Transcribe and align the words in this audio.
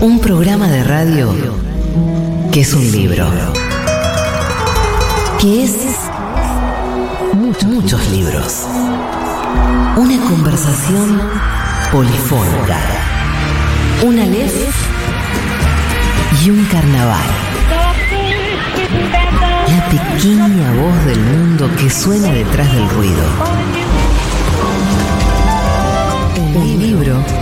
Un 0.00 0.20
programa 0.20 0.68
de 0.68 0.84
radio 0.84 1.32
que 2.52 2.60
es 2.60 2.74
un 2.74 2.90
libro. 2.92 3.26
Que 5.40 5.64
es 5.64 5.74
muchos, 7.64 8.10
libros. 8.10 8.66
Una 9.96 10.18
conversación 10.28 11.20
polifónica. 11.90 12.78
Una 14.02 14.26
lez 14.26 14.52
y 16.44 16.50
un 16.50 16.64
carnaval. 16.66 17.30
La 19.68 19.88
pequeña 19.88 20.72
voz 20.72 21.04
del 21.06 21.20
mundo 21.20 21.70
que 21.78 21.88
suena 21.88 22.30
detrás 22.32 22.70
del 22.72 22.88
ruido. 22.90 23.24
Un 26.54 26.78
libro 26.78 27.41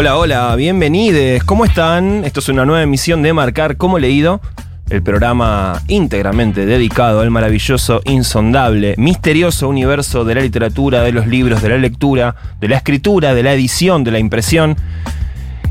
Hola, 0.00 0.16
hola, 0.16 0.56
bienvenidos. 0.56 1.44
¿Cómo 1.44 1.66
están? 1.66 2.24
Esto 2.24 2.40
es 2.40 2.48
una 2.48 2.64
nueva 2.64 2.82
emisión 2.82 3.20
de 3.20 3.34
Marcar 3.34 3.76
como 3.76 3.98
leído, 3.98 4.40
el 4.88 5.02
programa 5.02 5.82
íntegramente 5.88 6.64
dedicado 6.64 7.20
al 7.20 7.30
maravilloso, 7.30 8.00
insondable, 8.06 8.94
misterioso 8.96 9.68
universo 9.68 10.24
de 10.24 10.36
la 10.36 10.40
literatura, 10.40 11.02
de 11.02 11.12
los 11.12 11.26
libros, 11.26 11.60
de 11.60 11.68
la 11.68 11.76
lectura, 11.76 12.34
de 12.60 12.68
la 12.68 12.78
escritura, 12.78 13.34
de 13.34 13.42
la 13.42 13.52
edición, 13.52 14.02
de 14.02 14.10
la 14.12 14.18
impresión 14.18 14.74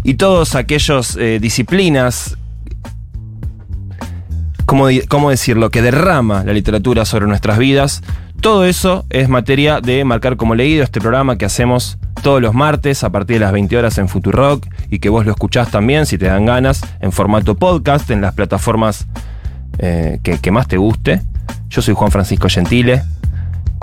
y 0.04 0.14
todos 0.14 0.54
aquellos 0.54 1.16
eh, 1.16 1.40
disciplinas 1.42 2.38
¿cómo, 4.68 4.90
cómo 5.08 5.32
decirlo? 5.32 5.72
Que 5.72 5.82
derrama 5.82 6.44
la 6.44 6.54
literatura 6.54 7.04
sobre 7.04 7.26
nuestras 7.26 7.58
vidas. 7.58 8.04
Todo 8.42 8.64
eso 8.64 9.06
es 9.10 9.28
materia 9.28 9.82
de 9.82 10.06
marcar 10.06 10.38
como 10.38 10.56
leído 10.56 10.84
este 10.84 11.02
programa 11.02 11.38
que 11.38 11.44
hacemos 11.44 11.98
todos 12.24 12.42
los 12.42 12.54
martes 12.54 13.04
a 13.04 13.10
partir 13.10 13.36
de 13.36 13.42
las 13.42 13.52
20 13.52 13.78
horas 13.78 13.98
en 13.98 14.08
Futurock 14.08 14.66
y 14.90 15.00
que 15.00 15.10
vos 15.10 15.26
lo 15.26 15.32
escuchás 15.32 15.72
también 15.72 16.06
si 16.06 16.18
te 16.18 16.28
dan 16.28 16.46
ganas 16.46 16.82
en 17.02 17.12
formato 17.12 17.56
podcast 17.56 18.10
en 18.12 18.22
las 18.22 18.34
plataformas 18.34 19.08
eh, 19.80 20.20
que, 20.24 20.40
que 20.40 20.52
más 20.52 20.68
te 20.68 20.78
guste. 20.78 21.22
Yo 21.70 21.82
soy 21.82 21.94
Juan 21.94 22.12
Francisco 22.12 22.48
Gentile 22.48 23.04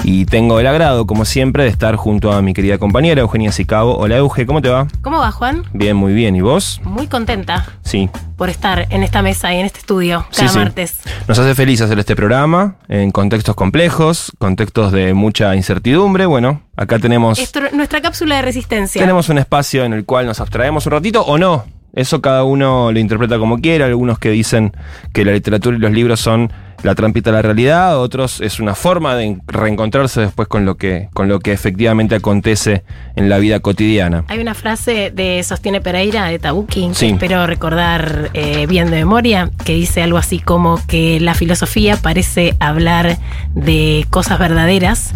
y 0.04 0.24
tengo 0.26 0.60
el 0.60 0.66
agrado, 0.66 1.06
como 1.06 1.24
siempre, 1.24 1.64
de 1.64 1.68
estar 1.70 1.96
junto 1.96 2.32
a 2.32 2.42
mi 2.42 2.54
querida 2.54 2.78
compañera 2.78 3.20
Eugenia 3.22 3.50
Sicabo. 3.52 3.96
Hola 3.98 4.16
Euge, 4.18 4.46
¿cómo 4.46 4.62
te 4.62 4.68
va? 4.68 4.86
¿Cómo 5.02 5.18
va, 5.18 5.32
Juan? 5.32 5.64
Bien, 5.72 5.96
muy 5.96 6.12
bien. 6.14 6.36
¿Y 6.36 6.40
vos? 6.40 6.80
Muy 6.84 7.06
contenta 7.08 7.66
Sí, 7.82 8.08
por 8.36 8.48
estar 8.50 8.86
en 8.90 9.02
esta 9.02 9.22
mesa 9.22 9.52
y 9.54 9.58
en 9.58 9.66
este 9.66 9.80
estudio 9.80 10.26
Sí, 10.30 10.40
cada 10.42 10.48
sí. 10.52 10.58
martes. 10.58 11.00
Nos 11.26 11.38
hace 11.38 11.54
feliz 11.54 11.80
hacer 11.80 11.98
este 11.98 12.14
programa 12.14 12.76
en 12.88 13.10
contextos 13.10 13.54
complejos, 13.56 14.32
contextos 14.38 14.92
de 14.92 15.14
mucha 15.14 15.54
incertidumbre. 15.56 16.26
Bueno, 16.26 16.62
acá 16.76 16.98
tenemos, 16.98 17.38
Esto, 17.38 17.60
nuestra 17.72 18.00
cápsula 18.00 18.36
de 18.36 18.42
resistencia. 18.42 19.00
tenemos 19.00 19.28
un 19.28 19.38
espacio 19.38 19.84
en 19.84 19.92
el 19.92 20.04
cual 20.04 20.26
nos 20.26 20.40
abstraemos 20.40 20.86
un 20.86 20.92
ratito 20.92 21.22
o 21.22 21.38
no. 21.38 21.64
Eso 21.92 22.20
cada 22.20 22.44
uno 22.44 22.92
lo 22.92 22.98
interpreta 22.98 23.38
como 23.38 23.58
quiera. 23.58 23.86
Algunos 23.86 24.18
que 24.18 24.28
dicen 24.30 24.72
que 25.14 25.24
la 25.24 25.32
literatura 25.32 25.76
y 25.78 25.80
los 25.80 25.90
libros 25.92 26.20
son 26.20 26.52
la 26.86 26.94
trampita 26.94 27.30
de 27.30 27.36
la 27.36 27.42
realidad, 27.42 27.98
otros 27.98 28.40
es 28.40 28.60
una 28.60 28.76
forma 28.76 29.16
de 29.16 29.38
reencontrarse 29.48 30.20
después 30.20 30.46
con 30.46 30.64
lo 30.64 30.76
que, 30.76 31.08
con 31.12 31.26
lo 31.28 31.40
que 31.40 31.52
efectivamente 31.52 32.14
acontece 32.14 32.84
en 33.16 33.28
la 33.28 33.38
vida 33.38 33.58
cotidiana. 33.58 34.24
Hay 34.28 34.38
una 34.38 34.54
frase 34.54 35.10
de 35.10 35.42
Sostiene 35.42 35.80
Pereira, 35.80 36.26
de 36.26 36.38
Tabuki, 36.38 36.90
Sí. 36.92 37.08
que 37.08 37.12
espero 37.14 37.44
recordar 37.48 38.30
eh, 38.34 38.66
bien 38.68 38.90
de 38.90 38.98
memoria, 38.98 39.50
que 39.64 39.74
dice 39.74 40.00
algo 40.00 40.16
así 40.16 40.38
como 40.38 40.80
que 40.86 41.18
la 41.18 41.34
filosofía 41.34 41.96
parece 41.96 42.54
hablar 42.60 43.18
de 43.56 44.06
cosas 44.10 44.38
verdaderas, 44.38 45.12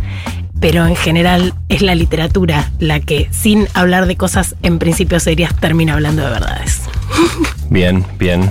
pero 0.61 0.87
en 0.87 0.97
general 0.97 1.55
es 1.69 1.83
la 1.83 1.95
literatura 1.95 2.71
la 2.81 2.99
que, 2.99 3.29
sin 3.31 3.69
hablar 3.75 4.07
de 4.07 4.17
cosas 4.17 4.57
en 4.65 4.81
principio 4.81 5.21
serias, 5.21 5.55
termina 5.55 5.95
hablando 5.95 6.25
de 6.25 6.31
verdades. 6.31 6.83
Bien, 7.71 8.05
bien. 8.19 8.51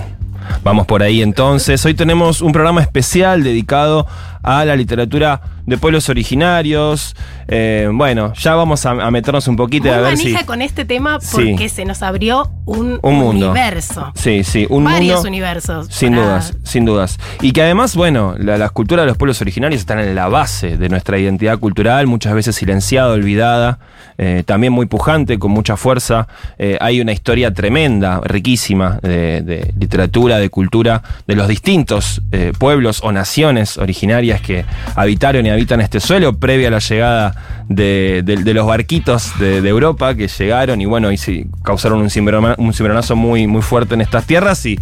Vamos 0.62 0.86
por 0.86 1.02
ahí 1.02 1.22
entonces. 1.22 1.84
Hoy 1.84 1.94
tenemos 1.94 2.40
un 2.42 2.52
programa 2.52 2.80
especial 2.80 3.42
dedicado 3.42 4.06
a 4.42 4.64
la 4.64 4.76
literatura 4.76 5.40
de 5.66 5.76
pueblos 5.78 6.08
originarios. 6.08 7.14
Eh, 7.48 7.88
bueno, 7.92 8.32
ya 8.34 8.54
vamos 8.54 8.86
a, 8.86 8.90
a 8.92 9.10
meternos 9.10 9.46
un 9.48 9.56
poquito 9.56 9.88
Muy 9.88 9.96
a 9.96 10.00
ver 10.00 10.16
si. 10.16 10.34
con 10.44 10.62
este 10.62 10.84
tema 10.84 11.18
Sí. 11.20 11.36
porque 11.50 11.68
se 11.68 11.84
nos 11.84 12.02
abrió 12.02 12.50
un, 12.64 12.98
Un 13.02 13.14
mundo. 13.14 13.50
universo. 13.50 14.12
Sí, 14.14 14.44
sí, 14.44 14.66
un 14.70 14.84
Varios 14.84 15.16
mundo. 15.16 15.28
universos. 15.28 15.86
Sin 15.90 16.10
para- 16.14 16.22
dudas, 16.24 16.56
sin 16.64 16.84
dudas. 16.84 17.18
Y 17.40 17.52
que 17.52 17.62
además, 17.62 17.94
bueno, 17.96 18.34
la, 18.38 18.56
las 18.58 18.70
culturas 18.72 19.04
de 19.04 19.08
los 19.08 19.16
pueblos 19.16 19.40
originarios 19.40 19.80
están 19.80 19.98
en 19.98 20.14
la 20.14 20.28
base 20.28 20.76
de 20.76 20.88
nuestra 20.88 21.18
identidad 21.18 21.58
cultural, 21.58 22.06
muchas 22.06 22.34
veces 22.34 22.56
silenciada, 22.56 23.12
olvidada, 23.12 23.78
eh, 24.18 24.42
también 24.46 24.72
muy 24.72 24.86
pujante, 24.86 25.38
con 25.38 25.50
mucha 25.50 25.76
fuerza. 25.76 26.28
Eh, 26.58 26.76
hay 26.80 27.00
una 27.00 27.12
historia 27.12 27.52
tremenda, 27.54 28.20
riquísima, 28.24 28.98
de, 29.02 29.42
de 29.42 29.72
literatura, 29.78 30.38
de 30.38 30.50
cultura, 30.50 31.02
de 31.26 31.34
los 31.36 31.48
distintos 31.48 32.22
pueblos 32.58 33.00
o 33.02 33.12
naciones 33.12 33.76
originarias 33.78 34.29
que 34.38 34.64
habitaron 34.94 35.46
y 35.46 35.50
habitan 35.50 35.80
este 35.80 35.98
suelo 36.00 36.36
previa 36.38 36.68
a 36.68 36.70
la 36.72 36.78
llegada 36.78 37.34
de, 37.68 38.22
de- 38.24 38.36
de 38.36 38.54
los 38.54 38.66
barquitos 38.66 39.38
de, 39.38 39.60
de 39.62 39.68
Europa 39.68 40.14
que 40.14 40.28
llegaron 40.28 40.80
y 40.80 40.86
bueno, 40.86 41.10
y 41.12 41.16
sí, 41.16 41.46
causaron 41.64 42.00
un, 42.00 42.10
cimbronazo, 42.10 43.14
un 43.14 43.20
muy, 43.20 43.46
muy 43.46 43.62
fuerte 43.62 43.94
en 43.94 44.00
estas 44.00 44.24
tierras 44.26 44.64
y 44.66 44.78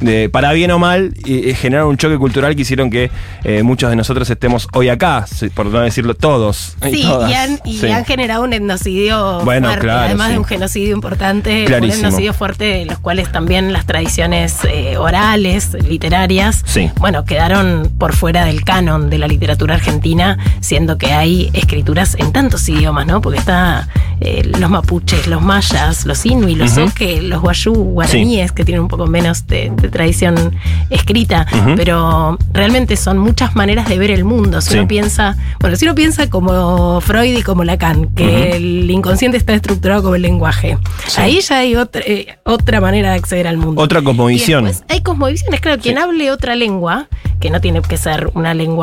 de- 0.00 0.28
para 0.28 0.52
bien 0.52 0.70
o 0.72 0.78
mal 0.78 1.14
y- 1.24 1.54
generaron 1.54 1.90
un 1.90 1.96
choque 1.96 2.18
cultural 2.18 2.54
que 2.56 2.62
hicieron 2.62 2.90
que 2.90 3.10
eh, 3.44 3.62
muchos 3.62 3.90
de 3.90 3.96
nosotros 3.96 4.28
estemos 4.28 4.68
hoy 4.74 4.88
acá, 4.88 5.24
por 5.54 5.66
no 5.66 5.80
decirlo 5.80 6.14
todos. 6.14 6.76
Sí, 6.82 7.02
y, 7.02 7.32
han, 7.32 7.58
y 7.64 7.78
Sí. 7.78 7.88
han 7.90 8.04
generado 8.04 8.42
un 8.44 8.52
etnocidio 8.52 9.40
Bueno, 9.44 9.68
fuerte, 9.68 9.84
claro, 9.86 10.00
además 10.02 10.26
sí. 10.28 10.32
de 10.32 10.38
un 10.38 10.44
genocidio 10.44 10.94
importante, 10.94 11.64
Clarísimo. 11.64 12.00
un 12.00 12.06
etnocidio 12.06 12.34
fuerte, 12.34 12.64
de 12.64 12.84
los 12.86 12.98
cuales 12.98 13.30
también 13.32 13.72
las 13.72 13.86
tradiciones 13.86 14.56
eh, 14.68 14.96
orales, 14.98 15.74
literarias, 15.88 16.62
Sí. 16.66 16.90
bueno, 16.98 17.24
quedaron 17.24 17.90
por 17.98 18.14
fuera 18.14 18.44
del 18.44 18.64
de 18.98 19.18
la 19.18 19.26
literatura 19.28 19.74
argentina, 19.74 20.38
siendo 20.60 20.98
que 20.98 21.12
hay 21.12 21.50
escrituras 21.52 22.16
en 22.18 22.32
tantos 22.32 22.68
idiomas, 22.68 23.06
¿no? 23.06 23.20
Porque 23.20 23.38
está 23.38 23.88
eh, 24.20 24.42
los 24.58 24.70
mapuches, 24.70 25.26
los 25.26 25.42
mayas, 25.42 26.06
los 26.06 26.24
inuit, 26.26 26.56
los 26.58 26.72
Ujú. 26.76 26.88
oque, 26.88 27.20
los 27.22 27.40
guayú, 27.42 27.72
guaraníes, 27.74 28.52
que 28.52 28.64
tienen 28.64 28.82
un 28.82 28.88
poco 28.88 29.06
menos 29.06 29.46
de, 29.46 29.72
de 29.74 29.88
tradición 29.88 30.54
escrita, 30.90 31.46
pero 31.76 32.38
realmente 32.52 32.96
son 32.96 33.18
muchas 33.18 33.54
maneras 33.56 33.88
de 33.88 33.98
ver 33.98 34.10
el 34.10 34.24
mundo. 34.24 34.60
Si 34.60 34.70
Sí. 34.70 34.78
uno 34.78 34.88
piensa, 34.88 35.36
bueno, 35.60 35.76
si 35.76 35.84
uno 35.86 35.94
piensa 35.94 36.30
como 36.30 37.00
Freud 37.00 37.38
y 37.38 37.42
como 37.42 37.64
Lacan, 37.64 38.06
que 38.14 38.56
el 38.56 38.90
inconsciente 38.90 39.36
está 39.36 39.54
estructurado 39.54 40.02
como 40.02 40.14
el 40.14 40.22
lenguaje, 40.22 40.78
Sí. 41.06 41.20
ahí 41.20 41.40
ya 41.40 41.58
hay 41.58 41.76
otra, 41.76 42.02
eh, 42.06 42.38
otra 42.44 42.80
manera 42.80 43.10
de 43.10 43.16
acceder 43.16 43.46
al 43.48 43.56
mundo. 43.56 43.80
Otra 43.82 44.02
cosmovisión. 44.02 44.70
Hay 44.88 45.00
cosmovisiones, 45.02 45.60
claro, 45.60 45.80
quien 45.80 45.98
hable 45.98 46.30
otra 46.30 46.54
lengua, 46.54 47.08
que 47.40 47.50
no 47.50 47.60
tiene 47.60 47.82
que 47.82 47.96
ser 47.96 48.30
una 48.34 48.54
lengua, 48.54 48.81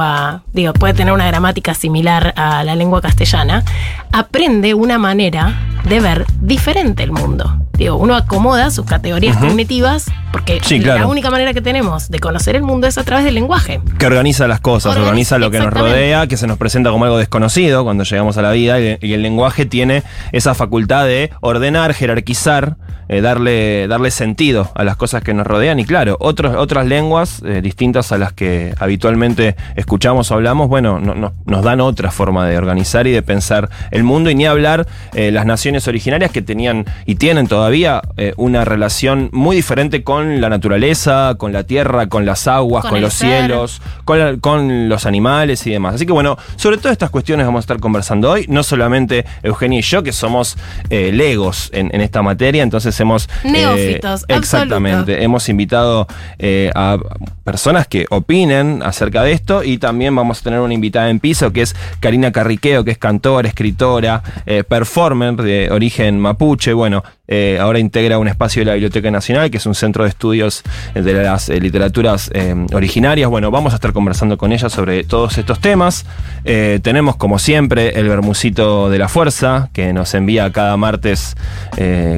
digo, 0.54 0.74
puede 0.74 0.94
tener 0.94 1.13
una 1.13 1.28
gramática 1.28 1.74
similar 1.74 2.34
a 2.36 2.63
la 2.63 2.75
lengua 2.75 3.01
castellana, 3.01 3.63
aprende 4.12 4.74
una 4.74 4.98
manera 4.98 5.60
de 5.86 6.00
ver 6.00 6.25
diferente 6.42 7.04
el 7.04 7.12
mundo. 7.12 7.56
Digo, 7.74 7.96
uno 7.96 8.13
acomoda 8.16 8.72
sus 8.72 8.86
categorías 8.86 9.38
cognitivas 9.38 10.12
porque 10.34 10.60
Sí, 10.62 10.81
claro. 10.81 11.00
la 11.01 11.07
única 11.07 11.30
manera 11.30 11.54
que 11.54 11.62
tenemos 11.62 12.10
de 12.10 12.19
conocer 12.19 12.57
el 12.57 12.62
mundo 12.63 12.88
es 12.88 12.98
a 12.98 13.04
través 13.06 13.24
del 13.24 13.36
lenguaje. 13.36 13.80
que 13.98 14.06
organiza 14.06 14.48
las 14.50 14.60
cosas, 14.60 14.92
Organiza- 14.98 15.07
organiza 15.07 15.38
lo 15.38 15.50
que 15.50 15.60
nos 15.60 15.72
rodea, 15.74 16.28
que 16.28 16.36
se 16.36 16.46
nos 16.46 16.57
presenta 16.57 16.90
como 16.92 17.06
algo 17.06 17.18
desconocido 17.18 17.86
cuando 17.86 18.04
llegamos 18.04 18.38
a 18.38 18.42
la 18.42 18.51
vida 18.51 18.81
y, 18.81 18.98
y 19.01 19.13
el 19.13 19.22
lenguaje 19.22 19.66
tiene 19.66 20.04
esa 20.34 20.56
facultad 20.56 21.06
de 21.06 21.31
ordenar, 21.40 21.94
jerarquizar, 21.94 22.75
eh, 23.10 23.22
darle, 23.22 23.88
darle 23.88 24.12
sentido 24.12 24.72
a 24.76 24.84
las 24.84 24.96
cosas 24.96 25.22
que 25.24 25.34
nos 25.34 25.46
rodean 25.46 25.80
y 25.80 25.86
claro, 25.86 26.16
otros, 26.20 26.56
otras 26.56 26.86
lenguas 26.88 27.42
eh, 27.46 27.60
distintas 27.62 28.12
a 28.12 28.18
las 28.18 28.32
que 28.34 28.74
habitualmente 28.80 29.56
escuchamos 29.76 30.32
o 30.32 30.36
hablamos, 30.36 30.70
bueno, 30.70 31.00
no- 31.00 31.16
no- 31.16 31.34
nos 31.46 31.64
dan 31.64 31.82
otra 31.82 32.12
forma 32.12 32.48
de 32.48 32.58
organizar 32.58 33.06
y 33.08 33.12
de 33.12 33.22
pensar 33.22 33.70
el 33.92 34.04
mundo 34.04 34.30
y 34.30 34.36
ni 34.36 34.46
hablar 34.46 34.88
eh, 35.14 35.32
las 35.32 35.46
naciones 35.46 35.88
originarias 35.88 36.32
que 36.32 36.42
tenían 36.42 36.86
y 37.06 37.16
tienen 37.16 37.48
todavía 37.48 38.02
una 38.38 38.64
relación 38.66 39.30
muy 39.34 39.56
diferente 39.56 40.04
con 40.04 40.40
la 40.42 40.50
naturaleza, 40.50 41.36
con 41.38 41.52
la 41.52 41.64
tierra, 41.64 42.08
con 42.08 42.26
las 42.26 42.48
aguas, 42.48 42.86
Con 42.86 43.02
los 43.02 43.14
ser. 43.14 43.40
cielos, 43.48 43.82
con, 44.06 44.40
con 44.40 44.88
los 44.90 45.06
animales 45.06 45.66
y 45.68 45.72
demás. 45.72 45.96
Así 45.96 46.06
que 46.06 46.12
bueno, 46.12 46.38
sobre 46.56 46.78
todas 46.78 46.92
estas 46.92 47.10
cuestiones 47.10 47.46
vamos 47.46 47.60
a 47.60 47.64
estar 47.64 47.80
conversando 47.80 48.30
hoy, 48.32 48.46
no 48.50 48.62
solamente 48.64 49.26
Eugenia 49.44 49.80
y 49.80 49.82
yo, 49.82 50.04
que 50.04 50.12
somos 50.12 50.58
eh, 50.90 51.12
legos 51.12 51.70
en, 51.74 51.90
en 51.94 52.02
esta 52.02 52.22
materia, 52.22 52.62
entonces 52.64 52.99
hemos... 53.00 53.30
eh, 53.44 53.51
Neófitos, 53.51 54.25
Exactamente, 54.28 55.24
hemos 55.24 55.50
invitado 55.50 56.07
eh, 56.38 56.72
a 56.75 56.98
personas 57.44 57.88
que 57.88 58.06
opinen 58.10 58.81
acerca 58.84 59.24
de 59.24 59.31
esto 59.31 59.63
y 59.63 59.78
también 59.78 60.16
vamos 60.16 60.40
a 60.40 60.44
tener 60.44 60.60
una 60.60 60.74
invitada 60.74 61.10
en 61.10 61.19
piso 61.19 61.51
que 61.51 61.62
es 61.62 61.75
Karina 62.00 62.31
Carriqueo, 62.31 62.84
que 62.84 62.92
es 62.92 62.98
cantora, 62.98 63.48
escritora, 63.48 64.24
eh, 64.46 64.63
performer 64.63 65.36
de 65.36 65.69
origen 65.72 66.19
mapuche. 66.19 66.74
Bueno, 66.74 67.04
eh, 67.31 67.60
ahora 67.62 67.78
integra 67.78 68.18
un 68.18 68.28
espacio 68.28 68.62
de 68.62 68.66
la 68.66 68.74
Biblioteca 68.74 69.12
Nacional, 69.12 69.51
que 69.51 69.57
es 69.57 69.66
un 69.68 69.75
centro 69.75 70.04
de 70.04 70.10
estudios 70.10 70.63
de 70.96 71.13
las 71.13 71.50
eh, 71.50 71.60
literaturas 71.60 72.31
eh, 72.34 72.56
originarias. 72.74 73.30
Bueno, 73.30 73.51
vamos 73.51 73.74
a 73.74 73.75
estar 73.75 73.94
conversando 73.94 74.36
con 74.36 74.51
ella 74.51 74.68
sobre 74.69 75.04
todos 75.04 75.38
estos 75.38 75.60
temas. 75.60 76.06
Tenemos, 76.44 77.16
como 77.18 77.38
siempre, 77.38 78.00
el 78.00 78.10
Bermucito 78.10 78.90
de 78.90 78.98
la 78.98 79.07
Fuerza, 79.07 79.69
que 79.74 79.94
nos 79.94 80.13
envía 80.16 80.51
cada 80.51 80.75
martes 80.78 81.36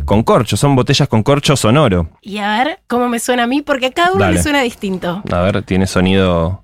con 0.05 0.23
corcho. 0.23 0.55
Son 0.71 0.77
botellas 0.77 1.09
con 1.09 1.21
corcho 1.21 1.57
sonoro. 1.57 2.11
Y 2.21 2.37
a 2.37 2.63
ver 2.63 2.79
cómo 2.87 3.09
me 3.09 3.19
suena 3.19 3.43
a 3.43 3.47
mí, 3.47 3.61
porque 3.61 3.87
a 3.87 3.91
cada 3.91 4.11
uno 4.13 4.21
Dale. 4.21 4.37
le 4.37 4.41
suena 4.41 4.61
distinto. 4.61 5.21
A 5.29 5.39
ver, 5.41 5.63
tiene 5.63 5.85
sonido. 5.85 6.61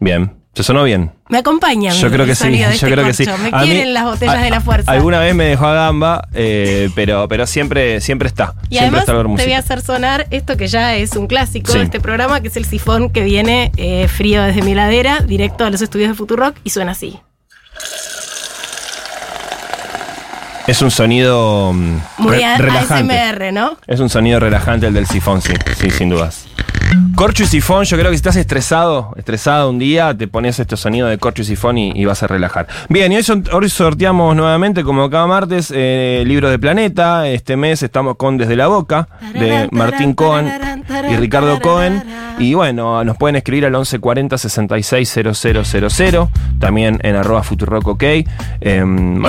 Bien. 0.00 0.32
¿Se 0.54 0.62
sonó 0.62 0.82
bien? 0.84 1.12
Me 1.28 1.36
acompañan. 1.38 1.94
Yo 1.94 2.10
creo 2.10 2.24
que 2.24 2.34
sí, 2.34 2.56
yo 2.58 2.68
este 2.68 2.90
creo 2.90 3.04
que 3.04 3.12
sí. 3.12 3.26
Me 3.26 3.50
A 3.52 3.60
mí- 3.60 3.68
quieren 3.70 3.92
las 3.92 4.04
botellas 4.04 4.36
a- 4.36 4.40
de 4.42 4.48
la 4.48 4.62
fuerza. 4.62 4.90
Alguna 4.90 5.20
vez 5.20 5.34
me 5.34 5.44
dejó 5.44 5.66
a 5.66 5.74
gamba, 5.74 6.26
eh, 6.32 6.88
pero, 6.94 7.28
pero 7.28 7.46
siempre, 7.46 8.00
siempre 8.00 8.28
está. 8.28 8.54
Y 8.70 8.78
siempre 8.78 9.00
además 9.00 9.00
está 9.02 9.36
te 9.36 9.44
voy 9.44 9.52
a 9.52 9.58
hacer 9.58 9.82
sonar 9.82 10.26
esto 10.30 10.56
que 10.56 10.68
ya 10.68 10.96
es 10.96 11.16
un 11.16 11.26
clásico 11.26 11.70
Sí. 11.70 11.76
de 11.78 11.84
este 11.84 12.00
programa, 12.00 12.40
que 12.40 12.48
es 12.48 12.56
el 12.56 12.64
sifón 12.64 13.10
que 13.10 13.24
viene 13.24 13.72
eh, 13.76 14.08
frío 14.08 14.42
desde 14.42 14.62
mi 14.62 14.72
heladera, 14.72 15.20
directo 15.20 15.66
a 15.66 15.70
los 15.70 15.82
estudios 15.82 16.08
de 16.08 16.14
Futurock, 16.14 16.56
y 16.64 16.70
suena 16.70 16.92
así. 16.92 17.20
Es 20.68 20.82
un 20.82 20.90
sonido 20.90 21.72
mm, 21.72 21.96
Muy 22.18 22.36
re- 22.36 22.58
relajante. 22.58 23.18
ASMR, 23.18 23.52
¿no? 23.52 23.76
Es 23.86 24.00
un 24.00 24.08
sonido 24.08 24.38
relajante 24.38 24.86
el 24.86 24.94
del 24.94 25.06
sifón, 25.06 25.40
sí, 25.42 25.52
sí, 25.76 25.90
sin 25.90 26.10
dudas. 26.10 26.46
Corcho 27.14 27.42
y 27.42 27.46
sifón, 27.46 27.84
yo 27.84 27.96
creo 27.98 28.10
que 28.10 28.16
si 28.16 28.20
estás 28.20 28.36
estresado, 28.36 29.12
estresado 29.16 29.70
un 29.70 29.78
día, 29.80 30.16
te 30.16 30.28
pones 30.28 30.60
este 30.60 30.76
sonido 30.76 31.08
de 31.08 31.18
corcho 31.18 31.42
y 31.42 31.44
sifón 31.44 31.76
y, 31.76 31.90
y 31.90 32.04
vas 32.04 32.22
a 32.22 32.28
relajar. 32.28 32.68
Bien, 32.88 33.10
y 33.10 33.16
hoy, 33.16 33.24
son- 33.24 33.42
hoy 33.52 33.68
sorteamos 33.68 34.36
nuevamente, 34.36 34.84
como 34.84 35.10
cada 35.10 35.26
martes, 35.26 35.72
eh, 35.74 36.22
libro 36.26 36.48
de 36.48 36.60
Planeta. 36.60 37.26
Este 37.28 37.56
mes 37.56 37.82
estamos 37.82 38.16
con 38.16 38.38
Desde 38.38 38.54
la 38.54 38.68
Boca, 38.68 39.08
de 39.34 39.68
Martín 39.72 40.14
Cohen 40.14 40.48
y 41.10 41.16
Ricardo 41.16 41.60
Cohen. 41.60 42.04
Y 42.38 42.54
bueno, 42.54 43.02
nos 43.02 43.16
pueden 43.16 43.34
escribir 43.34 43.64
al 43.66 43.72
1140 43.72 44.38
660000, 44.38 46.28
también 46.60 47.00
en 47.02 47.16
arroba 47.16 47.42
futurock 47.42 47.88
ok. 47.88 48.02
Eh, 48.04 48.24
Es 48.60 48.80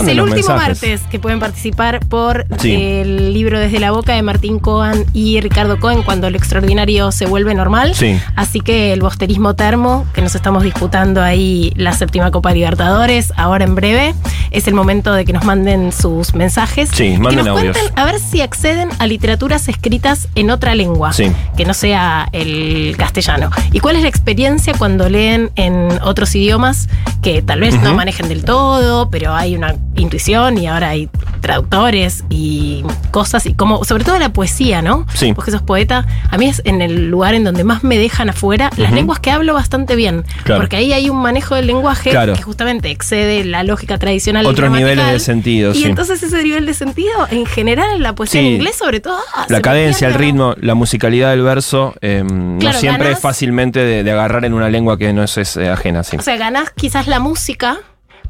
el 0.08 0.22
último 0.22 0.26
mensajes. 0.36 0.46
martes 0.84 1.02
que 1.10 1.18
pueden 1.18 1.40
participar 1.40 2.02
por 2.08 2.46
Sí. 2.60 2.72
el 2.76 3.34
libro 3.34 3.60
Desde 3.60 3.80
la 3.80 3.90
Boca 3.90 4.14
de 4.14 4.22
Martín 4.22 4.60
Cohen 4.60 5.06
y 5.14 5.42
Ricardo 5.42 5.80
Cohen 5.80 6.04
cuando 6.04 6.30
lo 6.30 6.38
extraordinario 6.38 7.12
se 7.12 7.26
vuelve 7.26 7.49
normal. 7.56 7.94
Sí. 7.96 8.20
Así 8.36 8.60
que 8.62 8.94
el 8.94 9.02
bosterismo 9.02 9.56
termo, 9.56 10.06
que 10.14 10.22
nos 10.22 10.36
estamos 10.36 10.64
disputando 10.64 11.22
ahí 11.22 11.72
la 11.76 11.94
séptima 11.94 12.32
Copa 12.32 12.52
Libertadores, 12.54 13.34
ahora 13.38 13.64
en 13.66 13.76
breve, 13.76 14.14
es 14.52 14.68
el 14.68 14.74
momento 14.74 15.14
de 15.14 15.26
que 15.26 15.34
nos 15.34 15.44
manden 15.44 15.92
sus 15.92 16.34
mensajes. 16.34 16.90
Sí, 16.94 17.06
y 17.06 17.12
que 17.14 17.20
manden 17.20 17.46
nos 17.46 17.58
audios. 17.58 17.78
cuenten 17.78 18.00
a 18.00 18.06
ver 18.06 18.20
si 18.20 18.42
acceden 18.42 18.90
a 19.00 19.08
literaturas 19.08 19.68
escritas 19.68 20.28
en 20.36 20.50
otra 20.52 20.76
lengua, 20.76 21.14
Sí. 21.14 21.32
que 21.58 21.66
no 21.66 21.74
sea 21.74 22.28
el 22.32 22.96
castellano. 22.98 23.50
¿Y 23.72 23.80
cuál 23.80 23.96
es 23.96 24.02
la 24.04 24.10
experiencia 24.10 24.74
cuando 24.78 25.10
leen 25.10 25.52
en 25.56 25.90
otros 26.04 26.34
idiomas 26.36 26.88
que 27.22 27.42
tal 27.42 27.60
vez 27.60 27.80
no 27.82 27.94
manejen 27.94 28.30
del 28.30 28.44
todo, 28.46 29.10
pero 29.10 29.34
hay 29.36 29.56
una 29.56 29.76
intuición 29.96 30.58
y 30.58 30.68
ahora 30.68 30.90
hay 30.90 31.10
traductores 31.42 32.24
y 32.30 32.84
cosas, 33.12 33.46
y 33.46 33.54
como, 33.54 33.84
sobre 33.84 34.04
todo 34.04 34.20
la 34.20 34.30
poesía, 34.32 34.82
¿no? 34.82 35.06
Sí. 35.14 35.32
Vos 35.34 35.44
que 35.46 35.52
sos 35.52 35.62
poeta, 35.62 36.06
a 36.30 36.38
mí 36.38 36.48
es 36.48 36.62
en 36.66 36.82
el 36.82 37.10
lugar 37.10 37.34
en 37.34 37.39
donde 37.44 37.64
más 37.64 37.84
me 37.84 37.98
dejan 37.98 38.30
afuera 38.30 38.70
las 38.78 38.92
lenguas 38.92 39.20
que 39.20 39.32
hablo 39.32 39.54
bastante 39.54 39.96
bien, 39.96 40.24
Claro. 40.44 40.62
porque 40.62 40.76
ahí 40.78 40.94
hay 40.94 41.10
un 41.10 41.18
manejo 41.22 41.56
del 41.56 41.68
lenguaje 41.68 42.10
Claro. 42.12 42.34
que 42.34 42.42
justamente 42.42 42.90
excede 42.92 43.44
la 43.46 43.64
lógica 43.64 43.98
tradicional. 43.98 44.46
Otros 44.46 44.72
niveles 44.72 45.12
de 45.12 45.20
sentido, 45.20 45.72
Y 45.72 45.76
sí. 45.76 45.86
entonces 45.86 46.22
ese 46.24 46.44
nivel 46.44 46.66
de 46.66 46.74
sentido, 46.74 47.28
en 47.32 47.46
general 47.46 47.96
en 47.96 48.04
la 48.04 48.14
poesía 48.14 48.42
Sí. 48.42 48.48
en 48.48 48.54
inglés 48.56 48.76
sobre 48.78 49.00
todo, 49.00 49.18
ah, 49.36 49.46
La 49.50 49.62
cadencia, 49.62 50.08
el 50.08 50.14
ritmo, 50.14 50.56
la 50.60 50.76
musicalidad 50.76 51.32
del 51.32 51.42
verso, 51.44 51.94
eh, 52.02 52.24
no 52.24 52.60
Claro, 52.60 52.80
siempre 52.80 53.06
ganás- 53.06 53.18
es 53.18 53.22
fácilmente 53.22 53.80
de, 53.80 54.04
de 54.04 54.12
agarrar 54.12 54.46
en 54.46 54.54
una 54.54 54.70
lengua 54.70 54.98
que 54.98 55.12
no 55.14 55.24
es, 55.24 55.38
es, 55.38 55.58
eh, 55.58 55.70
ajena, 55.70 56.04
sí. 56.04 56.18
O 56.18 56.22
sea, 56.22 56.38
ganás 56.38 56.72
quizás 56.76 57.08
la 57.08 57.20
música, 57.20 57.78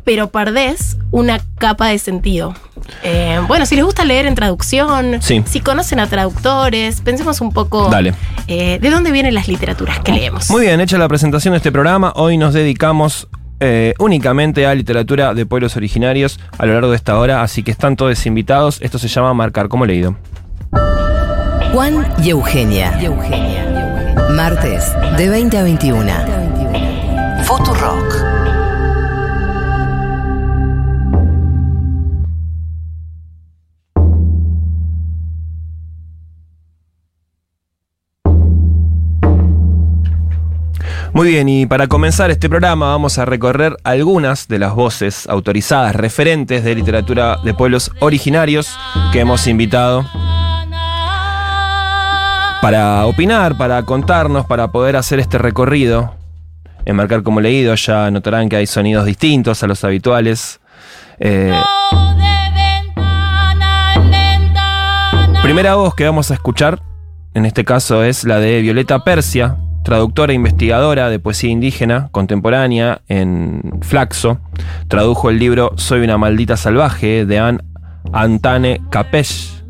pero 0.09 0.31
perdés 0.31 0.97
una 1.11 1.39
capa 1.59 1.85
de 1.89 1.99
sentido. 1.99 2.55
Eh, 3.03 3.39
bueno, 3.47 3.67
si 3.67 3.75
les 3.75 3.85
gusta 3.85 4.03
leer 4.05 4.25
en 4.25 4.33
traducción, 4.33 5.21
Sí. 5.21 5.43
si 5.45 5.59
conocen 5.59 5.99
a 5.99 6.07
traductores, 6.07 7.01
pensemos 7.01 7.41
un 7.41 7.51
poco 7.53 7.89
Dale. 7.89 8.15
eh, 8.47 8.79
de 8.81 8.89
dónde 8.89 9.11
vienen 9.11 9.35
las 9.35 9.47
literaturas 9.47 9.99
que 9.99 10.11
leemos. 10.11 10.49
Muy 10.49 10.61
bien, 10.63 10.79
hecha 10.81 10.97
la 10.97 11.07
presentación 11.07 11.51
de 11.51 11.57
este 11.57 11.71
programa, 11.71 12.11
hoy 12.15 12.39
nos 12.39 12.55
dedicamos 12.55 13.27
eh, 13.59 13.93
únicamente 13.99 14.65
a 14.65 14.73
literatura 14.73 15.35
de 15.35 15.45
pueblos 15.45 15.75
originarios 15.75 16.39
a 16.57 16.65
lo 16.65 16.73
largo 16.73 16.89
de 16.89 16.95
esta 16.95 17.15
hora, 17.19 17.43
así 17.43 17.61
que 17.61 17.69
están 17.69 17.95
todos 17.95 18.25
invitados. 18.25 18.79
Esto 18.81 18.97
se 18.97 19.09
llama 19.09 19.31
Marcar 19.35 19.69
como 19.69 19.85
leído. 19.85 20.15
Juan 21.71 22.03
y 22.23 22.31
Eugenia. 22.31 22.97
Martes, 24.31 24.91
de 25.17 25.29
20 25.29 25.55
a 25.55 25.61
21. 25.61 26.11
Futurock. 27.43 28.18
Muy 41.11 41.27
bien, 41.27 41.49
y 41.49 41.65
para 41.65 41.87
comenzar 41.87 42.29
este 42.29 42.49
programa 42.49 42.87
vamos 42.87 43.17
a 43.17 43.25
recorrer 43.25 43.75
algunas 43.83 44.47
de 44.47 44.59
las 44.59 44.75
voces 44.75 45.27
autorizadas 45.27 45.95
referentes 45.95 46.63
de 46.63 46.75
literatura 46.75 47.37
de 47.43 47.53
pueblos 47.55 47.91
originarios 47.99 48.77
que 49.11 49.21
hemos 49.21 49.47
invitado 49.47 50.05
para 52.61 53.05
opinar, 53.07 53.57
para 53.57 53.83
contarnos, 53.83 54.45
para 54.45 54.71
poder 54.71 54.95
hacer 54.95 55.19
este 55.19 55.39
recorrido. 55.39 56.13
En 56.85 56.95
marcar 56.95 57.23
como 57.23 57.41
leído 57.41 57.73
ya 57.75 58.11
notarán 58.11 58.47
que 58.47 58.57
hay 58.57 58.67
sonidos 58.67 59.05
distintos 59.05 59.63
a 59.63 59.67
los 59.67 59.83
habituales. 59.83 60.59
Eh, 61.19 61.53
primera 65.41 65.75
voz 65.75 65.95
que 65.95 66.05
vamos 66.05 66.29
a 66.29 66.35
escuchar, 66.35 66.81
en 67.33 67.45
este 67.45 67.65
caso 67.65 68.03
es 68.03 68.23
la 68.25 68.39
de 68.39 68.61
Violeta 68.61 69.03
Persia, 69.03 69.57
traductora 69.89 70.33
e 70.33 70.35
investigadora 70.35 71.09
de 71.09 71.17
poesía 71.17 71.49
indígena 71.49 72.09
contemporánea 72.11 73.01
en 73.07 73.79
Flaxo. 73.81 74.39
Tradujo 74.87 75.31
el 75.31 75.39
libro 75.39 75.71
Soy 75.77 76.01
una 76.01 76.15
maldita 76.15 76.57
salvaje 76.57 77.25
de 77.25 77.39
Anne 77.39 77.63
Antane 78.13 78.81
Capesh 78.91 79.63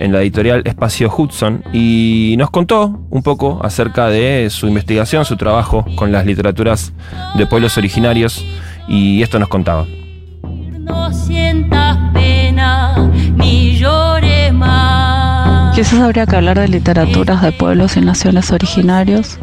en 0.00 0.10
la 0.10 0.22
editorial 0.22 0.62
Espacio 0.64 1.08
Hudson 1.16 1.62
y 1.72 2.34
nos 2.36 2.50
contó 2.50 3.06
un 3.10 3.22
poco 3.22 3.60
acerca 3.62 4.08
de 4.08 4.48
su 4.50 4.66
investigación, 4.66 5.24
su 5.24 5.36
trabajo 5.36 5.84
con 5.94 6.10
las 6.10 6.26
literaturas 6.26 6.92
de 7.36 7.46
pueblos 7.46 7.78
originarios 7.78 8.44
y 8.88 9.22
esto 9.22 9.38
nos 9.38 9.48
contaba. 9.48 9.86
Quizás 15.80 16.00
habría 16.00 16.26
que 16.26 16.36
hablar 16.36 16.58
de 16.58 16.68
literaturas 16.68 17.40
de 17.40 17.52
pueblos 17.52 17.96
y 17.96 18.02
naciones 18.02 18.50
originarios. 18.50 19.38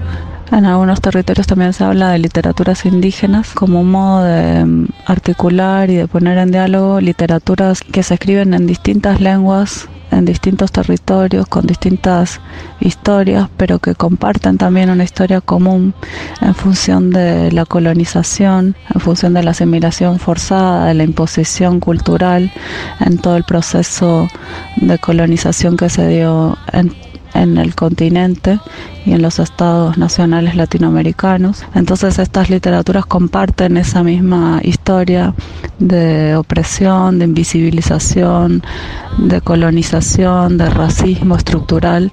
En 0.52 0.68
algunos 0.68 1.02
territorios 1.02 1.48
también 1.48 1.74
se 1.74 1.84
habla 1.84 2.12
de 2.12 2.20
literaturas 2.20 2.86
indígenas 2.86 3.56
como 3.56 3.82
un 3.82 3.90
modo 3.90 4.24
de 4.24 4.64
mm, 4.64 4.88
articular 5.08 5.90
y 5.90 5.96
de 5.96 6.08
poner 6.08 6.38
en 6.38 6.52
diálogo 6.52 7.02
literaturas 7.02 7.82
que 7.82 8.04
se 8.04 8.14
escriben 8.14 8.54
en 8.54 8.68
distintas 8.68 9.20
lenguas, 9.20 9.90
en 10.12 10.26
distintos 10.26 10.72
territorios, 10.72 11.48
con 11.48 11.66
distintas 11.66 12.40
historias, 12.80 13.50
pero 13.58 13.80
que 13.80 13.96
comparten 13.96 14.58
también 14.58 14.90
una 14.90 15.04
historia 15.04 15.42
común 15.42 15.94
en 16.42 16.56
función 16.56 17.10
de 17.10 17.52
la 17.52 17.66
colonización, 17.66 18.76
en 18.94 19.02
función 19.02 19.34
de 19.34 19.44
la 19.44 19.52
asimilación 19.52 20.20
forzada, 20.20 20.86
de 20.86 20.94
la 20.94 21.04
imposición 21.04 21.80
cultural, 21.80 22.52
en 23.00 23.18
todo 23.18 23.38
el 23.38 23.44
proceso 23.44 24.28
de 24.78 24.98
colonización 25.00 25.78
que 25.78 25.90
se 25.90 26.08
dio 26.08 26.58
en, 26.72 26.94
en 27.34 27.58
el 27.58 27.76
continente 27.76 28.60
y 29.08 29.14
en 29.14 29.22
los 29.22 29.40
estados 29.40 29.98
nacionales 29.98 30.56
latinoamericanos. 30.56 31.64
Entonces 31.74 32.20
estas 32.20 32.50
literaturas 32.50 33.06
comparten 33.06 33.78
esa 33.78 34.04
misma 34.04 34.60
historia 34.64 35.34
de 35.80 36.36
opresión, 36.36 37.18
de 37.18 37.26
invisibilización, 37.26 38.64
de 39.18 39.40
colonización, 39.42 40.58
de 40.58 40.70
racismo 40.70 41.38
estructural 41.38 42.12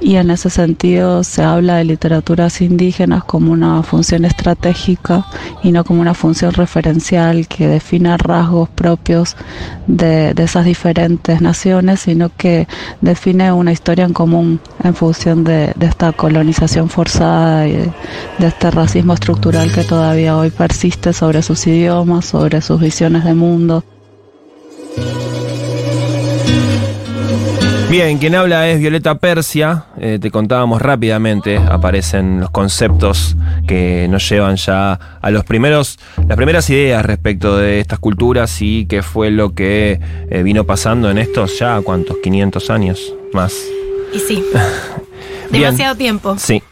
y 0.00 0.16
en 0.16 0.30
ese 0.30 0.50
sentido 0.50 1.24
se 1.24 1.42
habla 1.42 1.76
de 1.76 1.84
literaturas 1.84 2.60
indígenas 2.60 3.24
como 3.24 3.52
una 3.52 3.82
función 3.82 4.26
estratégica 4.26 5.24
y 5.62 5.72
no 5.72 5.82
como 5.84 6.02
una 6.02 6.12
función 6.12 6.52
referencial 6.52 7.48
que 7.48 7.68
defina 7.68 8.18
rasgos 8.18 8.68
propios 8.68 9.34
de, 9.86 10.34
de 10.34 10.42
esas 10.42 10.66
diferentes 10.66 11.40
naciones, 11.40 12.00
sino 12.00 12.30
que 12.36 12.68
define 13.00 13.50
una 13.50 13.72
historia 13.72 14.04
en 14.04 14.12
común 14.12 14.60
en 14.82 14.94
función 14.94 15.42
de, 15.42 15.72
de 15.74 15.86
esta 15.86 16.12
colonización 16.12 16.33
forzada 16.88 17.66
y 17.68 17.72
de, 17.72 17.92
de 18.38 18.46
este 18.46 18.70
racismo 18.70 19.14
estructural 19.14 19.72
que 19.72 19.84
todavía 19.84 20.36
hoy 20.36 20.50
persiste 20.50 21.12
sobre 21.12 21.42
sus 21.42 21.66
idiomas, 21.66 22.24
sobre 22.24 22.60
sus 22.60 22.80
visiones 22.80 23.24
de 23.24 23.34
mundo. 23.34 23.84
Bien, 27.94 28.18
quien 28.18 28.34
habla 28.34 28.68
es 28.68 28.80
Violeta 28.80 29.18
Persia. 29.18 29.84
Eh, 30.00 30.18
te 30.20 30.32
contábamos 30.32 30.82
rápidamente, 30.82 31.58
aparecen 31.58 32.40
los 32.40 32.50
conceptos 32.50 33.36
que 33.68 34.08
nos 34.10 34.28
llevan 34.28 34.56
ya 34.56 34.98
a 35.22 35.30
los 35.30 35.44
primeros, 35.44 36.00
las 36.26 36.36
primeras 36.36 36.68
ideas 36.70 37.06
respecto 37.06 37.56
de 37.56 37.78
estas 37.78 38.00
culturas 38.00 38.60
y 38.60 38.86
qué 38.86 39.04
fue 39.04 39.30
lo 39.30 39.54
que 39.54 40.00
eh, 40.28 40.42
vino 40.42 40.64
pasando 40.64 41.08
en 41.08 41.18
estos 41.18 41.56
ya, 41.60 41.80
¿cuántos? 41.82 42.16
500 42.16 42.68
años 42.70 43.14
más. 43.32 43.54
Y 44.12 44.18
sí, 44.18 44.44
Bien. 45.50 45.64
demasiado 45.64 45.96
tiempo. 45.96 46.36
Sí. 46.38 46.62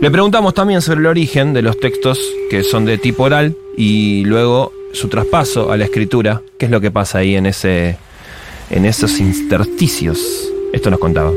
Le 0.00 0.10
preguntamos 0.10 0.54
también 0.54 0.80
sobre 0.80 1.00
el 1.00 1.06
origen 1.06 1.52
de 1.52 1.62
los 1.62 1.78
textos 1.80 2.18
que 2.50 2.62
son 2.62 2.84
de 2.84 2.98
tipo 2.98 3.24
oral 3.24 3.56
y 3.76 4.24
luego 4.24 4.72
su 4.92 5.08
traspaso 5.08 5.72
a 5.72 5.76
la 5.76 5.84
escritura. 5.84 6.40
¿Qué 6.58 6.66
es 6.66 6.70
lo 6.70 6.80
que 6.80 6.90
pasa 6.90 7.18
ahí 7.18 7.34
en 7.34 7.46
ese 7.46 7.96
en 8.70 8.84
esos 8.84 9.18
intersticios? 9.18 10.18
Esto 10.72 10.90
nos 10.90 11.00
contaba. 11.00 11.32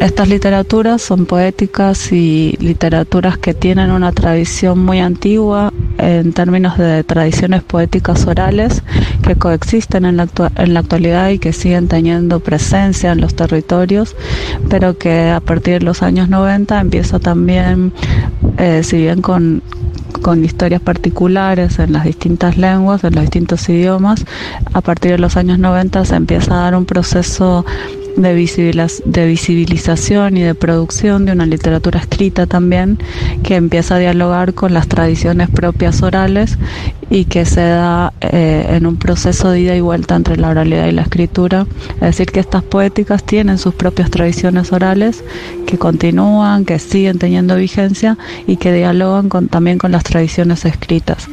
Estas 0.00 0.28
literaturas 0.28 1.02
son 1.02 1.26
poéticas 1.26 2.12
y 2.12 2.56
literaturas 2.60 3.38
que 3.38 3.54
tienen 3.54 3.90
una 3.90 4.12
tradición 4.12 4.78
muy 4.78 5.00
antigua 5.00 5.72
en 5.98 6.32
términos 6.32 6.78
de 6.78 7.04
tradiciones 7.04 7.62
poéticas 7.62 8.26
orales 8.26 8.82
que 9.22 9.36
coexisten 9.36 10.04
en 10.04 10.16
la, 10.16 10.28
en 10.56 10.74
la 10.74 10.80
actualidad 10.80 11.30
y 11.30 11.38
que 11.38 11.52
siguen 11.52 11.88
teniendo 11.88 12.40
presencia 12.40 13.12
en 13.12 13.20
los 13.20 13.34
territorios, 13.34 14.16
pero 14.68 14.98
que 14.98 15.30
a 15.30 15.40
partir 15.40 15.80
de 15.80 15.84
los 15.84 16.02
años 16.02 16.28
90 16.28 16.80
empieza 16.80 17.18
también, 17.18 17.92
eh, 18.58 18.82
si 18.82 18.98
bien 18.98 19.22
con, 19.22 19.62
con 20.22 20.44
historias 20.44 20.80
particulares 20.80 21.78
en 21.78 21.92
las 21.92 22.04
distintas 22.04 22.56
lenguas, 22.56 23.04
en 23.04 23.14
los 23.14 23.22
distintos 23.22 23.68
idiomas, 23.68 24.24
a 24.72 24.80
partir 24.80 25.12
de 25.12 25.18
los 25.18 25.36
años 25.36 25.58
90 25.58 26.04
se 26.04 26.16
empieza 26.16 26.54
a 26.54 26.62
dar 26.62 26.76
un 26.76 26.86
proceso 26.86 27.64
de, 28.16 28.36
visibiliz- 28.36 29.02
de 29.04 29.26
visibilización 29.26 30.36
y 30.36 30.42
de 30.42 30.54
producción 30.54 31.24
de 31.24 31.32
una 31.32 31.46
literatura 31.46 32.00
escrita 32.00 32.46
también 32.46 32.98
que 33.42 33.56
empieza 33.56 33.96
a 33.96 33.98
dialogar 33.98 34.54
con 34.54 34.72
las 34.72 34.88
tradiciones 34.88 35.50
propias 35.50 36.02
orales 36.02 36.58
y 37.10 37.26
que 37.26 37.44
se 37.44 37.60
da 37.60 38.12
eh, 38.20 38.66
en 38.70 38.86
un 38.86 38.96
proceso 38.96 39.50
de 39.50 39.60
ida 39.60 39.76
y 39.76 39.80
vuelta 39.80 40.16
entre 40.16 40.36
la 40.36 40.48
oralidad 40.50 40.86
y 40.86 40.92
la 40.92 41.02
escritura. 41.02 41.66
Es 41.96 42.00
decir, 42.00 42.26
que 42.32 42.40
estas 42.40 42.62
poéticas 42.62 43.24
tienen 43.24 43.58
sus 43.58 43.74
propias 43.74 44.10
tradiciones 44.10 44.72
orales 44.72 45.22
que 45.66 45.78
continúan, 45.78 46.64
que 46.64 46.78
siguen 46.78 47.18
teniendo 47.18 47.56
vigencia 47.56 48.16
y 48.46 48.56
que 48.56 48.72
dialogan 48.72 49.28
con, 49.28 49.48
también 49.48 49.78
con 49.78 49.92
las 49.92 50.04
tradiciones 50.04 50.64
escritas. 50.64 51.28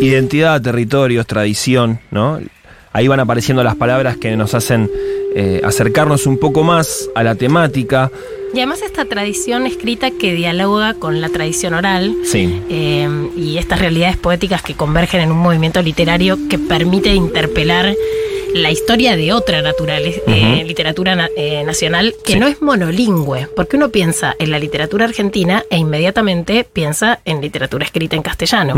Identidad, 0.00 0.60
territorios, 0.60 1.26
tradición, 1.26 2.00
¿no? 2.10 2.40
Ahí 2.92 3.08
van 3.08 3.20
apareciendo 3.20 3.64
las 3.64 3.76
palabras 3.76 4.16
que 4.16 4.36
nos 4.36 4.54
hacen 4.54 4.90
eh, 5.34 5.60
acercarnos 5.64 6.26
un 6.26 6.38
poco 6.38 6.62
más 6.62 7.08
a 7.14 7.22
la 7.22 7.34
temática. 7.34 8.10
Y 8.54 8.58
además 8.58 8.82
esta 8.82 9.06
tradición 9.06 9.66
escrita 9.66 10.10
que 10.10 10.34
dialoga 10.34 10.92
con 10.94 11.22
la 11.22 11.30
tradición 11.30 11.72
oral 11.72 12.14
Sí. 12.24 12.60
eh, 12.68 13.08
y 13.34 13.56
estas 13.56 13.78
realidades 13.80 14.18
poéticas 14.18 14.62
que 14.62 14.74
convergen 14.74 15.22
en 15.22 15.32
un 15.32 15.38
movimiento 15.38 15.80
literario 15.80 16.36
que 16.50 16.58
permite 16.58 17.14
interpelar 17.14 17.94
la 18.54 18.70
historia 18.70 19.16
de 19.16 19.32
otra 19.32 19.62
naturaleza, 19.62 20.20
eh, 20.26 20.64
literatura 20.66 21.14
na- 21.16 21.28
eh, 21.36 21.62
nacional 21.64 22.14
que 22.24 22.34
Sí. 22.34 22.38
no 22.38 22.46
es 22.46 22.60
monolingüe, 22.62 23.48
porque 23.56 23.76
uno 23.76 23.88
piensa 23.90 24.34
en 24.38 24.50
la 24.50 24.58
literatura 24.58 25.04
argentina 25.06 25.64
e 25.70 25.78
inmediatamente 25.78 26.64
piensa 26.70 27.20
en 27.24 27.40
literatura 27.40 27.84
escrita 27.84 28.16
en 28.16 28.22
castellano. 28.22 28.74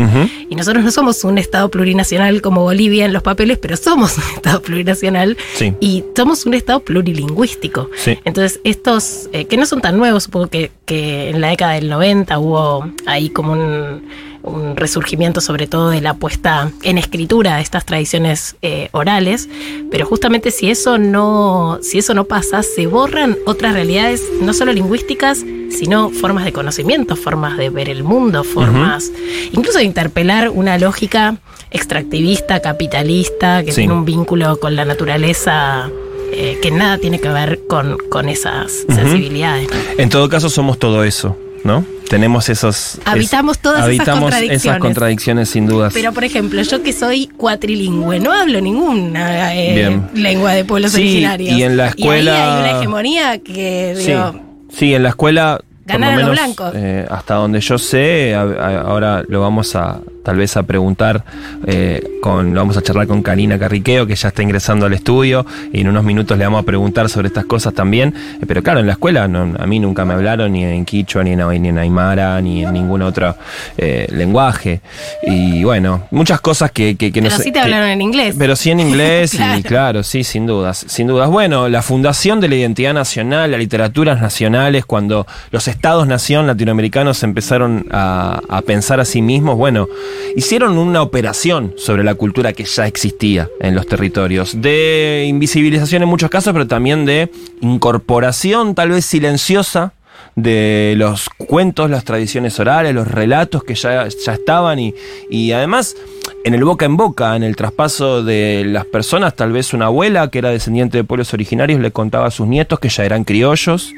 Y 0.49 0.55
nosotros 0.55 0.83
no 0.83 0.91
somos 0.91 1.23
un 1.23 1.37
Estado 1.37 1.69
plurinacional 1.69 2.41
como 2.41 2.61
Bolivia 2.63 3.05
en 3.05 3.13
los 3.13 3.23
papeles, 3.23 3.57
pero 3.57 3.75
somos 3.77 4.17
un 4.17 4.23
Estado 4.35 4.61
plurinacional 4.61 5.37
Sí. 5.55 5.73
y 5.79 6.03
somos 6.15 6.45
un 6.45 6.53
Estado 6.53 6.79
plurilingüístico. 6.81 7.89
Sí. 7.95 8.17
Entonces, 8.25 8.59
estos, 8.63 9.29
eh, 9.33 9.45
que 9.45 9.57
no 9.57 9.65
son 9.65 9.81
tan 9.81 9.97
nuevos, 9.97 10.23
supongo 10.23 10.47
que, 10.47 10.71
que 10.85 11.29
en 11.29 11.41
la 11.41 11.49
década 11.49 11.73
del 11.73 11.89
90 11.89 12.39
hubo 12.39 12.89
ahí 13.05 13.29
como 13.29 13.53
un, 13.53 14.05
un 14.45 14.75
resurgimiento 14.75 15.41
sobre 15.41 15.67
todo 15.67 15.89
de 15.89 16.01
la 16.01 16.13
puesta 16.13 16.71
en 16.83 16.97
escritura 16.97 17.55
de 17.57 17.61
estas 17.61 17.85
tradiciones 17.85 18.55
eh, 18.61 18.89
orales, 18.91 19.49
pero 19.91 20.05
justamente 20.05 20.51
si 20.51 20.69
eso 20.69 20.97
no, 20.97 21.79
si 21.81 21.97
eso 21.97 22.13
no 22.13 22.25
pasa, 22.25 22.63
se 22.63 22.87
borran 22.87 23.37
otras 23.45 23.73
realidades, 23.73 24.21
no 24.41 24.53
solo 24.53 24.71
lingüísticas, 24.73 25.43
sino 25.69 26.09
formas 26.09 26.45
de 26.45 26.53
conocimiento, 26.53 27.15
formas 27.15 27.57
de 27.57 27.69
ver 27.69 27.89
el 27.89 28.03
mundo, 28.03 28.43
formas 28.43 29.11
incluso 29.51 29.79
de 29.79 29.83
interpelar 29.83 30.49
una 30.49 30.77
lógica 30.77 31.37
extractivista, 31.71 32.61
capitalista, 32.61 33.63
que 33.63 33.71
Sí. 33.71 33.81
tiene 33.81 33.93
un 33.93 34.05
vínculo 34.05 34.59
con 34.59 34.75
la 34.75 34.85
naturaleza 34.85 35.89
eh, 36.31 36.57
que 36.61 36.71
nada 36.71 36.97
tiene 36.97 37.19
que 37.19 37.29
ver 37.29 37.61
con, 37.67 37.97
con 38.09 38.27
esas 38.29 38.85
sensibilidades. 38.89 39.67
En 39.97 40.09
todo 40.09 40.27
caso, 40.27 40.49
somos 40.49 40.77
todo 40.79 41.03
eso, 41.03 41.37
¿no? 41.65 41.83
Tenemos 42.09 42.47
esos. 42.49 42.99
Habitamos 43.03 43.57
todas 43.59 43.79
esas 43.79 43.85
habitamos 43.87 44.21
contradicciones. 44.21 44.65
esas 44.65 44.79
contradicciones, 44.79 45.49
sin 45.49 45.65
dudas. 45.65 45.91
Pero, 45.93 46.13
por 46.13 46.23
ejemplo, 46.23 46.61
yo 46.61 46.81
que 46.83 46.93
soy 46.93 47.27
cuatrilingüe, 47.35 48.19
no 48.19 48.31
hablo 48.31 48.61
ninguna 48.61 49.53
eh, 49.55 49.99
lengua 50.13 50.53
de 50.53 50.63
pueblos 50.63 50.91
Sí, 50.93 51.01
originarios. 51.01 51.57
y 51.57 51.63
en 51.63 51.75
la 51.77 51.85
ahí 51.85 51.89
escuela- 51.97 52.53
hay 52.55 52.59
una 52.61 52.77
hegemonía 52.79 53.39
que, 53.39 53.95
sí. 53.97 54.11
digo, 54.11 54.39
Sí, 54.69 54.93
en 54.93 55.03
la 55.03 55.09
escuela. 55.09 55.57
Por 55.57 55.95
lo 55.95 55.99
Ganaron 55.99 56.15
los 56.21 56.29
menos, 56.31 56.55
blancos. 56.55 56.73
eh, 56.75 57.05
hasta 57.09 57.35
donde 57.35 57.59
yo 57.61 57.77
sé, 57.77 58.33
a- 58.35 58.41
a- 58.41 58.81
ahora 58.81 59.23
lo 59.27 59.41
vamos 59.41 59.75
a 59.75 59.99
tal 60.25 60.35
vez 60.37 60.57
a 60.57 60.63
preguntar 60.63 61.23
eh, 61.67 62.03
con, 62.21 62.53
vamos 62.53 62.75
a 62.75 62.81
charlar 62.81 63.07
con 63.07 63.21
Karina 63.21 63.57
Carriqueo, 63.57 64.05
que 64.07 64.15
ya 64.15 64.27
está 64.29 64.41
ingresando 64.43 64.85
al 64.87 64.93
estudio, 64.93 65.45
y 65.71 65.81
en 65.81 65.87
unos 65.87 66.03
minutos 66.03 66.37
le 66.37 66.43
vamos 66.43 66.63
a 66.63 66.65
preguntar 66.65 67.07
sobre 67.09 67.27
estas 67.27 67.45
cosas 67.45 67.73
también. 67.73 68.13
Eh, 68.41 68.45
pero 68.47 68.61
claro, 68.63 68.79
en 68.79 68.87
la 68.87 68.93
escuela 68.93 69.27
no, 69.27 69.53
a 69.57 69.65
mí 69.67 69.79
nunca 69.79 70.03
me 70.03 70.13
hablaron 70.15 70.51
ni 70.51 70.65
en 70.65 70.83
quichua, 70.83 71.23
ni 71.23 71.31
en, 71.33 71.61
ni 71.61 71.69
en 71.69 71.77
aymara, 71.77 72.41
ni 72.41 72.65
en 72.65 72.73
ningún 72.73 73.01
otro 73.03 73.35
eh, 73.77 74.07
lenguaje. 74.11 74.81
Y 75.23 75.63
bueno, 75.63 76.07
muchas 76.11 76.41
cosas 76.41 76.71
que, 76.71 76.95
que, 76.95 77.11
que 77.11 77.21
no 77.21 77.27
pero 77.27 77.37
sé- 77.37 77.43
sí 77.43 77.51
te 77.51 77.59
que- 77.59 77.63
hablaron 77.63 77.87
en 77.89 78.01
inglés. 78.01 78.35
pero 78.37 78.55
sí 78.55 78.71
en 78.71 78.79
inglés 78.79 79.33
y 79.35 79.37
Claro. 79.37 79.61
claro, 79.63 80.03
sí, 80.03 80.23
sin 80.23 80.47
dudas, 80.47 80.83
sin 80.87 81.05
dudas. 81.07 81.29
Bueno, 81.29 81.69
la 81.69 81.81
fundación 81.83 82.39
de 82.41 82.49
la 82.49 82.55
identidad 82.55 82.93
nacional, 82.93 83.51
las 83.51 83.59
literaturas 83.59 84.19
nacionales, 84.21 84.85
cuando 84.85 85.27
los 85.51 85.67
estados-nación 85.67 86.47
latinoamericanos 86.47 87.21
empezaron 87.23 87.85
a, 87.91 88.39
a 88.49 88.61
pensar 88.61 88.99
a 88.99 89.05
sí 89.05 89.21
mismos, 89.21 89.55
bueno, 89.57 89.87
hicieron 90.35 90.77
una 90.77 91.01
operación 91.01 91.73
sobre 91.77 92.03
la 92.03 92.15
cultura 92.15 92.53
que 92.53 92.65
ya 92.65 92.87
existía 92.87 93.49
en 93.59 93.75
los 93.75 93.87
territorios, 93.87 94.61
de 94.61 95.25
invisibilización 95.27 96.03
en 96.03 96.09
muchos 96.09 96.29
casos, 96.29 96.53
pero 96.53 96.67
también 96.67 97.05
de 97.05 97.31
incorporación 97.61 98.75
tal 98.75 98.91
vez 98.91 99.05
silenciosa 99.05 99.94
de 100.35 100.95
los 100.97 101.29
cuentos, 101.29 101.89
las 101.89 102.03
tradiciones 102.03 102.59
orales, 102.59 102.93
los 102.93 103.07
relatos 103.07 103.63
que 103.63 103.75
ya, 103.75 104.07
ya 104.07 104.33
estaban 104.33 104.79
y, 104.79 104.93
y 105.29 105.53
además 105.53 105.95
en 106.43 106.53
el 106.53 106.63
boca 106.63 106.85
en 106.85 106.95
boca, 106.95 107.35
en 107.35 107.43
el 107.43 107.55
traspaso 107.55 108.23
de 108.23 108.63
las 108.67 108.85
personas, 108.85 109.35
tal 109.35 109.51
vez 109.51 109.73
una 109.73 109.85
abuela 109.85 110.29
que 110.29 110.37
era 110.37 110.49
descendiente 110.49 110.97
de 110.97 111.03
pueblos 111.03 111.33
originarios 111.33 111.79
le 111.79 111.91
contaba 111.91 112.27
a 112.27 112.31
sus 112.31 112.47
nietos 112.47 112.79
que 112.79 112.89
ya 112.89 113.03
eran 113.03 113.23
criollos, 113.23 113.93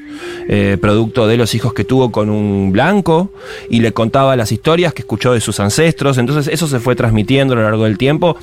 eh, 0.48 0.78
producto 0.80 1.28
de 1.28 1.36
los 1.38 1.54
hijos 1.56 1.74
que 1.74 1.84
tuvo 1.84 2.12
con 2.12 2.30
un 2.30 2.72
blanco, 2.72 3.32
y 3.70 3.82
le 3.82 3.92
contaba 3.92 4.36
las 4.38 4.54
historias 4.54 4.94
que 4.94 5.02
escuchó 5.02 5.34
de 5.34 5.42
sus 5.42 5.60
ancestros, 5.60 6.18
entonces 6.18 6.54
eso 6.54 6.68
se 6.68 6.80
fue 6.80 6.96
transmitiendo 6.96 7.54
a 7.54 7.58
lo 7.58 7.64
largo 7.64 7.84
del 7.84 7.98
tiempo 7.98 8.38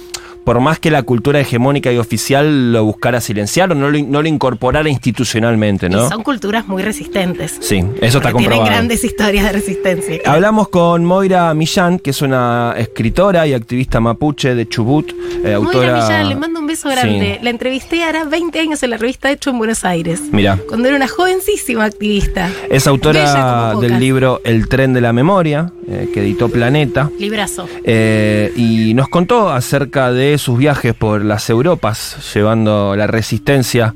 por 0.44 0.60
más 0.60 0.78
que 0.78 0.90
la 0.90 1.02
cultura 1.02 1.40
hegemónica 1.40 1.90
y 1.92 1.98
oficial 1.98 2.72
lo 2.72 2.84
buscara 2.84 3.20
silenciar 3.20 3.72
o 3.72 3.74
no 3.74 3.90
lo, 3.90 3.98
no 3.98 4.22
lo 4.22 4.28
incorporara 4.28 4.88
institucionalmente, 4.88 5.88
¿no? 5.88 6.06
Y 6.06 6.08
son 6.10 6.22
culturas 6.22 6.68
muy 6.68 6.82
resistentes. 6.82 7.56
Sí, 7.60 7.82
eso 8.00 8.18
está 8.18 8.30
porque 8.30 8.44
Tienen 8.44 8.58
comprobado. 8.58 8.66
grandes 8.66 9.04
historias 9.04 9.44
de 9.44 9.52
resistencia. 9.52 10.20
Hablamos 10.26 10.68
con 10.68 11.04
Moira 11.04 11.52
Millán, 11.54 11.98
que 11.98 12.10
es 12.10 12.20
una 12.22 12.74
escritora 12.76 13.46
y 13.46 13.54
activista 13.54 14.00
mapuche 14.00 14.54
de 14.54 14.68
Chubut, 14.68 15.12
eh, 15.44 15.54
autora. 15.54 15.92
Moira 15.92 16.02
Millán, 16.02 16.28
le 16.28 16.36
mando 16.36 16.60
un 16.60 16.66
beso 16.66 16.88
grande. 16.90 17.38
La 17.42 17.50
entrevisté 17.50 18.02
hará 18.04 18.24
20 18.24 18.58
años 18.60 18.82
en 18.82 18.90
la 18.90 18.96
revista 18.98 19.30
Hecho 19.30 19.50
en 19.50 19.58
Buenos 19.58 19.84
Aires. 19.84 20.20
Mira. 20.30 20.58
Cuando 20.68 20.88
era 20.88 20.96
una 20.96 21.08
jovencísima 21.08 21.84
activista. 21.84 22.50
Es 22.70 22.86
autora 22.86 23.74
del 23.80 23.98
libro 23.98 24.40
El 24.44 24.68
tren 24.68 24.92
de 24.92 25.00
la 25.00 25.12
memoria, 25.12 25.72
eh, 25.88 26.08
que 26.12 26.20
editó 26.20 26.48
Planeta. 26.48 27.10
Librazo. 27.18 27.66
Eh, 27.84 28.52
y 28.56 28.94
nos 28.94 29.08
contó 29.08 29.50
acerca 29.50 30.12
de 30.12 30.33
sus 30.38 30.58
viajes 30.58 30.94
por 30.94 31.24
las 31.24 31.48
Europas, 31.50 32.32
llevando 32.34 32.94
la 32.96 33.06
resistencia. 33.06 33.94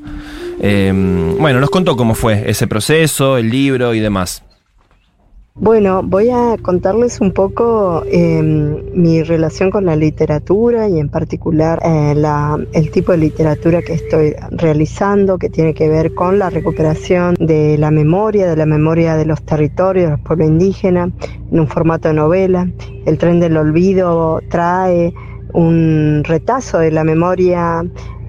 Eh, 0.61 0.91
bueno, 1.39 1.59
nos 1.59 1.69
contó 1.69 1.95
cómo 1.95 2.15
fue 2.15 2.49
ese 2.49 2.67
proceso, 2.67 3.37
el 3.37 3.49
libro 3.49 3.93
y 3.93 3.99
demás. 3.99 4.43
Bueno, 5.61 6.03
voy 6.03 6.29
a 6.29 6.55
contarles 6.61 7.19
un 7.19 7.33
poco 7.33 8.03
eh, 8.05 8.41
mi 8.41 9.23
relación 9.23 9.71
con 9.71 9.83
la 9.85 9.97
literatura 9.97 10.87
y 10.87 10.99
en 10.99 11.09
particular 11.09 11.81
eh, 11.83 12.13
la- 12.15 12.57
el 12.71 12.91
tipo 12.91 13.11
de 13.11 13.17
literatura 13.17 13.81
que 13.81 13.91
estoy 13.91 14.35
realizando, 14.51 15.37
que 15.37 15.49
tiene 15.49 15.73
que 15.73 15.89
ver 15.89 16.13
con 16.13 16.39
la 16.39 16.49
recuperación 16.49 17.35
de 17.39 17.77
la 17.77 17.91
memoria, 17.91 18.47
de 18.47 18.55
la 18.55 18.65
memoria 18.65 19.17
de 19.17 19.25
los 19.25 19.41
territorios, 19.41 20.05
de 20.05 20.11
los 20.11 20.21
pueblos 20.21 20.47
indígenas, 20.47 21.09
en 21.51 21.59
un 21.59 21.67
formato 21.67 22.07
de 22.07 22.13
novela. 22.13 22.69
El 23.05 23.17
tren 23.17 23.41
del 23.41 23.57
olvido 23.57 24.39
trae 24.49 25.13
un 25.53 26.23
retazo 26.25 26.79
de 26.79 26.91
la 26.91 27.03
memoria 27.03 27.83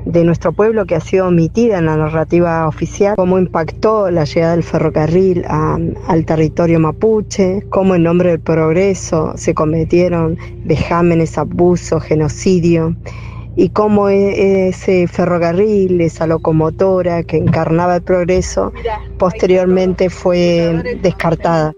de 0.06 0.24
nuestro 0.24 0.52
pueblo 0.52 0.86
que 0.86 0.94
ha 0.94 1.00
sido 1.00 1.28
omitida 1.28 1.78
en 1.78 1.86
la 1.86 1.96
narrativa 1.96 2.66
oficial, 2.66 3.16
cómo 3.16 3.38
impactó 3.38 4.10
la 4.10 4.24
llegada 4.24 4.52
del 4.52 4.62
ferrocarril 4.64 5.44
a- 5.46 5.78
al 6.08 6.24
territorio 6.24 6.80
mapuche, 6.80 7.66
cómo 7.68 7.94
en 7.94 8.04
nombre 8.04 8.30
del 8.30 8.40
progreso 8.40 9.32
se 9.36 9.52
cometieron 9.52 10.38
vejámenes, 10.64 11.36
abusos, 11.36 12.02
genocidio, 12.02 12.96
y 13.56 13.68
cómo 13.70 14.08
e- 14.08 14.68
ese 14.68 15.06
ferrocarril, 15.06 16.00
esa 16.00 16.26
locomotora 16.26 17.22
que 17.24 17.36
encarnaba 17.36 17.96
el 17.96 18.02
progreso, 18.02 18.72
posteriormente 19.18 20.08
fue 20.08 20.98
descartada. 21.02 21.74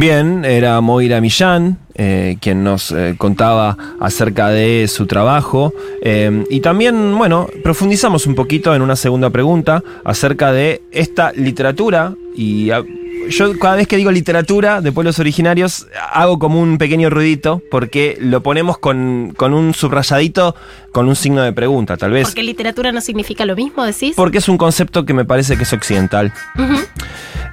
Bien, 0.00 0.46
era 0.46 0.80
Moira 0.80 1.20
Millán, 1.20 1.76
eh, 1.94 2.38
quien 2.40 2.64
nos 2.64 2.90
eh, 2.90 3.16
contaba 3.18 3.76
acerca 4.00 4.48
de 4.48 4.88
su 4.88 5.06
trabajo. 5.06 5.74
eh, 6.00 6.42
y 6.48 6.60
también, 6.60 7.18
bueno, 7.18 7.48
profundizamos 7.62 8.26
un 8.26 8.34
poquito 8.34 8.74
en 8.74 8.80
una 8.80 8.96
segunda 8.96 9.28
pregunta 9.28 9.82
acerca 10.02 10.52
de 10.52 10.80
esta 10.90 11.32
literatura. 11.32 12.14
Y 12.34 12.70
ah, 12.70 12.82
yo 13.28 13.58
cada 13.58 13.76
vez 13.76 13.86
que 13.88 13.98
digo 13.98 14.10
literatura 14.10 14.80
de 14.80 14.90
pueblos 14.90 15.18
originarios 15.18 15.86
hago 16.14 16.38
como 16.38 16.62
un 16.62 16.78
pequeño 16.78 17.10
ruidito 17.10 17.60
porque 17.70 18.16
lo 18.22 18.42
ponemos 18.42 18.78
con, 18.78 19.34
con 19.36 19.52
un 19.52 19.74
subrayadito 19.74 20.56
con 20.92 21.08
un 21.08 21.14
signo 21.14 21.42
de 21.42 21.52
pregunta, 21.52 21.98
tal 21.98 22.12
vez. 22.12 22.26
Porque 22.26 22.42
literatura 22.42 22.90
no 22.90 23.02
significa 23.02 23.44
lo 23.44 23.54
mismo, 23.54 23.84
decís. 23.84 24.14
Porque 24.16 24.38
es 24.38 24.48
un 24.48 24.56
concepto 24.56 25.04
que 25.04 25.12
me 25.12 25.26
parece 25.26 25.58
que 25.58 25.64
es 25.64 25.72
occidental. 25.74 26.32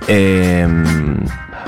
Eh, 0.08 0.66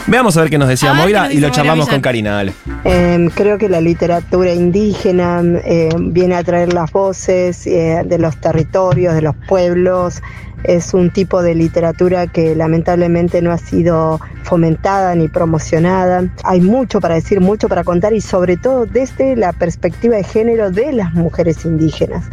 veamos 0.07 0.35
a 0.37 0.41
ver 0.41 0.49
qué 0.49 0.57
nos 0.57 0.67
decía 0.67 0.89
A 0.89 0.93
ver 0.93 0.99
qué 0.99 1.03
Moira 1.03 1.19
nos 1.23 1.27
y 1.31 1.35
dice 1.35 1.41
lo 1.41 1.47
Moira 1.47 1.55
charlamos 1.55 1.85
Millán. 1.87 1.95
con 1.95 2.01
Karina. 2.01 2.31
dale. 2.35 2.53
Eh, 2.85 3.29
creo 3.35 3.57
que 3.57 3.69
la 3.69 3.81
literatura 3.81 4.53
indígena 4.53 5.41
eh, 5.65 5.89
viene 5.99 6.35
a 6.35 6.43
traer 6.43 6.73
las 6.73 6.91
voces 6.91 7.65
eh, 7.67 8.03
de 8.05 8.17
los 8.19 8.39
territorios, 8.39 9.13
de 9.15 9.21
los 9.21 9.35
pueblos. 9.47 10.21
Es 10.63 10.93
un 10.93 11.11
tipo 11.11 11.41
de 11.41 11.55
literatura 11.55 12.27
que 12.27 12.55
lamentablemente 12.55 13.41
no 13.41 13.51
ha 13.51 13.57
sido 13.57 14.19
fomentada 14.43 15.15
ni 15.15 15.27
promocionada. 15.27 16.23
Hay 16.43 16.61
mucho 16.61 16.99
para 16.99 17.15
decir, 17.15 17.39
mucho 17.39 17.69
para 17.69 17.83
contar 17.83 18.13
y 18.13 18.21
sobre 18.21 18.57
todo 18.57 18.85
desde 18.85 19.35
la 19.35 19.53
perspectiva 19.53 20.15
de 20.15 20.23
género 20.23 20.71
de 20.71 20.91
las 20.91 21.13
mujeres 21.13 21.65
indígenas. 21.65 22.25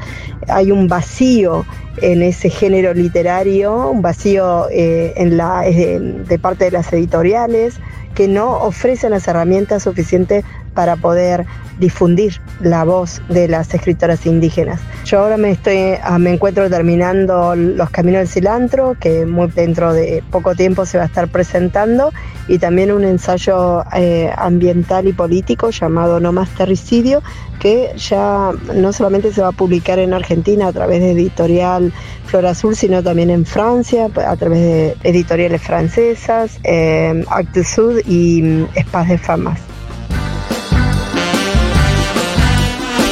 Hay 0.48 0.72
un 0.72 0.88
vacío 0.88 1.64
en 1.98 2.22
ese 2.22 2.50
género 2.50 2.94
literario, 2.94 3.90
un 3.90 4.02
vacío 4.02 4.68
eh, 4.70 5.14
en 5.16 5.36
la, 5.36 5.66
eh, 5.66 5.98
de 6.00 6.38
parte 6.38 6.64
de 6.66 6.70
las 6.72 6.92
editoriales 6.92 7.78
que 8.14 8.28
no 8.28 8.50
ofrecen 8.56 9.10
las 9.10 9.28
herramientas 9.28 9.82
suficientes 9.84 10.44
para 10.74 10.96
poder 10.96 11.46
difundir 11.78 12.40
la 12.60 12.84
voz 12.84 13.20
de 13.28 13.46
las 13.46 13.72
escritoras 13.74 14.24
indígenas. 14.26 14.80
Yo 15.06 15.20
ahora 15.20 15.36
me 15.36 15.52
estoy, 15.52 15.94
ah, 16.02 16.18
me 16.18 16.32
encuentro 16.32 16.68
terminando 16.68 17.54
Los 17.54 17.90
Caminos 17.90 18.18
del 18.22 18.28
Cilantro, 18.28 18.96
que 18.98 19.24
muy 19.24 19.46
dentro 19.46 19.92
de 19.92 20.24
poco 20.32 20.56
tiempo 20.56 20.84
se 20.84 20.98
va 20.98 21.04
a 21.04 21.06
estar 21.06 21.28
presentando, 21.28 22.12
y 22.48 22.58
también 22.58 22.90
un 22.90 23.04
ensayo 23.04 23.84
eh, 23.94 24.32
ambiental 24.36 25.06
y 25.06 25.12
político 25.12 25.70
llamado 25.70 26.18
No 26.18 26.32
más 26.32 26.48
terricidio, 26.56 27.22
que 27.60 27.92
ya 27.96 28.50
no 28.74 28.92
solamente 28.92 29.32
se 29.32 29.42
va 29.42 29.48
a 29.48 29.52
publicar 29.52 30.00
en 30.00 30.12
Argentina 30.12 30.66
a 30.66 30.72
través 30.72 31.00
de 31.00 31.12
editorial 31.12 31.92
Flor 32.24 32.46
Azul, 32.46 32.74
sino 32.74 33.00
también 33.00 33.30
en 33.30 33.46
Francia, 33.46 34.06
a 34.06 34.36
través 34.36 34.58
de 34.58 34.96
editoriales 35.04 35.62
francesas, 35.62 36.58
eh, 36.64 37.24
Actes 37.30 37.68
Sud 37.68 38.00
y 38.08 38.42
mm, 38.42 38.66
Espace 38.74 39.12
de 39.12 39.18
Famas. 39.18 39.75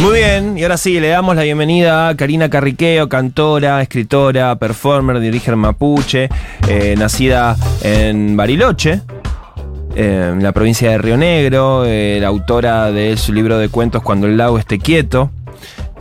Muy 0.00 0.18
bien, 0.18 0.58
y 0.58 0.62
ahora 0.62 0.76
sí, 0.76 1.00
le 1.00 1.08
damos 1.08 1.34
la 1.34 1.42
bienvenida 1.42 2.08
a 2.08 2.16
Karina 2.16 2.50
Carriqueo, 2.50 3.08
cantora, 3.08 3.80
escritora, 3.80 4.56
performer 4.56 5.18
de 5.20 5.56
mapuche, 5.56 6.28
eh, 6.68 6.94
nacida 6.98 7.56
en 7.82 8.36
Bariloche, 8.36 9.00
eh, 9.94 10.30
en 10.32 10.42
la 10.42 10.52
provincia 10.52 10.90
de 10.90 10.98
Río 10.98 11.16
Negro, 11.16 11.84
eh, 11.86 12.18
la 12.20 12.28
autora 12.28 12.92
de 12.92 13.16
su 13.16 13.32
libro 13.32 13.56
de 13.58 13.68
cuentos 13.68 14.02
Cuando 14.02 14.26
el 14.26 14.36
lago 14.36 14.58
esté 14.58 14.78
quieto. 14.78 15.30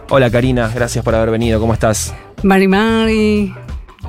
Hola 0.09 0.29
Karina, 0.29 0.69
gracias 0.73 1.03
por 1.05 1.15
haber 1.15 1.31
venido, 1.31 1.59
¿cómo 1.59 1.73
estás? 1.73 2.13
Mari 2.43 2.67
Mari, 2.67 3.53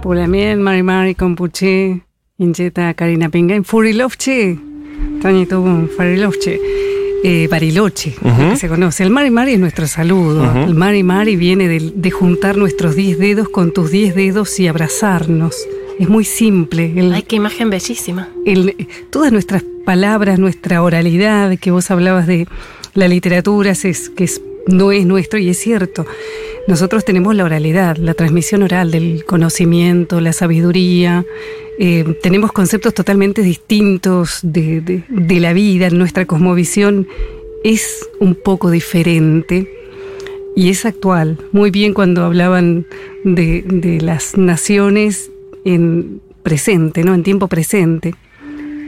Pulamien, 0.02 0.60
Mari 0.60 0.82
Mari, 0.82 1.14
Compuche, 1.14 2.00
Injeta, 2.38 2.94
Karina 2.94 3.28
Pinga, 3.28 3.62
Furilovche, 3.62 4.58
Tañito, 5.22 5.88
Farilovche, 5.96 6.58
eh, 7.24 7.48
Bariloche, 7.50 8.14
que 8.50 8.56
se 8.56 8.68
conoce. 8.68 9.02
El 9.02 9.10
Mari 9.10 9.30
Mari 9.30 9.54
es 9.54 9.58
nuestro 9.58 9.86
saludo. 9.88 10.42
Ujú. 10.44 10.58
El 10.58 10.74
Mari 10.74 11.02
Mari 11.02 11.36
viene 11.36 11.66
de, 11.68 11.92
de 11.94 12.10
juntar 12.10 12.56
nuestros 12.56 12.94
10 12.94 13.18
dedos 13.18 13.48
con 13.48 13.72
tus 13.72 13.90
10 13.90 14.14
dedos 14.14 14.60
y 14.60 14.68
abrazarnos. 14.68 15.56
Es 15.98 16.08
muy 16.08 16.24
simple. 16.24 16.92
El, 16.96 17.12
Ay, 17.14 17.22
qué 17.22 17.36
imagen 17.36 17.70
bellísima. 17.70 18.28
el- 18.44 18.74
todas 19.10 19.32
nuestras 19.32 19.64
palabras, 19.84 20.38
nuestra 20.38 20.82
oralidad, 20.82 21.58
que 21.58 21.70
vos 21.70 21.90
hablabas 21.90 22.26
de 22.26 22.46
la 22.94 23.08
literatura, 23.08 23.70
es, 23.70 24.10
que 24.10 24.24
es- 24.24 24.40
no 24.66 24.92
es 24.92 25.04
nuestro 25.06 25.38
y 25.38 25.48
es 25.48 25.58
cierto. 25.58 26.06
Nosotros 26.66 27.04
tenemos 27.04 27.34
la 27.34 27.44
oralidad, 27.44 27.96
la 27.98 28.14
transmisión 28.14 28.62
oral 28.62 28.90
del 28.90 29.24
conocimiento, 29.24 30.20
la 30.20 30.32
sabiduría. 30.32 31.24
eh, 31.78 32.04
tenemos 32.22 32.52
conceptos 32.52 32.94
totalmente 32.94 33.42
distintos 33.42 34.38
de, 34.42 34.80
de- 34.80 35.40
la 35.40 35.52
vida, 35.52 35.90
nuestra 35.90 36.24
cosmovisión 36.24 37.06
es 37.64 38.08
un 38.20 38.34
poco 38.36 38.70
diferente 38.70 39.68
y 40.56 40.68
es 40.70 40.86
actual. 40.86 41.36
Muy 41.52 41.70
bien 41.70 41.92
cuando 41.92 42.24
hablaban 42.24 42.86
de, 43.24 43.62
de 43.66 44.00
las 44.00 44.36
naciones 44.38 45.30
en 45.64 46.20
presente, 46.42 47.02
¿no? 47.04 47.14
En 47.14 47.22
tiempo 47.24 47.48
presente. 47.48 48.14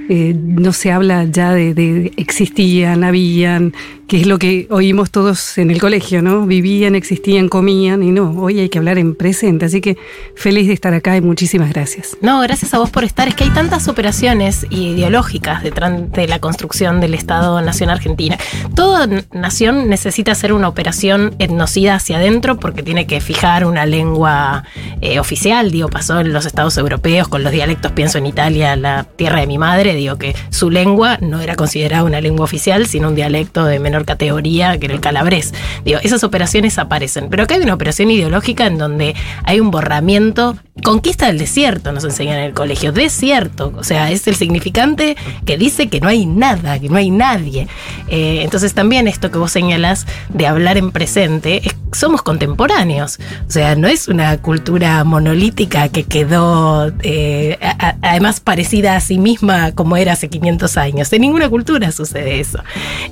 Eh, 0.09 0.37
no 0.39 0.73
se 0.73 0.93
habla 0.93 1.25
ya 1.25 1.53
de, 1.53 1.75
de 1.75 2.13
existían, 2.17 3.03
habían, 3.03 3.75
que 4.09 4.21
es 4.21 4.27
lo 4.27 4.39
que 4.39 4.69
oímos 4.71 5.11
todos 5.11 5.59
en 5.59 5.71
el 5.71 5.81
colegio, 5.81 6.23
¿no? 6.23 6.47
Vivían, 6.47 6.95
existían, 6.95 7.49
comían 7.49 8.03
y 8.05 8.13
no, 8.13 8.31
hoy 8.41 8.61
hay 8.61 8.69
que 8.69 8.79
hablar 8.79 8.99
en 8.99 9.17
presente. 9.17 9.65
Así 9.65 9.81
que 9.81 9.97
feliz 10.37 10.69
de 10.69 10.75
estar 10.75 10.95
acá 10.95 11.17
y 11.17 11.21
muchísimas 11.21 11.71
gracias. 11.71 12.17
No, 12.21 12.41
gracias 12.41 12.73
a 12.73 12.79
vos 12.79 12.91
por 12.91 13.03
estar. 13.03 13.27
Es 13.27 13.35
que 13.35 13.45
hay 13.45 13.51
tantas 13.51 13.89
operaciones 13.89 14.67
ideológicas 14.71 15.63
detrás 15.63 16.13
de 16.13 16.29
la 16.29 16.39
construcción 16.39 17.01
del 17.01 17.15
Estado-Nación 17.15 17.91
Argentina. 17.91 18.39
Toda 18.77 19.09
nación 19.33 19.89
necesita 19.89 20.33
hacer 20.33 20.53
una 20.53 20.69
operación 20.69 21.35
etnocida 21.39 21.97
hacia 21.97 22.19
adentro 22.19 22.59
porque 22.61 22.85
tiene 22.85 23.07
que 23.07 23.21
fijar 23.21 23.65
una 23.65 23.87
lengua 23.87 24.65
eh, 25.01 25.19
oficial. 25.19 25.73
Digo, 25.73 25.89
pasó 25.89 26.21
en 26.21 26.33
los 26.33 26.47
estados 26.47 26.77
europeos 26.77 27.27
con 27.27 27.43
los 27.43 27.51
dialectos. 27.51 27.91
Pienso 27.93 28.19
en 28.19 28.27
Italia, 28.27 28.77
la 28.77 29.05
tierra 29.05 29.41
de 29.41 29.49
mi 29.49 29.59
madre. 29.59 29.95
Digo 29.95 30.17
que 30.17 30.37
su 30.51 30.71
lengua 30.71 31.19
no 31.21 31.41
era 31.41 31.57
considerada 31.57 32.05
una 32.05 32.21
lengua 32.21 32.45
oficial, 32.45 32.87
sino 32.87 33.09
un 33.09 33.17
dialecto 33.17 33.65
de 33.65 33.81
menor 33.81 33.96
categoría 34.05 34.79
que 34.79 34.87
el 34.87 35.01
calabrés. 35.01 35.55
Esas 35.85 36.25
operaciones 36.25 36.79
aparecen. 36.79 37.29
Pero 37.31 37.45
acá 37.45 37.55
hay 37.55 37.63
una 37.63 37.75
operación 37.75 38.11
ideológica 38.11 38.67
en 38.67 38.79
donde 38.79 39.15
hay 39.45 39.61
un 39.61 39.71
borramiento 39.71 40.57
Conquista 40.83 41.29
del 41.29 41.39
desierto, 41.39 41.91
nos 41.91 42.05
enseñan 42.05 42.37
en 42.37 42.45
el 42.45 42.53
colegio. 42.53 42.93
Desierto, 42.93 43.73
o 43.79 43.83
sea, 43.83 44.11
es 44.11 44.27
el 44.29 44.35
significante 44.37 45.17
que 45.47 45.57
dice 45.57 45.89
que 45.89 46.01
no 46.03 46.09
hay 46.09 46.27
nada, 46.27 46.79
que 46.79 46.91
no 46.91 46.97
hay 46.99 47.09
nadie. 47.11 47.67
Eh, 48.09 48.41
entonces 48.43 48.75
también 48.75 49.09
esto 49.09 49.31
que 49.31 49.39
vos 49.39 49.51
señalas 49.51 50.07
de 50.29 50.47
hablar 50.47 50.77
en 50.77 50.91
presente, 50.93 51.67
es- 51.67 51.75
somos 51.99 52.21
contemporáneos. 52.21 53.19
O 53.49 53.51
sea, 53.51 53.75
no 53.75 53.89
es 53.89 54.07
una 54.07 54.37
cultura 54.37 55.03
monolítica 55.05 55.89
que 55.89 56.05
quedó 56.05 56.93
eh, 57.03 57.59
además 58.03 58.41
parecida 58.41 58.97
a 58.97 59.01
sí 59.01 59.17
misma 59.17 59.73
como 59.73 59.97
era 59.97 60.13
hace 60.13 60.29
500 60.29 60.77
años. 60.77 61.11
En 61.11 61.23
ninguna 61.23 61.49
cultura 61.49 61.91
sucede 61.91 62.39
eso. 62.39 62.59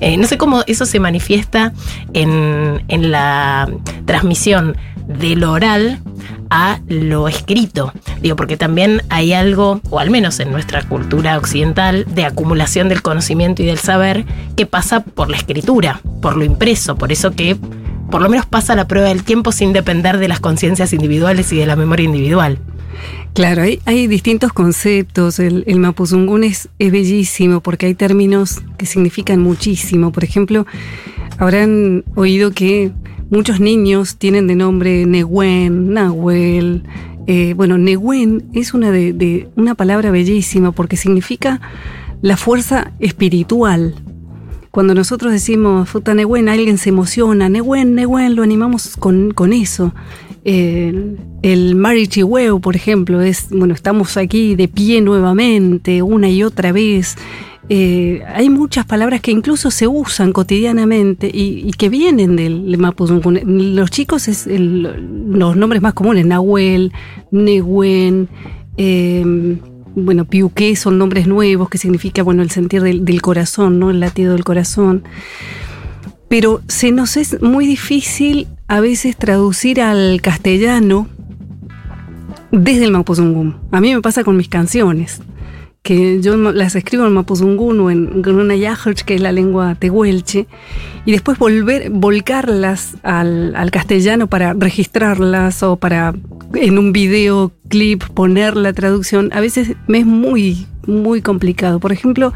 Eh, 0.00 0.18
no 0.18 0.26
sé 0.26 0.36
cómo 0.36 0.64
eso 0.74 0.86
se 0.86 1.00
manifiesta 1.00 1.72
en, 2.12 2.84
en 2.88 3.10
la 3.10 3.68
transmisión 4.04 4.76
de 5.08 5.36
lo 5.36 5.52
oral 5.52 6.00
a 6.50 6.80
lo 6.88 7.28
escrito. 7.28 7.92
Digo, 8.20 8.36
porque 8.36 8.56
también 8.56 9.02
hay 9.08 9.32
algo, 9.32 9.80
o 9.90 9.98
al 9.98 10.10
menos 10.10 10.38
en 10.40 10.52
nuestra 10.52 10.82
cultura 10.82 11.36
occidental, 11.36 12.04
de 12.08 12.24
acumulación 12.24 12.88
del 12.88 13.02
conocimiento 13.02 13.62
y 13.62 13.66
del 13.66 13.78
saber 13.78 14.24
que 14.56 14.66
pasa 14.66 15.00
por 15.00 15.30
la 15.30 15.36
escritura, 15.36 16.00
por 16.22 16.36
lo 16.36 16.44
impreso, 16.44 16.96
por 16.96 17.12
eso 17.12 17.32
que 17.32 17.56
por 18.10 18.22
lo 18.22 18.28
menos 18.28 18.46
pasa 18.46 18.76
la 18.76 18.86
prueba 18.86 19.08
del 19.08 19.24
tiempo 19.24 19.50
sin 19.50 19.72
depender 19.72 20.18
de 20.18 20.28
las 20.28 20.38
conciencias 20.38 20.92
individuales 20.92 21.52
y 21.52 21.56
de 21.56 21.66
la 21.66 21.74
memoria 21.74 22.04
individual. 22.04 22.58
Claro, 23.34 23.62
hay, 23.62 23.80
hay 23.84 24.06
distintos 24.06 24.52
conceptos. 24.52 25.40
El, 25.40 25.64
el 25.66 25.80
mapuzungún 25.80 26.44
es, 26.44 26.68
es 26.78 26.92
bellísimo 26.92 27.60
porque 27.60 27.86
hay 27.86 27.94
términos 27.94 28.62
que 28.78 28.86
significan 28.86 29.40
muchísimo. 29.40 30.12
Por 30.12 30.22
ejemplo, 30.22 30.66
habrán 31.38 32.04
oído 32.14 32.52
que 32.52 32.92
muchos 33.30 33.58
niños 33.58 34.16
tienen 34.16 34.46
de 34.46 34.54
nombre 34.54 35.04
Nehuen, 35.04 35.92
Nahuel. 35.92 36.84
Eh, 37.26 37.54
bueno, 37.54 37.76
Nehuen 37.76 38.44
es 38.52 38.72
una, 38.72 38.92
de, 38.92 39.48
una 39.56 39.74
palabra 39.74 40.12
bellísima 40.12 40.70
porque 40.70 40.96
significa 40.96 41.60
la 42.22 42.36
fuerza 42.36 42.92
espiritual. 43.00 43.96
Cuando 44.70 44.94
nosotros 44.94 45.32
decimos 45.32 45.88
Futa 45.88 46.14
Nehuen, 46.14 46.48
alguien 46.48 46.78
se 46.78 46.90
emociona, 46.90 47.48
Nehuen, 47.48 47.94
Nehuen, 47.94 48.36
lo 48.36 48.42
animamos 48.42 48.96
con, 48.96 49.32
con 49.32 49.52
eso. 49.52 49.92
El, 50.44 51.18
el 51.42 51.74
Marichihueu, 51.74 52.60
por 52.60 52.76
ejemplo, 52.76 53.22
es, 53.22 53.48
bueno, 53.50 53.72
estamos 53.74 54.16
aquí 54.16 54.54
de 54.54 54.68
pie 54.68 55.00
nuevamente, 55.00 56.02
una 56.02 56.28
y 56.28 56.42
otra 56.42 56.70
vez. 56.72 57.16
Eh, 57.70 58.22
hay 58.26 58.50
muchas 58.50 58.84
palabras 58.84 59.22
que 59.22 59.30
incluso 59.30 59.70
se 59.70 59.86
usan 59.86 60.32
cotidianamente 60.32 61.30
y, 61.32 61.70
que 61.72 61.88
vienen 61.88 62.36
del 62.36 62.76
Mapuzungún. 62.76 63.40
Los 63.74 63.90
chicos 63.90 64.28
es 64.28 64.46
los 64.46 65.56
nombres 65.56 65.80
más 65.80 65.94
comunes, 65.94 66.26
Nahuel, 66.26 66.92
Nehuen, 67.30 68.28
eh, 68.76 69.56
bueno, 69.96 70.24
Piuqué 70.26 70.76
son 70.76 70.98
nombres 70.98 71.26
nuevos 71.26 71.70
que 71.70 71.78
significa, 71.78 72.22
bueno, 72.22 72.42
el 72.42 72.50
sentir 72.50 72.82
del, 72.82 73.04
del 73.04 73.22
corazón, 73.22 73.78
¿no? 73.78 73.90
El 73.90 74.00
latido 74.00 74.32
del 74.32 74.44
corazón. 74.44 75.04
Pero 76.28 76.60
se 76.68 76.90
nos 76.90 77.16
es 77.16 77.40
muy 77.40 77.66
difícil 77.66 78.48
a 78.74 78.80
veces 78.80 79.16
traducir 79.16 79.80
al 79.80 80.20
castellano 80.20 81.06
desde 82.50 82.86
el 82.86 82.90
Mapuzungún. 82.90 83.54
A 83.70 83.80
mí 83.80 83.94
me 83.94 84.02
pasa 84.02 84.24
con 84.24 84.36
mis 84.36 84.48
canciones, 84.48 85.22
que 85.84 86.20
yo 86.20 86.36
las 86.36 86.74
escribo 86.74 87.06
en 87.06 87.12
Mapuzungún 87.12 87.78
o 87.78 87.90
en, 87.92 88.24
en 88.26 88.34
una 88.34 88.56
Yajach, 88.56 89.02
que 89.02 89.14
es 89.14 89.20
la 89.20 89.30
lengua 89.30 89.76
tehuelche, 89.76 90.48
y 91.06 91.12
después 91.12 91.38
volver, 91.38 91.88
volcarlas 91.90 92.96
al, 93.04 93.54
al 93.54 93.70
castellano 93.70 94.26
para 94.26 94.54
registrarlas 94.54 95.62
o 95.62 95.76
para 95.76 96.12
en 96.54 96.76
un 96.76 96.92
videoclip 96.92 98.02
poner 98.02 98.56
la 98.56 98.72
traducción, 98.72 99.30
a 99.32 99.38
veces 99.38 99.76
me 99.86 99.98
es 99.98 100.06
muy, 100.06 100.66
muy 100.84 101.22
complicado. 101.22 101.78
Por 101.78 101.92
ejemplo, 101.92 102.32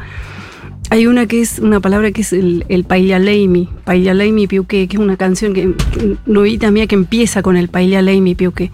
hay 0.89 1.05
una 1.05 1.27
que 1.27 1.41
es 1.41 1.59
una 1.59 1.79
palabra 1.79 2.11
que 2.11 2.21
es 2.21 2.33
el, 2.33 2.65
el 2.67 2.83
Paillaleimi 2.83 4.47
Piuque, 4.47 4.87
que 4.87 4.97
es 4.97 5.01
una 5.01 5.17
canción 5.17 5.53
que, 5.53 5.73
que 5.93 6.17
novita 6.25 6.71
mía 6.71 6.87
que 6.87 6.95
empieza 6.95 7.41
con 7.41 7.57
el 7.57 7.69
Paillaleimi 7.69 8.33
Piuque. 8.33 8.71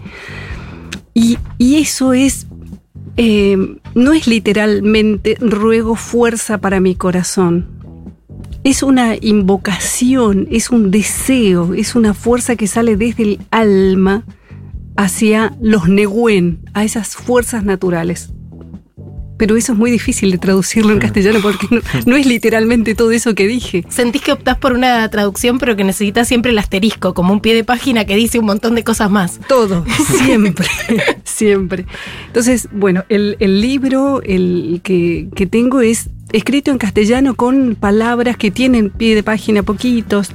Y, 1.12 1.38
y 1.58 1.76
eso 1.76 2.14
es, 2.14 2.46
eh, 3.16 3.56
no 3.94 4.12
es 4.12 4.26
literalmente 4.26 5.36
ruego 5.40 5.94
fuerza 5.94 6.58
para 6.58 6.80
mi 6.80 6.94
corazón. 6.94 7.66
Es 8.64 8.82
una 8.82 9.14
invocación, 9.20 10.48
es 10.50 10.70
un 10.70 10.90
deseo, 10.90 11.74
es 11.74 11.94
una 11.94 12.14
fuerza 12.14 12.56
que 12.56 12.66
sale 12.66 12.96
desde 12.96 13.22
el 13.22 13.38
alma 13.50 14.24
hacia 14.96 15.54
los 15.60 15.88
neguen, 15.88 16.60
a 16.72 16.82
esas 16.84 17.14
fuerzas 17.14 17.64
naturales. 17.64 18.32
Pero 19.36 19.56
eso 19.56 19.72
es 19.72 19.78
muy 19.78 19.90
difícil 19.90 20.30
de 20.30 20.38
traducirlo 20.38 20.92
en 20.92 20.98
castellano 20.98 21.40
porque 21.42 21.66
no, 21.70 21.80
no 22.06 22.16
es 22.16 22.26
literalmente 22.26 22.94
todo 22.94 23.10
eso 23.10 23.34
que 23.34 23.46
dije. 23.46 23.84
Sentís 23.88 24.22
que 24.22 24.32
optás 24.32 24.58
por 24.58 24.72
una 24.72 25.08
traducción, 25.10 25.58
pero 25.58 25.76
que 25.76 25.84
necesitas 25.84 26.28
siempre 26.28 26.52
el 26.52 26.58
asterisco, 26.58 27.14
como 27.14 27.32
un 27.32 27.40
pie 27.40 27.54
de 27.54 27.64
página 27.64 28.04
que 28.04 28.16
dice 28.16 28.38
un 28.38 28.46
montón 28.46 28.74
de 28.74 28.84
cosas 28.84 29.10
más. 29.10 29.40
Todo, 29.48 29.84
siempre, 30.24 30.68
siempre. 31.24 31.86
Entonces, 32.26 32.68
bueno, 32.72 33.04
el, 33.08 33.36
el 33.40 33.60
libro 33.60 34.22
el 34.22 34.80
que, 34.82 35.28
que 35.34 35.46
tengo 35.46 35.80
es 35.80 36.10
escrito 36.32 36.70
en 36.70 36.78
castellano 36.78 37.34
con 37.34 37.76
palabras 37.76 38.36
que 38.36 38.50
tienen 38.50 38.90
pie 38.90 39.14
de 39.14 39.22
página 39.22 39.62
poquitos. 39.62 40.32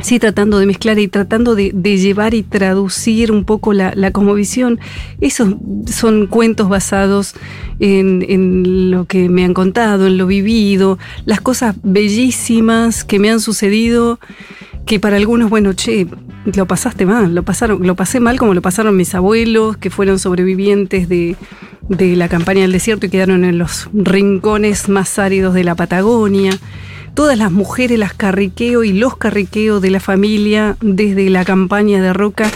Sí, 0.00 0.18
tratando 0.18 0.58
de 0.58 0.66
mezclar 0.66 0.98
y 0.98 1.08
tratando 1.08 1.54
de, 1.54 1.72
llevar 1.72 2.34
y 2.34 2.42
traducir 2.42 3.32
un 3.32 3.44
poco 3.44 3.72
la, 3.72 3.92
la 3.94 4.12
cosmovisión. 4.12 4.78
Esos 5.20 5.54
son 5.86 6.28
cuentos 6.28 6.68
basados 6.68 7.34
en, 7.80 8.24
en 8.28 8.90
lo 8.90 9.06
que 9.06 9.28
me 9.28 9.44
han 9.44 9.54
contado, 9.54 10.06
en 10.06 10.16
lo 10.16 10.26
vivido, 10.26 10.98
las 11.24 11.40
cosas 11.40 11.74
bellísimas 11.82 13.04
que 13.04 13.18
me 13.18 13.30
han 13.30 13.40
sucedido 13.40 14.20
que 14.88 14.98
para 14.98 15.16
algunos, 15.16 15.50
bueno, 15.50 15.74
che, 15.74 16.06
lo 16.46 16.66
pasaste 16.66 17.04
mal, 17.04 17.34
lo 17.34 17.42
pasaron, 17.42 17.86
lo 17.86 17.94
pasé 17.94 18.20
mal 18.20 18.38
como 18.38 18.54
lo 18.54 18.62
pasaron 18.62 18.96
mis 18.96 19.14
abuelos, 19.14 19.76
que 19.76 19.90
fueron 19.90 20.18
sobrevivientes 20.18 21.10
de, 21.10 21.36
de 21.88 22.16
la 22.16 22.28
campaña 22.28 22.62
del 22.62 22.72
desierto 22.72 23.04
y 23.04 23.10
quedaron 23.10 23.44
en 23.44 23.58
los 23.58 23.90
rincones 23.92 24.88
más 24.88 25.18
áridos 25.18 25.52
de 25.52 25.64
la 25.64 25.74
Patagonia. 25.74 26.52
Todas 27.18 27.36
las 27.36 27.50
mujeres, 27.50 27.98
las 27.98 28.14
carriqueo 28.14 28.84
y 28.84 28.92
los 28.92 29.16
carriqueo 29.16 29.80
de 29.80 29.90
la 29.90 29.98
familia 29.98 30.76
desde 30.80 31.28
la 31.30 31.44
campaña 31.44 32.00
de 32.00 32.12
Roca 32.12 32.48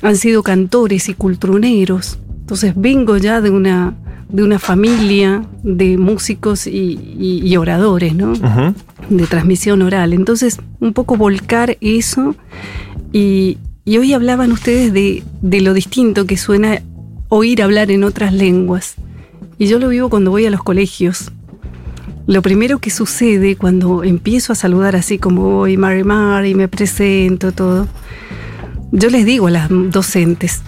han 0.00 0.16
sido 0.16 0.42
cantores 0.42 1.10
y 1.10 1.14
cultruneros. 1.14 2.18
Entonces 2.40 2.72
vengo 2.74 3.18
ya 3.18 3.42
de 3.42 3.50
una, 3.50 3.94
de 4.30 4.42
una 4.42 4.58
familia 4.58 5.44
de 5.62 5.98
músicos 5.98 6.66
y, 6.66 6.98
y- 7.18 7.42
y 7.46 7.56
oradores, 7.58 8.14
¿no? 8.14 8.32
De 9.10 9.26
transmisión 9.26 9.82
oral. 9.82 10.14
Entonces, 10.14 10.58
un 10.80 10.94
poco 10.94 11.18
volcar 11.18 11.76
eso 11.82 12.34
y, 13.12 13.58
y 13.84 13.98
hoy 13.98 14.14
hablaban 14.14 14.52
ustedes 14.52 14.90
de, 14.94 15.22
de 15.42 15.60
lo 15.60 15.74
distinto 15.74 16.24
que 16.24 16.38
suena 16.38 16.80
oír 17.28 17.62
hablar 17.62 17.90
en 17.90 18.04
otras 18.04 18.32
lenguas. 18.32 18.94
Y 19.58 19.66
yo 19.66 19.78
lo 19.78 19.90
vivo 19.90 20.08
cuando 20.08 20.30
voy 20.30 20.46
a 20.46 20.50
los 20.50 20.62
colegios. 20.62 21.30
Lo 22.28 22.42
primero 22.42 22.78
que 22.78 22.90
sucede 22.90 23.56
cuando 23.56 24.04
empiezo 24.04 24.52
a 24.52 24.54
saludar 24.54 24.94
así 24.96 25.18
como 25.18 25.48
voy, 25.50 25.78
Mari 25.78 26.04
Mari, 26.04 26.54
me 26.54 26.68
presento, 26.68 27.52
todo, 27.52 27.88
yo 28.92 29.08
les 29.08 29.24
digo 29.24 29.46
a 29.46 29.50
las 29.50 29.68
docentes, 29.70 30.60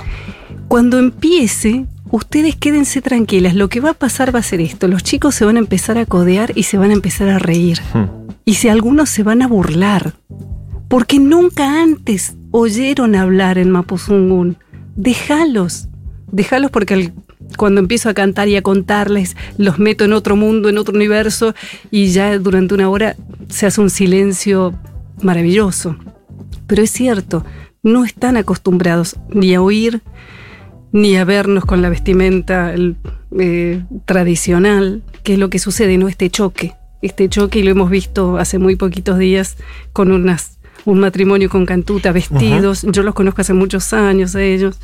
cuando 0.68 0.98
empiece, 0.98 1.84
ustedes 2.10 2.56
quédense 2.56 3.02
tranquilas, 3.02 3.54
lo 3.54 3.68
que 3.68 3.80
va 3.80 3.90
a 3.90 3.94
pasar 3.94 4.34
va 4.34 4.38
a 4.38 4.42
ser 4.42 4.62
esto, 4.62 4.88
los 4.88 5.02
chicos 5.02 5.34
se 5.34 5.44
van 5.44 5.56
a 5.56 5.58
empezar 5.58 5.98
a 5.98 6.06
codear 6.06 6.50
y 6.54 6.62
se 6.62 6.78
van 6.78 6.92
a 6.92 6.94
empezar 6.94 7.28
a 7.28 7.38
reír. 7.38 7.78
Hmm. 7.92 8.06
Y 8.46 8.54
si 8.54 8.68
algunos 8.68 9.10
se 9.10 9.22
van 9.22 9.42
a 9.42 9.46
burlar, 9.46 10.14
porque 10.88 11.18
nunca 11.18 11.82
antes 11.82 12.36
oyeron 12.52 13.14
hablar 13.14 13.58
en 13.58 13.70
Mapuzungún, 13.70 14.56
déjalos, 14.96 15.88
déjalos 16.32 16.70
porque 16.70 16.94
al- 16.94 17.12
cuando 17.56 17.80
empiezo 17.80 18.08
a 18.08 18.14
cantar 18.14 18.48
y 18.48 18.56
a 18.56 18.62
contarles, 18.62 19.36
los 19.58 19.78
meto 19.78 20.04
en 20.04 20.12
otro 20.12 20.36
mundo, 20.36 20.68
en 20.68 20.78
otro 20.78 20.94
universo, 20.94 21.54
y 21.90 22.08
ya 22.08 22.38
durante 22.38 22.74
una 22.74 22.88
hora 22.88 23.16
se 23.48 23.66
hace 23.66 23.80
un 23.80 23.90
silencio 23.90 24.74
maravilloso. 25.22 25.96
Pero 26.66 26.82
es 26.82 26.90
cierto, 26.90 27.44
no 27.82 28.04
están 28.04 28.36
acostumbrados 28.36 29.16
ni 29.30 29.54
a 29.54 29.62
oír, 29.62 30.02
ni 30.92 31.16
a 31.16 31.24
vernos 31.24 31.64
con 31.64 31.82
la 31.82 31.88
vestimenta 31.88 32.74
eh, 33.38 33.82
tradicional, 34.04 35.02
que 35.22 35.34
es 35.34 35.38
lo 35.38 35.50
que 35.50 35.58
sucede, 35.58 35.98
¿no? 35.98 36.08
Este 36.08 36.30
choque, 36.30 36.74
este 37.02 37.28
choque, 37.28 37.60
y 37.60 37.62
lo 37.62 37.70
hemos 37.70 37.90
visto 37.90 38.38
hace 38.38 38.58
muy 38.58 38.76
poquitos 38.76 39.18
días 39.18 39.56
con 39.92 40.12
unas 40.12 40.59
un 40.84 41.00
matrimonio 41.00 41.48
con 41.48 41.66
cantuta, 41.66 42.12
vestidos. 42.12 42.82
Yo 42.90 43.02
los 43.02 43.14
conozco 43.14 43.40
hace 43.40 43.52
muchos 43.52 43.92
años 43.92 44.34
a 44.34 44.42
ellos. 44.42 44.76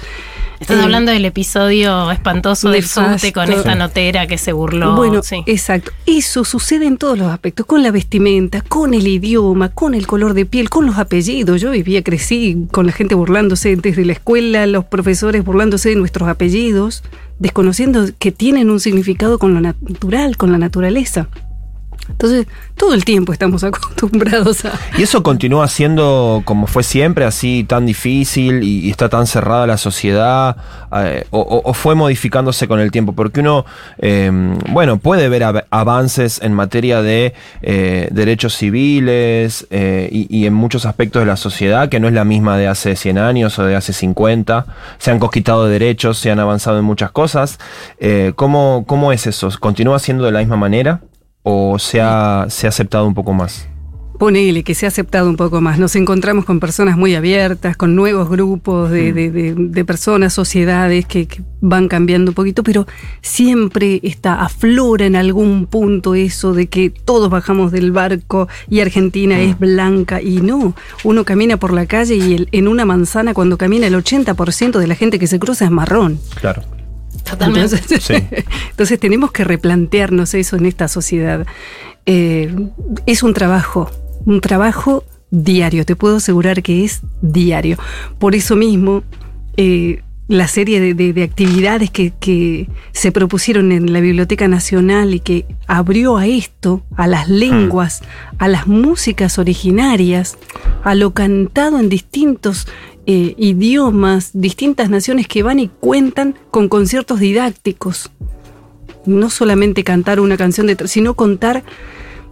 Estás 0.61 0.79
Eh, 0.79 0.83
hablando 0.83 1.13
del 1.13 1.25
episodio 1.25 2.11
espantoso 2.11 2.71
del 2.71 2.85
subte 2.87 3.33
con 3.33 3.53
esta 3.53 3.75
notera 3.75 4.27
que 4.27 4.39
se 4.39 4.53
burló. 4.53 4.95
Bueno, 4.97 5.23
sí. 5.23 5.43
exacto. 5.47 5.93
Eso 6.07 6.45
sucede 6.45 6.87
en 6.87 6.97
todos 6.97 7.19
los 7.19 7.31
aspectos, 7.31 7.67
con 7.67 7.83
la 7.83 7.91
vestimenta, 7.91 8.63
con 8.63 8.95
el 8.95 9.07
idioma, 9.07 9.69
con 9.71 9.95
el 9.95 10.07
color 10.07 10.33
de 10.35 10.47
piel, 10.47 10.71
con 10.71 10.87
los 10.87 10.97
apellidos. 10.99 11.61
Yo 11.61 11.71
vivía, 11.71 12.03
crecí 12.03 12.67
con 12.73 12.87
la 12.87 12.93
gente 12.93 13.15
burlándose 13.15 13.77
desde 13.77 14.05
la 14.05 14.13
escuela, 14.13 14.67
los 14.67 14.85
profesores 14.87 15.45
burlándose 15.45 15.91
de 15.91 15.97
nuestros 15.97 16.29
apellidos, 16.29 17.03
desconociendo 17.39 18.07
que 18.19 18.33
tienen 18.33 18.71
un 18.71 18.81
significado 18.81 19.39
con 19.39 19.53
lo 19.53 19.61
natural, 19.61 20.37
con 20.39 20.53
la 20.53 20.59
naturaleza. 20.59 21.29
Entonces, 22.09 22.47
todo 22.77 22.95
el 22.95 23.05
tiempo 23.05 23.33
estamos 23.33 23.64
acostumbrados 23.64 24.64
a... 24.64 24.73
¿Y 24.99 25.03
eso 25.03 25.23
continúa 25.23 25.69
siendo 25.69 26.42
como 26.45 26.66
fue 26.66 26.83
siempre, 26.83 27.25
así 27.25 27.64
tan 27.64 27.87
difícil 27.87 28.62
y, 28.62 28.90
está 28.90 29.09
tan 29.09 29.27
cerrada 29.27 29.66
la 29.66 29.77
sociedad? 29.79 30.57
eh, 30.92 31.25
o, 31.31 31.73
fue 31.75 31.95
modificándose 31.95 32.69
con 32.69 32.81
el 32.81 32.90
tiempo? 32.90 33.12
Porque 33.12 33.40
uno, 33.40 33.64
eh, 33.99 34.31
bueno, 34.71 34.99
puede 34.99 35.29
ver 35.29 35.42
av- 35.45 35.64
avances 35.71 36.40
en 36.42 36.53
materia 36.53 37.03
de 37.03 37.35
eh, 37.62 38.09
derechos 38.12 38.55
civiles 38.55 39.66
eh, 39.71 40.09
y, 40.12 40.47
en 40.47 40.55
muchos 40.55 40.87
aspectos 40.87 41.21
de 41.23 41.27
la 41.27 41.37
sociedad, 41.37 41.88
que 41.88 42.01
no 42.01 42.09
es 42.09 42.14
la 42.14 42.25
misma 42.25 42.57
de 42.57 42.69
hace 42.69 42.97
100 42.97 43.19
años 43.19 43.59
o 43.59 43.64
de 43.64 43.77
hace 43.77 43.92
50. 43.92 44.66
Se 44.99 45.11
han 45.11 45.19
conquistado 45.19 45.66
derechos, 45.66 46.19
se 46.19 46.31
han 46.31 46.40
avanzado 46.40 46.79
en 46.79 46.85
muchas 46.85 47.11
cosas. 47.11 47.59
¿cómo, 48.37 48.85
¿Cómo 48.87 49.12
es 49.12 49.27
eso? 49.27 49.51
¿Continúa 49.59 49.99
siendo 49.99 50.25
de 50.25 50.33
la 50.33 50.38
misma 50.40 50.57
manera? 50.57 51.01
¿O 51.49 51.79
se 51.79 52.01
ha, 52.01 52.47
se 52.49 52.67
ha 52.67 52.71
aceptado 52.71 53.07
un 53.07 53.15
poco 53.15 53.33
más? 53.33 53.69
Ponele 54.19 54.65
que 54.65 54.75
se 54.75 54.87
ha 54.87 54.89
aceptado 54.89 55.29
un 55.29 55.37
poco 55.37 55.61
más. 55.61 55.79
Nos 55.79 55.95
encontramos 55.95 56.45
con 56.47 56.59
personas 56.59 56.97
muy 56.97 57.15
abiertas, 57.15 57.77
con 57.77 57.95
nuevos 57.95 58.29
grupos 58.31 58.91
de, 58.91 59.13
de- 59.13 59.31
de- 59.31 59.55
de 59.55 59.85
personas, 59.85 60.33
sociedades 60.33 61.05
que, 61.07 61.27
que 61.29 61.43
van 61.61 61.87
cambiando 61.87 62.31
un 62.31 62.35
poquito, 62.35 62.63
pero 62.65 62.87
siempre 63.21 64.01
está, 64.03 64.43
aflora 64.43 65.05
en 65.07 65.15
algún 65.17 65.67
punto 65.67 66.15
eso 66.17 66.53
de 66.55 66.67
que 66.69 66.91
todos 66.91 67.29
bajamos 67.31 67.71
del 67.73 67.93
barco 67.93 68.49
y 68.71 68.81
Argentina 68.81 69.39
es 69.39 69.57
blanca 69.59 70.21
y 70.23 70.41
no. 70.41 70.75
Uno 71.05 71.25
camina 71.25 71.59
por 71.59 71.73
la 71.75 71.87
calle 71.87 72.17
y 72.17 72.35
el- 72.35 72.49
en 72.53 72.67
una 72.69 72.87
manzana 72.87 73.35
cuando 73.35 73.59
camina 73.59 73.87
el 73.87 73.95
80% 73.95 74.79
de 74.79 74.87
la 74.87 74.95
gente 74.97 75.19
que 75.19 75.27
se 75.27 75.39
cruza 75.39 75.67
es 75.67 75.71
marrón. 75.71 76.19
Claro. 76.41 76.63
Totalmente. 77.29 77.77
Entonces, 77.77 78.03
Sí. 78.05 78.15
entonces 78.71 78.99
tenemos 79.01 79.33
que 79.33 79.45
replantearnos 79.45 80.35
eso 80.35 80.57
en 80.57 80.67
esta 80.67 80.89
sociedad. 80.89 81.47
Eh, 82.07 82.55
es 83.07 83.23
un 83.23 83.35
trabajo, 83.35 83.91
un 84.25 84.41
trabajo 84.41 85.05
diario, 85.31 85.85
te 85.85 85.97
puedo 85.97 86.17
asegurar 86.17 86.62
que 86.62 86.85
es 86.85 87.01
diario. 87.21 87.79
Por 88.19 88.35
eso 88.37 88.55
mismo, 88.55 89.03
eh, 89.57 90.03
la 90.29 90.49
serie 90.49 90.81
de, 90.81 90.95
de- 90.95 91.12
de 91.12 91.23
actividades 91.23 91.91
que, 91.91 92.12
que 92.19 92.69
se 92.93 93.12
propusieron 93.12 93.71
en 93.71 93.93
la 93.93 94.01
Biblioteca 94.01 94.49
Nacional 94.49 95.15
y 95.15 95.21
que 95.21 95.47
abrió 95.69 96.17
a 96.17 96.27
esto, 96.27 96.83
a 96.97 97.07
las 97.07 97.29
lenguas, 97.29 98.03
a 98.39 98.49
las 98.49 98.67
músicas 98.67 99.39
originarias, 99.39 100.37
a 100.83 100.95
lo 100.97 101.12
cantado 101.15 101.79
en 101.79 101.89
distintos 101.89 102.67
eh, 103.07 103.35
idiomas, 103.38 104.31
distintas 104.35 104.90
naciones 104.90 105.29
que 105.29 105.42
van 105.42 105.61
y 105.61 105.69
cuentan 105.69 106.35
con 106.51 106.69
conciertos 106.69 107.21
didácticos. 107.21 108.11
No 109.05 109.31
solamente 109.31 109.85
cantar 109.85 110.19
una 110.19 110.37
canción, 110.37 110.66
de, 110.66 110.88
sino 110.88 111.14
contar 111.14 111.62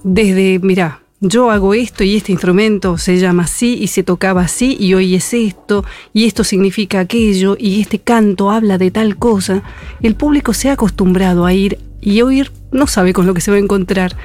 desde, 0.02 0.58
mira, 0.58 1.00
yo 1.20 1.50
hago 1.50 1.74
esto 1.74 2.04
y 2.04 2.16
este 2.16 2.32
instrumento 2.32 2.98
se 2.98 3.18
llama 3.18 3.44
así 3.44 3.78
y 3.80 3.86
se 3.86 4.02
tocaba 4.02 4.42
así 4.42 4.76
y 4.78 4.94
hoy 4.94 5.14
es 5.14 5.32
esto 5.32 5.84
y 6.12 6.26
esto 6.26 6.44
significa 6.44 7.00
aquello 7.00 7.56
y 7.58 7.80
este 7.80 8.00
canto 8.00 8.50
habla 8.50 8.76
de 8.76 8.90
tal 8.90 9.16
cosa. 9.16 9.62
El 10.02 10.16
público 10.16 10.52
se 10.52 10.68
ha 10.68 10.72
acostumbrado 10.72 11.46
a 11.46 11.54
ir 11.54 11.78
y 12.00 12.20
oír, 12.20 12.52
no 12.72 12.86
sabe 12.86 13.12
con 13.12 13.26
lo 13.26 13.32
que 13.32 13.40
se 13.40 13.50
va 13.50 13.56
a 13.56 13.60
encontrar, 13.60 14.16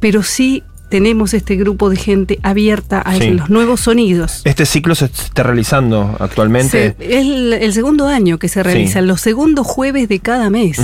pero 0.00 0.22
sí 0.22 0.62
tenemos 0.88 1.34
este 1.34 1.56
grupo 1.56 1.90
de 1.90 1.96
gente 1.96 2.38
abierta 2.42 3.00
a 3.00 3.16
Sí. 3.16 3.30
los 3.30 3.50
nuevos 3.50 3.80
sonidos. 3.80 4.42
Este 4.44 4.66
ciclo 4.66 4.94
se 4.94 5.06
está 5.06 5.42
realizando 5.42 6.16
actualmente. 6.20 6.94
Se- 6.98 7.04
es 7.18 7.26
el, 7.26 7.52
el 7.54 7.72
segundo 7.72 8.06
año 8.06 8.38
que 8.38 8.48
se 8.48 8.62
realiza, 8.62 9.00
Sí. 9.00 9.06
los 9.06 9.20
segundos 9.20 9.66
jueves 9.66 10.08
de 10.08 10.20
cada 10.20 10.50
mes. 10.50 10.80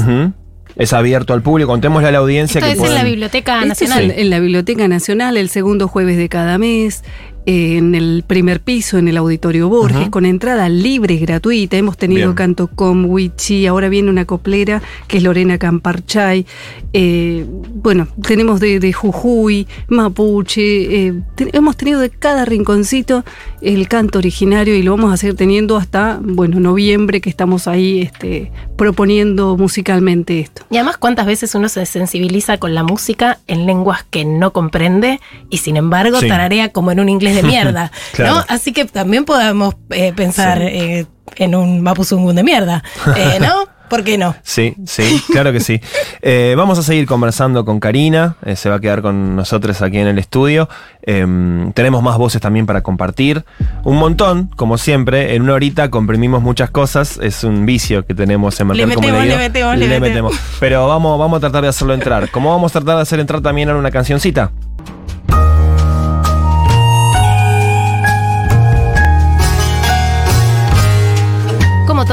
Es 0.75 0.93
abierto 0.95 1.35
al 1.35 1.43
público. 1.43 1.71
Contémosle 1.71 2.09
a 2.09 2.13
la 2.13 2.19
audiencia 2.19 2.59
Esto 2.59 2.67
que 2.67 2.73
es 2.73 2.79
en 2.79 2.81
pueden- 2.81 2.95
la 2.95 3.05
Biblioteca 3.05 3.55
Este 3.63 3.85
es 3.85 3.91
Nacional. 3.91 4.11
en, 4.11 4.19
en 4.19 4.31
la 4.31 4.39
Biblioteca 4.41 4.89
Nacional, 4.89 5.37
el 5.37 5.51
segundo 5.51 5.87
jueves 5.87 6.17
de 6.17 6.29
cada 6.31 6.57
mes, 6.57 7.05
en 7.45 7.95
el 7.95 8.23
primer 8.27 8.61
piso, 8.61 8.99
en 8.99 9.09
el 9.09 9.17
Auditorio 9.17 9.69
Borges, 9.69 10.09
con 10.11 10.25
entrada 10.27 10.69
libre 10.69 11.15
y 11.15 11.19
gratuita. 11.19 11.77
Hemos 11.77 11.97
tenido 11.97 12.29
Bien. 12.29 12.35
canto 12.35 12.69
con 12.69 13.05
Wichi, 13.07 13.67
ahora 13.67 13.89
viene 13.89 14.11
una 14.11 14.25
coplera 14.27 14.81
que 15.09 15.17
es 15.17 15.23
Lorena 15.23 15.59
Camparchay. 15.59 16.47
Eh, 16.93 17.45
bueno, 17.75 18.07
tenemos 18.27 18.61
de, 18.61 18.79
de 18.79 18.93
Jujuy, 18.93 19.67
Mapuche, 19.89 21.07
eh, 21.09 21.15
te- 21.35 21.57
hemos 21.57 21.77
tenido 21.77 22.01
de 22.01 22.11
cada 22.11 22.45
rinconcito 22.45 23.25
el 23.61 23.89
canto 23.89 24.19
originario 24.19 24.75
y 24.77 24.83
lo 24.83 24.93
vamos 24.97 25.13
a 25.13 25.17
seguir 25.17 25.37
teniendo 25.37 25.77
hasta, 25.77 26.21
bueno, 26.23 26.61
noviembre 26.61 27.21
que 27.21 27.31
estamos 27.31 27.67
ahí 27.67 28.01
este, 28.03 28.53
proponiendo 28.77 29.57
musicalmente 29.57 30.41
esto. 30.41 30.63
Y 30.71 30.77
además, 30.77 30.97
¿cuántas 30.97 31.27
veces 31.27 31.55
uno 31.55 31.69
se 31.69 31.87
sensibiliza 31.87 32.59
con 32.59 32.75
la 32.75 32.83
música 32.83 33.39
en 33.47 33.67
lenguas 33.67 34.05
que 34.11 34.25
no 34.25 34.53
comprende 34.53 35.21
y 35.51 35.59
sin 35.59 35.77
embargo 35.77 36.19
Sí. 36.21 36.29
tararea 36.29 36.69
como 36.71 36.91
en 36.93 37.01
un 37.01 37.09
inglés 37.09 37.32
de 37.35 37.43
mierda? 37.55 37.91
Claro. 38.13 38.35
¿no? 38.37 38.45
Así 38.49 38.73
que 38.73 38.85
también 38.85 39.25
podemos 39.25 39.75
eh, 39.91 40.13
pensar 40.15 40.59
Sí. 40.59 40.65
eh, 40.67 41.07
en 41.37 41.55
un 41.55 41.81
mapuzungun 41.83 42.35
de 42.37 42.43
mierda, 42.43 42.83
eh, 43.17 43.39
¿no? 43.41 43.71
¿Por 43.89 44.05
qué 44.05 44.17
no? 44.17 44.35
Sí, 44.43 44.75
sí, 44.87 45.23
claro 45.31 45.53
que 45.53 45.61
sí. 45.61 45.79
Eh, 46.23 46.55
vamos 46.57 46.79
a 46.79 46.83
seguir 46.83 47.05
conversando 47.05 47.67
con 47.67 47.79
Karina, 47.79 48.37
eh, 48.43 48.57
se 48.57 48.71
va 48.71 48.77
a 48.77 48.81
quedar 48.81 49.03
con 49.03 49.37
nosotros 49.37 49.83
aquí 49.83 49.99
en 49.99 50.07
el 50.07 50.19
estudio. 50.19 50.67
Em, 51.03 51.73
tenemos 51.75 52.03
más 52.03 52.17
voces 52.17 52.41
también 52.41 52.65
para 52.65 52.81
compartir. 52.83 53.45
Un 53.85 53.99
montón, 53.99 54.47
como 54.57 54.79
siempre, 54.79 55.35
en 55.35 55.43
una 55.43 55.53
horita 55.53 55.91
comprimimos 55.91 56.41
muchas 56.43 56.71
cosas, 56.71 57.19
es 57.23 57.45
un 57.45 57.67
vicio 57.67 58.07
que 58.07 58.15
tenemos 58.15 58.59
en 58.61 58.69
Le 58.69 58.87
Marcar 58.87 58.95
como 58.95 59.09
metemos, 59.09 59.27
le 59.29 59.37
metemos, 59.37 59.77
le 59.77 60.01
metemos. 60.01 60.35
Pero 60.59 60.89
vamos, 60.89 61.19
vamos 61.19 61.37
a 61.37 61.41
tratar 61.41 61.63
de 61.63 61.69
hacerlo 61.69 61.93
entrar. 61.93 62.31
¿Cómo 62.31 62.49
vamos 62.51 62.75
a 62.75 62.81
tratar 62.81 62.97
de 62.97 63.03
hacer 63.03 63.21
entrar 63.21 63.43
también 63.43 63.69
en 63.69 63.77
una 63.77 63.91
cancioncita? 63.91 64.53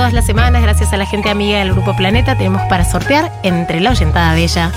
Todas 0.10 0.24
las 0.24 0.26
semanas, 0.26 0.64
gracias 0.64 0.92
a 0.92 0.98
la 0.98 1.06
gente 1.06 1.30
amiga 1.30 1.60
del 1.60 1.74
Grupo 1.74 1.96
Planeta, 1.96 2.36
tenemos 2.36 2.64
para 2.64 2.84
sortear 2.84 3.32
entre 3.44 3.80
la 3.80 3.92
oyentada 3.92 4.34
bella 4.34 4.72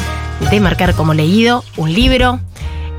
de 0.50 0.60
marcar 0.60 0.94
como 0.94 1.14
leído 1.14 1.64
un 1.78 1.90
libro. 1.90 2.38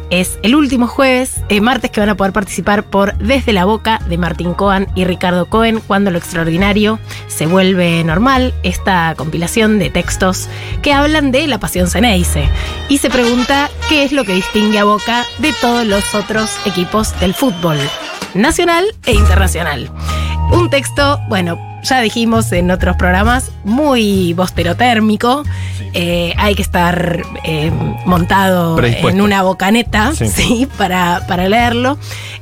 Es 0.10 0.40
el 0.42 0.56
último 0.56 0.88
jueves, 0.88 1.42
eh, 1.50 1.62
martes, 1.62 1.92
que 1.92 2.00
van 2.00 2.10
a 2.10 2.16
poder 2.16 2.34
participar 2.34 2.86
por 2.86 3.16
Desde 3.20 3.54
la 3.54 3.66
Boca 3.66 4.00
de 4.10 4.18
Martín 4.18 4.56
Cohen 4.56 4.88
y 4.96 5.06
Ricardo 5.06 5.46
Cohen, 5.46 5.80
cuando 5.86 6.10
lo 6.10 6.18
extraordinario 6.18 6.98
se 7.28 7.46
vuelve 7.46 8.04
normal, 8.04 8.56
esta 8.64 9.14
compilación 9.16 9.78
de 9.78 9.92
textos 9.92 10.50
que 10.82 10.92
hablan 10.92 11.32
de 11.32 11.46
la 11.46 11.60
pasión 11.60 11.88
Ceneice. 11.88 12.50
Y 12.90 12.98
se 12.98 13.12
pregunta 13.12 13.70
qué 13.90 14.06
es 14.06 14.12
lo 14.12 14.24
que 14.24 14.34
distingue 14.34 14.80
a 14.80 14.86
Boca 14.86 15.24
de 15.38 15.54
todos 15.62 15.86
los 15.86 16.16
otros 16.16 16.50
equipos 16.66 17.20
del 17.20 17.36
fútbol, 17.36 17.78
nacional 18.34 18.86
e 19.06 19.14
internacional. 19.14 19.92
Un 20.52 20.72
texto, 20.72 21.20
bueno, 21.30 21.73
ya 21.84 22.02
dijimos 22.02 22.52
en 22.52 22.72
otros 22.72 22.96
programas, 22.96 23.52
muy 23.64 24.34
bosterotérmico. 24.34 25.44
Eh, 25.94 26.34
hay 26.38 26.56
que 26.56 26.62
estar 26.62 27.22
eh, 27.44 27.72
montado 28.06 28.82
en 28.84 29.22
una 29.22 29.44
bocaneta, 29.44 30.14
Sí. 30.14 30.28
sí, 30.30 30.68
para, 30.78 31.26
para 31.28 31.48
leerlo. 31.48 31.98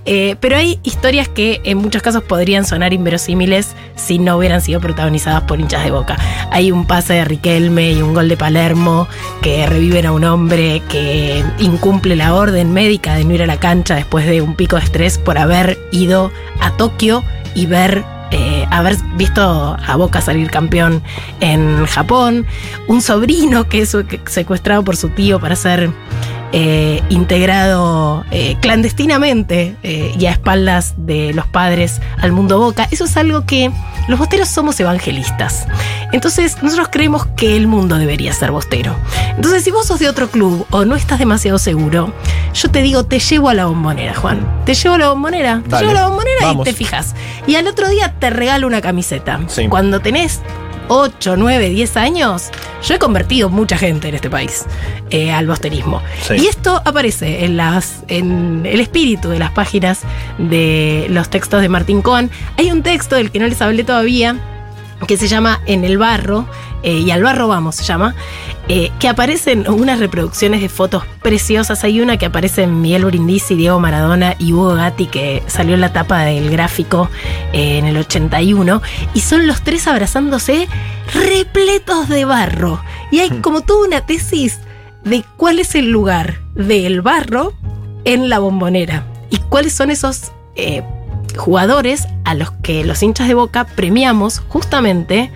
Eh, 0.06 0.36
pero 0.40 0.58
hay 0.58 0.80
historias 0.84 1.28
que 1.28 1.62
en 1.64 1.78
muchos 1.78 2.02
casos 2.02 2.24
podrían 2.24 2.66
sonar 2.66 2.94
inverosímiles 2.94 3.76
si 3.96 4.18
no 4.20 4.38
hubieran 4.38 4.62
sido 4.62 4.80
protagonizadas 4.80 5.44
por 5.44 5.60
hinchas 5.60 5.84
de 5.84 5.92
boca. 5.92 6.18
Hay 6.52 6.72
un 6.72 6.86
pase 6.86 7.14
de 7.14 7.26
Riquelme 7.26 7.92
y 7.92 8.02
un 8.02 8.14
gol 8.14 8.30
de 8.30 8.38
Palermo 8.38 9.08
que 9.42 9.66
reviven 9.68 10.06
a 10.06 10.12
un 10.12 10.24
hombre 10.24 10.82
que 10.90 11.44
incumple 11.60 12.16
la 12.16 12.34
orden 12.34 12.72
médica 12.74 13.16
de 13.16 13.26
no 13.26 13.34
ir 13.34 13.44
a 13.44 13.48
la 13.48 13.58
cancha 13.60 13.96
después 13.96 14.26
de 14.26 14.42
un 14.42 14.56
pico 14.56 14.78
de 14.78 14.84
estrés 14.84 15.18
por 15.18 15.38
haber 15.38 15.78
ido 15.92 16.32
a 16.60 16.72
Tokio 16.78 17.24
y 17.54 17.66
ver 17.66 18.04
eh, 18.32 18.66
haber 18.72 18.96
visto 19.16 19.42
a 19.42 19.96
Boca 19.98 20.22
salir 20.22 20.50
campeón 20.50 21.02
en 21.40 21.86
Japón, 21.86 22.46
un 22.88 23.02
sobrino 23.02 23.68
que 23.68 23.82
es 23.82 23.96
secuestrado 24.26 24.84
por 24.84 24.96
su 24.96 25.10
tío 25.10 25.40
para 25.40 25.56
ser 25.56 25.92
eh, 26.54 27.02
integrado 27.10 28.26
eh, 28.32 28.58
clandestinamente 28.60 29.76
eh, 29.84 30.14
y 30.20 30.26
a 30.26 30.32
espaldas 30.32 30.94
de 30.98 31.34
los 31.34 31.48
padres 31.48 32.02
al 32.18 32.32
mundo 32.32 32.60
Boca. 32.60 32.88
Eso 32.92 33.06
es 33.06 33.16
algo 33.16 33.46
que 33.46 33.72
los 34.08 34.20
bosteros 34.20 34.50
somos 34.50 34.80
evangelistas. 34.80 35.68
Entonces, 36.12 36.62
nosotros 36.62 36.90
creemos 36.92 37.26
que 37.38 37.56
el 37.56 37.68
mundo 37.68 37.98
debería 37.98 38.34
ser 38.34 38.52
bostero. 38.52 38.96
Entonces, 39.36 39.64
si 39.64 39.72
vos 39.72 39.88
sos 39.88 40.00
de 40.00 40.10
otro 40.10 40.30
club 40.30 40.66
o 40.72 40.84
no 40.84 40.96
estás 40.96 41.20
demasiado 41.20 41.58
seguro, 41.58 42.14
yo 42.54 42.70
te 42.70 42.82
digo, 42.82 43.06
te 43.06 43.20
llevo 43.20 43.50
a 43.50 43.54
la 43.54 43.66
bombonera, 43.66 44.14
Juan. 44.16 44.46
Te 44.66 44.74
llevo 44.74 44.96
a 44.96 44.98
la 44.98 45.10
bombonera. 45.10 45.62
Te 45.64 45.70
Dale, 45.70 45.88
llevo 45.88 45.98
a 45.98 46.02
la 46.02 46.08
bombonera 46.10 46.42
vamos. 46.42 46.68
y 46.68 46.72
te 46.72 46.76
fijas. 46.76 47.16
Y 47.48 47.56
al 47.56 47.68
otro 47.68 47.88
día 47.88 48.14
te 48.20 48.30
regalo 48.30 48.68
una 48.68 48.82
camiseta. 48.82 49.40
Sí. 49.48 49.68
Cuando 49.70 50.02
tenés 50.02 50.42
8, 50.94 51.38
9, 51.38 51.70
10 51.70 51.96
años, 51.96 52.50
yo 52.84 52.96
he 52.96 53.00
convertido 53.00 53.50
mucha 53.50 53.78
gente 53.78 54.10
en 54.10 54.16
este 54.16 54.30
país 54.30 54.66
eh, 55.10 55.32
al 55.32 55.48
bosterismo. 55.48 56.02
Sí. 56.22 56.34
Y 56.34 56.48
esto 56.48 56.82
aparece 56.84 57.46
en, 57.46 57.56
las, 57.56 58.04
en 58.10 58.66
el 58.66 58.82
espíritu 58.82 59.30
de 59.30 59.40
las 59.40 59.52
páginas 59.52 60.02
de 60.38 61.08
los 61.10 61.30
textos 61.30 61.62
de 61.62 61.70
Martín 61.70 62.02
Cohen. 62.02 62.30
Hay 62.58 62.72
un 62.72 62.84
texto 62.84 63.16
del 63.16 63.32
que 63.32 63.40
no 63.40 63.48
les 63.48 63.62
hablé 63.62 63.86
todavía, 63.86 64.36
que 65.08 65.18
se 65.18 65.28
llama 65.28 65.62
En 65.66 65.84
el 65.84 65.98
barro, 65.98 66.48
eh, 66.84 67.00
y 67.00 67.12
al 67.12 67.24
barro 67.24 67.48
vamos 67.48 67.76
se 67.76 67.84
llama, 67.84 68.16
eh, 68.68 68.92
que 69.00 69.08
aparecen 69.08 69.70
unas 69.70 70.00
reproducciones 70.00 70.62
de 70.62 70.70
fotos 70.70 71.04
preciosas. 71.22 71.84
Hay 71.84 72.02
una 72.02 72.18
que 72.18 72.26
aparece 72.26 72.64
en 72.64 72.82
Miguel 72.82 73.06
Brindisi, 73.06 73.56
Diego 73.56 73.80
Maradona 73.80 74.36
y 74.40 74.54
Hugo 74.54 74.76
Gatti, 74.76 75.08
que 75.08 75.44
salió 75.48 75.76
en 75.76 75.82
la 75.82 75.94
tapa 75.94 76.22
del 76.22 76.50
gráfico 76.50 77.10
eh, 77.54 77.78
en 77.78 77.86
el 77.86 77.98
81, 77.98 78.82
y 79.14 79.20
son 79.22 79.48
los 79.48 79.62
tres 79.62 79.88
abrazándose 79.88 80.68
repletos 81.14 82.10
de 82.10 82.26
barro. 82.26 82.82
Y 83.12 83.20
hay 83.20 83.30
como 83.42 83.62
toda 83.62 83.88
una 83.88 84.02
tesis 84.06 84.60
de 85.04 85.24
cuál 85.38 85.60
es 85.60 85.76
el 85.76 85.92
lugar 85.92 86.40
del 86.56 87.02
barro 87.02 87.54
en 88.06 88.30
la 88.30 88.40
bombonera 88.40 89.06
y 89.30 89.38
cuáles 89.38 89.74
son 89.74 89.92
esos 89.92 90.32
jugadores 91.38 92.08
a 92.24 92.36
los 92.36 92.52
que 92.52 92.84
los 92.84 93.02
hinchas 93.04 93.28
de 93.28 93.34
Boca 93.34 93.66
premiamos 93.66 94.40
justamente 94.48 95.32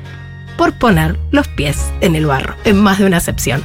por 0.57 0.73
poner 0.73 1.17
los 1.31 1.47
pies 1.47 1.77
en 2.01 2.15
el 2.15 2.25
barro, 2.25 2.55
en 2.63 2.81
más 2.81 2.99
de 2.99 3.05
una 3.05 3.17
acepción. 3.17 3.63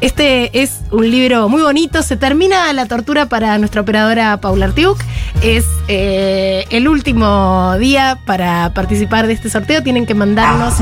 Este 0.00 0.62
es 0.62 0.80
un 0.90 1.10
libro 1.10 1.48
muy 1.48 1.62
bonito, 1.62 2.02
se 2.02 2.16
termina 2.16 2.72
la 2.72 2.86
tortura 2.86 3.26
para 3.26 3.58
nuestra 3.58 3.80
operadora 3.80 4.40
Paula 4.40 4.66
Artiuk, 4.66 4.98
es 5.42 5.66
eh, 5.88 6.64
el 6.70 6.88
último 6.88 7.76
día 7.78 8.18
para 8.26 8.72
participar 8.74 9.26
de 9.26 9.32
este 9.32 9.50
sorteo, 9.50 9.82
tienen 9.82 10.06
que 10.06 10.14
mandarnos... 10.14 10.74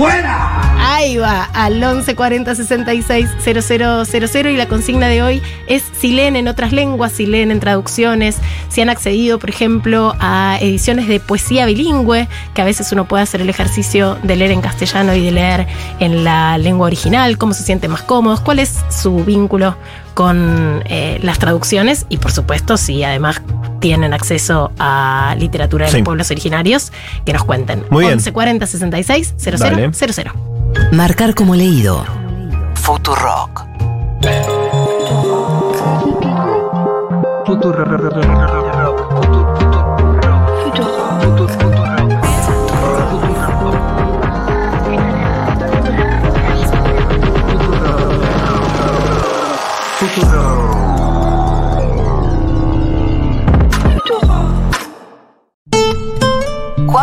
Ahí 0.80 1.16
va, 1.16 1.44
al 1.54 1.74
1140 1.74 2.54
66 2.54 3.28
000 3.44 4.50
y 4.50 4.56
la 4.56 4.66
consigna 4.68 5.08
de 5.08 5.22
hoy 5.22 5.42
es 5.66 5.84
si 5.98 6.12
leen 6.12 6.36
en 6.36 6.48
otras 6.48 6.72
lenguas, 6.72 7.12
si 7.12 7.26
leen 7.26 7.50
en 7.50 7.60
traducciones, 7.60 8.36
si 8.68 8.80
han 8.80 8.88
accedido, 8.88 9.38
por 9.38 9.50
ejemplo, 9.50 10.14
a 10.20 10.58
ediciones 10.60 11.08
de 11.08 11.20
poesía 11.20 11.66
bilingüe, 11.66 12.28
que 12.54 12.62
a 12.62 12.64
veces 12.64 12.90
uno 12.92 13.06
puede 13.06 13.22
hacer 13.22 13.40
el 13.40 13.48
ejercicio 13.48 14.18
de 14.22 14.36
leer 14.36 14.52
en 14.52 14.60
castellano 14.60 15.14
y 15.14 15.24
de 15.24 15.32
leer 15.32 15.37
en 16.00 16.24
la 16.24 16.58
lengua 16.58 16.86
original, 16.86 17.38
cómo 17.38 17.52
se 17.54 17.62
sienten 17.62 17.90
más 17.90 18.02
cómodos, 18.02 18.40
cuál 18.40 18.58
es 18.58 18.74
su 18.90 19.24
vínculo 19.24 19.76
con 20.14 20.82
eh, 20.86 21.18
las 21.22 21.38
traducciones 21.38 22.06
y 22.08 22.16
por 22.16 22.32
supuesto 22.32 22.76
si 22.76 23.04
además 23.04 23.40
tienen 23.80 24.12
acceso 24.12 24.72
a 24.78 25.36
literatura 25.38 25.86
de 25.86 25.92
Sí. 25.92 25.98
los 25.98 26.04
pueblos 26.04 26.30
originarios, 26.30 26.92
que 27.24 27.32
nos 27.32 27.44
cuenten. 27.44 27.84
Muy 27.90 28.04
bien. 28.06 28.16
1140 28.16 28.66
66 28.66 29.34
Dale. 29.58 29.92
0000. 29.92 30.32
Marcar 30.92 31.34
como 31.34 31.54
leído. 31.54 32.04
Futurock. 32.74 33.66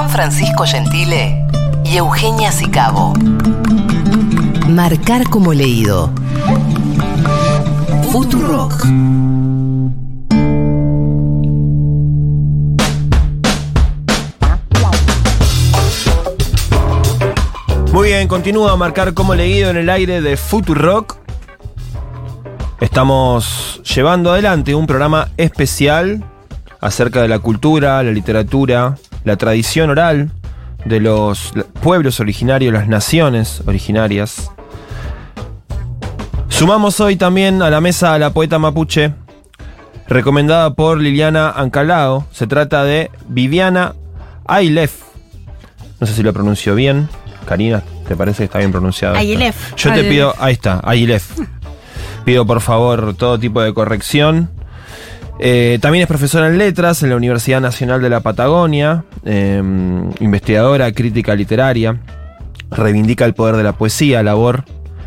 Juan 0.06 0.10
Francisco 0.10 0.66
Gentile 0.66 1.48
y 1.84 1.98
Eugenia 1.98 2.52
Sicabo. 2.52 3.14
Marcar 4.68 5.28
como 5.30 5.52
leído. 5.52 6.12
Futurock. 8.12 8.86
Muy 17.92 18.10
bien, 18.10 18.28
continúa 18.28 18.74
a 18.74 18.76
marcar 18.76 19.16
como 19.16 19.34
leído 19.34 19.72
en 19.72 19.78
el 19.78 19.90
aire 19.90 20.22
de 20.22 20.38
Futurock. 20.38 21.18
Estamos 22.80 23.82
llevando 23.84 24.32
adelante 24.32 24.76
un 24.76 24.86
programa 24.86 25.30
especial 25.38 26.24
acerca 26.80 27.24
de 27.24 27.28
la 27.28 27.40
cultura, 27.40 28.04
la 28.04 28.12
literatura, 28.12 28.98
la 29.26 29.36
tradición 29.36 29.90
oral 29.90 30.32
de 30.86 31.00
los 31.00 31.54
pueblos 31.82 32.20
originarios, 32.20 32.74
las 32.74 32.88
naciones 32.88 33.62
originarias. 33.66 34.52
Sumamos 36.48 37.00
hoy 37.00 37.18
también 37.18 37.62
a 37.62 37.70
la 37.70 37.82
mesa 37.82 38.14
a 38.14 38.20
la 38.20 38.30
poeta 38.30 38.60
mapuche, 38.60 39.14
recomendada 40.08 40.74
por 40.74 41.02
Liliana 41.02 41.50
Ancalao. 41.50 42.26
Se 42.32 42.48
trata 42.48 42.84
de 42.84 43.12
Viviana 43.28 43.94
Ailef. 44.46 45.02
No 46.00 46.08
sé 46.08 46.14
si 46.14 46.24
lo 46.24 46.32
pronuncio 46.32 46.76
bien. 46.76 47.10
Karina, 47.46 47.84
¿te 48.08 48.16
parece 48.16 48.40
que 48.40 48.44
está 48.46 48.60
bien 48.60 48.72
pronunciado? 48.72 49.16
Ailef. 49.16 49.76
Yo 49.76 49.94
te 49.94 50.04
pido, 50.04 50.34
ahí 50.40 50.54
está, 50.54 50.80
Ailef. 50.84 51.40
Pido 52.24 52.46
por 52.46 52.62
favor 52.62 53.16
todo 53.16 53.40
tipo 53.40 53.62
de 53.62 53.74
corrección. 53.74 54.50
Eh, 55.40 55.80
también 55.82 56.04
es 56.04 56.08
profesora 56.08 56.48
en 56.48 56.58
letras 56.58 57.04
en 57.04 57.10
la 57.10 57.18
Universidad 57.18 57.62
Nacional 57.62 58.02
de 58.02 58.10
la 58.10 58.22
Patagonia, 58.22 59.04
eh, 59.26 59.62
investigadora, 60.20 60.92
crítica 60.94 61.36
literaria, 61.36 62.00
reivindica 62.72 63.26
el 63.26 63.34
poder 63.34 63.58
de 63.58 63.64
la 63.64 63.74
poesía, 63.74 64.24
labor 64.24 64.64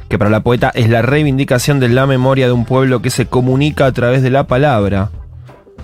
que 0.09 0.19
para 0.19 0.31
la 0.31 0.41
poeta 0.41 0.71
es 0.75 0.88
la 0.88 1.03
reivindicación 1.03 1.81
de 1.81 1.88
la 1.88 2.07
memoria 2.07 2.47
de 2.47 2.53
un 2.53 2.64
pueblo 2.64 3.03
que 3.03 3.11
se 3.11 3.27
comunica 3.27 3.87
a 3.87 3.93
través 3.93 4.23
de 4.23 4.31
la 4.31 4.47
palabra. 4.47 5.11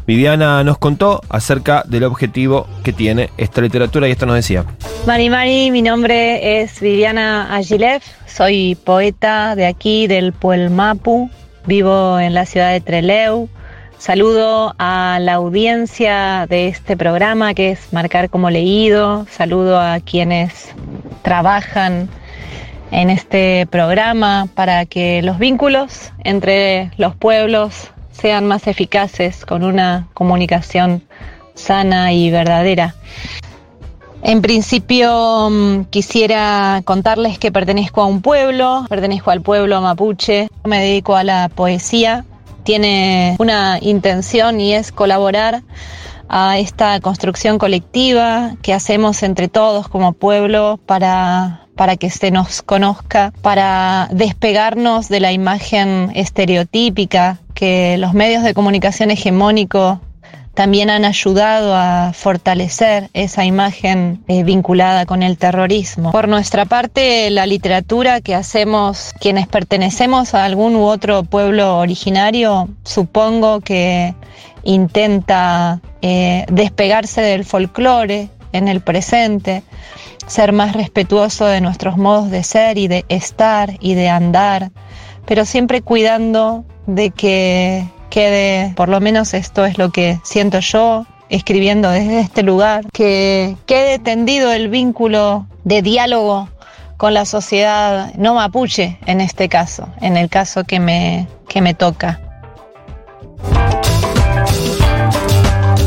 Viviana 0.06 0.64
nos 0.64 0.78
contó 0.78 1.22
acerca 1.28 1.82
del 1.86 2.04
objetivo 2.04 2.66
que 2.82 2.92
tiene 2.92 3.30
esta 3.38 3.60
literatura 3.62 4.08
y 4.08 4.12
esto 4.12 4.26
nos 4.26 4.36
decía. 4.36 4.64
Mari 5.06 5.30
Mari, 5.30 5.70
mi 5.70 5.82
nombre 5.82 6.60
es 6.60 6.80
Viviana 6.80 7.54
Agilev, 7.54 8.02
soy 8.26 8.76
poeta 8.82 9.56
de 9.56 9.66
aquí 9.66 10.06
del 10.06 10.32
Puelmapu, 10.32 11.30
vivo 11.66 12.18
en 12.18 12.34
la 12.34 12.44
ciudad 12.46 12.72
de 12.72 12.80
Treleu. 12.80 13.48
Saludo 14.04 14.74
a 14.78 15.18
la 15.18 15.32
audiencia 15.32 16.46
de 16.46 16.68
este 16.68 16.94
programa 16.94 17.54
que 17.54 17.70
es 17.70 17.90
Marcar 17.90 18.28
como 18.28 18.50
leído, 18.50 19.24
saludo 19.30 19.80
a 19.80 19.98
quienes 20.00 20.74
trabajan 21.22 22.10
en 22.90 23.08
este 23.08 23.66
programa 23.70 24.46
para 24.54 24.84
que 24.84 25.22
los 25.22 25.38
vínculos 25.38 26.12
entre 26.22 26.90
los 26.98 27.16
pueblos 27.16 27.92
sean 28.12 28.46
más 28.46 28.66
eficaces 28.66 29.46
con 29.46 29.64
una 29.64 30.06
comunicación 30.12 31.02
sana 31.54 32.12
y 32.12 32.30
verdadera. 32.30 32.94
En 34.22 34.42
principio 34.42 35.48
mm, 35.50 35.84
quisiera 35.84 36.82
contarles 36.84 37.38
que 37.38 37.50
pertenezco 37.50 38.02
a 38.02 38.06
un 38.06 38.20
pueblo, 38.20 38.84
pertenezco 38.90 39.30
al 39.30 39.40
pueblo 39.40 39.80
mapuche, 39.80 40.48
me 40.64 40.80
dedico 40.80 41.16
a 41.16 41.24
la 41.24 41.48
poesía, 41.48 42.26
tiene 42.64 43.36
una 43.38 43.78
intención 43.80 44.60
y 44.60 44.74
es 44.74 44.90
colaborar 44.90 45.62
a 46.28 46.58
esta 46.58 46.98
construcción 47.00 47.58
colectiva 47.58 48.56
que 48.62 48.72
hacemos 48.72 49.22
entre 49.22 49.48
todos 49.48 49.88
como 49.88 50.14
pueblo 50.14 50.80
para, 50.86 51.66
para 51.76 51.96
que 51.96 52.10
se 52.10 52.30
nos 52.30 52.62
conozca, 52.62 53.32
para 53.42 54.08
despegarnos 54.10 55.08
de 55.08 55.20
la 55.20 55.32
imagen 55.32 56.10
estereotípica 56.14 57.38
que 57.54 57.96
los 57.98 58.14
medios 58.14 58.42
de 58.42 58.54
comunicación 58.54 59.10
hegemónicos 59.10 59.98
también 60.54 60.88
han 60.88 61.04
ayudado 61.04 61.74
a 61.74 62.12
fortalecer 62.12 63.10
esa 63.12 63.44
imagen 63.44 64.22
eh, 64.28 64.44
vinculada 64.44 65.04
con 65.04 65.22
el 65.22 65.36
terrorismo. 65.36 66.12
Por 66.12 66.28
nuestra 66.28 66.64
parte, 66.64 67.28
la 67.30 67.44
literatura 67.46 68.20
que 68.20 68.34
hacemos 68.34 69.12
quienes 69.20 69.48
pertenecemos 69.48 70.34
a 70.34 70.44
algún 70.44 70.76
u 70.76 70.84
otro 70.84 71.24
pueblo 71.24 71.78
originario, 71.78 72.68
supongo 72.84 73.60
que 73.60 74.14
intenta 74.62 75.80
eh, 76.02 76.46
despegarse 76.48 77.20
del 77.20 77.44
folclore 77.44 78.28
en 78.52 78.68
el 78.68 78.80
presente, 78.80 79.64
ser 80.26 80.52
más 80.52 80.74
respetuoso 80.74 81.46
de 81.46 81.60
nuestros 81.60 81.96
modos 81.98 82.30
de 82.30 82.44
ser 82.44 82.78
y 82.78 82.86
de 82.86 83.04
estar 83.08 83.74
y 83.80 83.94
de 83.94 84.08
andar, 84.08 84.70
pero 85.26 85.44
siempre 85.44 85.82
cuidando 85.82 86.64
de 86.86 87.10
que 87.10 87.84
quede, 88.14 88.72
por 88.76 88.88
lo 88.88 89.00
menos 89.00 89.34
esto 89.34 89.64
es 89.64 89.76
lo 89.76 89.90
que 89.90 90.20
siento 90.22 90.60
yo, 90.60 91.04
escribiendo 91.30 91.90
desde 91.90 92.20
este 92.20 92.44
lugar, 92.44 92.84
que 92.92 93.56
quede 93.66 93.98
tendido 93.98 94.52
el 94.52 94.68
vínculo 94.68 95.48
de 95.64 95.82
diálogo 95.82 96.48
con 96.96 97.12
la 97.12 97.24
sociedad 97.24 98.14
no 98.14 98.36
mapuche 98.36 98.98
en 99.06 99.20
este 99.20 99.48
caso, 99.48 99.88
en 100.00 100.16
el 100.16 100.28
caso 100.28 100.62
que 100.62 100.78
me, 100.78 101.26
que 101.48 101.60
me 101.60 101.74
toca. 101.74 102.20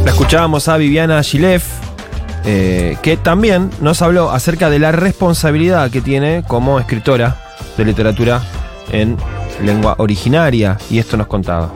La 0.04 0.12
escuchábamos 0.12 0.68
a 0.68 0.76
Viviana 0.76 1.24
Gilef, 1.24 1.66
eh, 2.44 2.98
que 3.02 3.16
también 3.16 3.70
nos 3.80 4.02
habló 4.02 4.32
acerca 4.32 4.70
de 4.70 4.80
la 4.80 4.92
responsabilidad 4.92 5.90
que 5.92 6.02
tiene 6.02 6.44
como 6.46 6.78
escritora 6.78 7.38
de 7.78 7.86
literatura 7.86 8.42
en 8.92 9.16
lengua 9.64 9.96
originaria, 9.98 10.78
y 10.90 11.00
esto 11.00 11.16
nos 11.16 11.28
contaba. 11.28 11.72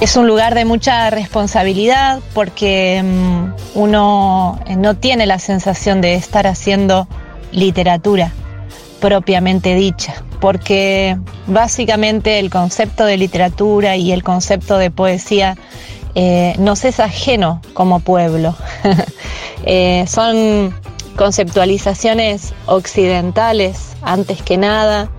Es 0.00 0.16
un 0.16 0.26
lugar 0.26 0.54
de 0.54 0.64
mucha 0.64 1.10
responsabilidad 1.10 2.20
porque 2.32 3.02
mm, 3.04 3.52
uno 3.74 4.58
eh, 4.64 4.74
no 4.76 4.96
tiene 4.96 5.26
la 5.26 5.38
sensación 5.38 6.00
de 6.00 6.14
estar 6.14 6.46
haciendo 6.46 7.06
literatura 7.52 8.32
propiamente 8.98 9.74
dicha, 9.74 10.24
porque 10.40 11.18
básicamente 11.46 12.38
el 12.38 12.48
concepto 12.48 13.04
de 13.04 13.18
literatura 13.18 13.96
y 13.96 14.12
el 14.12 14.22
concepto 14.22 14.78
de 14.78 14.90
poesía 14.90 15.58
eh, 16.14 16.54
nos 16.58 16.86
es 16.86 16.98
ajeno 16.98 17.60
como 17.74 18.00
pueblo. 18.00 18.56
Eh, 19.66 20.06
son 20.08 20.74
conceptualizaciones 21.16 22.54
occidentales 22.64 23.94
antes 24.00 24.40
que 24.40 24.56
nada 24.56 25.10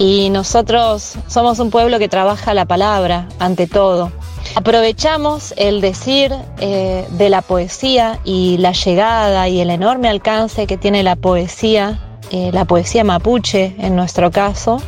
y 0.00 0.30
nosotros 0.30 1.16
somos 1.26 1.58
un 1.58 1.70
pueblo 1.70 1.98
que 1.98 2.08
trabaja 2.08 2.54
la 2.54 2.64
palabra 2.64 3.28
ante 3.38 3.66
todo. 3.66 4.10
Aprovechamos 4.54 5.52
el 5.58 5.82
decir 5.82 6.34
eh, 6.58 7.06
de 7.10 7.28
la 7.28 7.42
poesía 7.42 8.18
y 8.24 8.56
la 8.56 8.72
llegada 8.72 9.46
y 9.48 9.60
el 9.60 9.68
enorme 9.68 10.08
alcance 10.08 10.66
que 10.66 10.78
tiene 10.78 11.02
la 11.02 11.16
poesía, 11.16 12.00
la 12.30 12.64
poesía 12.64 13.04
mapuche 13.04 13.74
en 13.78 13.94
nuestro 13.94 14.30
caso, 14.30 14.80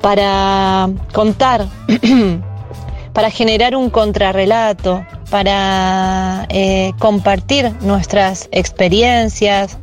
para 0.00 0.88
contar 1.12 1.66
para 3.12 3.30
generar 3.30 3.76
un 3.76 3.90
contrarrelato, 3.90 5.04
para 5.30 6.46
eh, 6.48 6.92
compartir 6.98 7.72
nuestras 7.80 8.48
experiencias, 8.52 9.76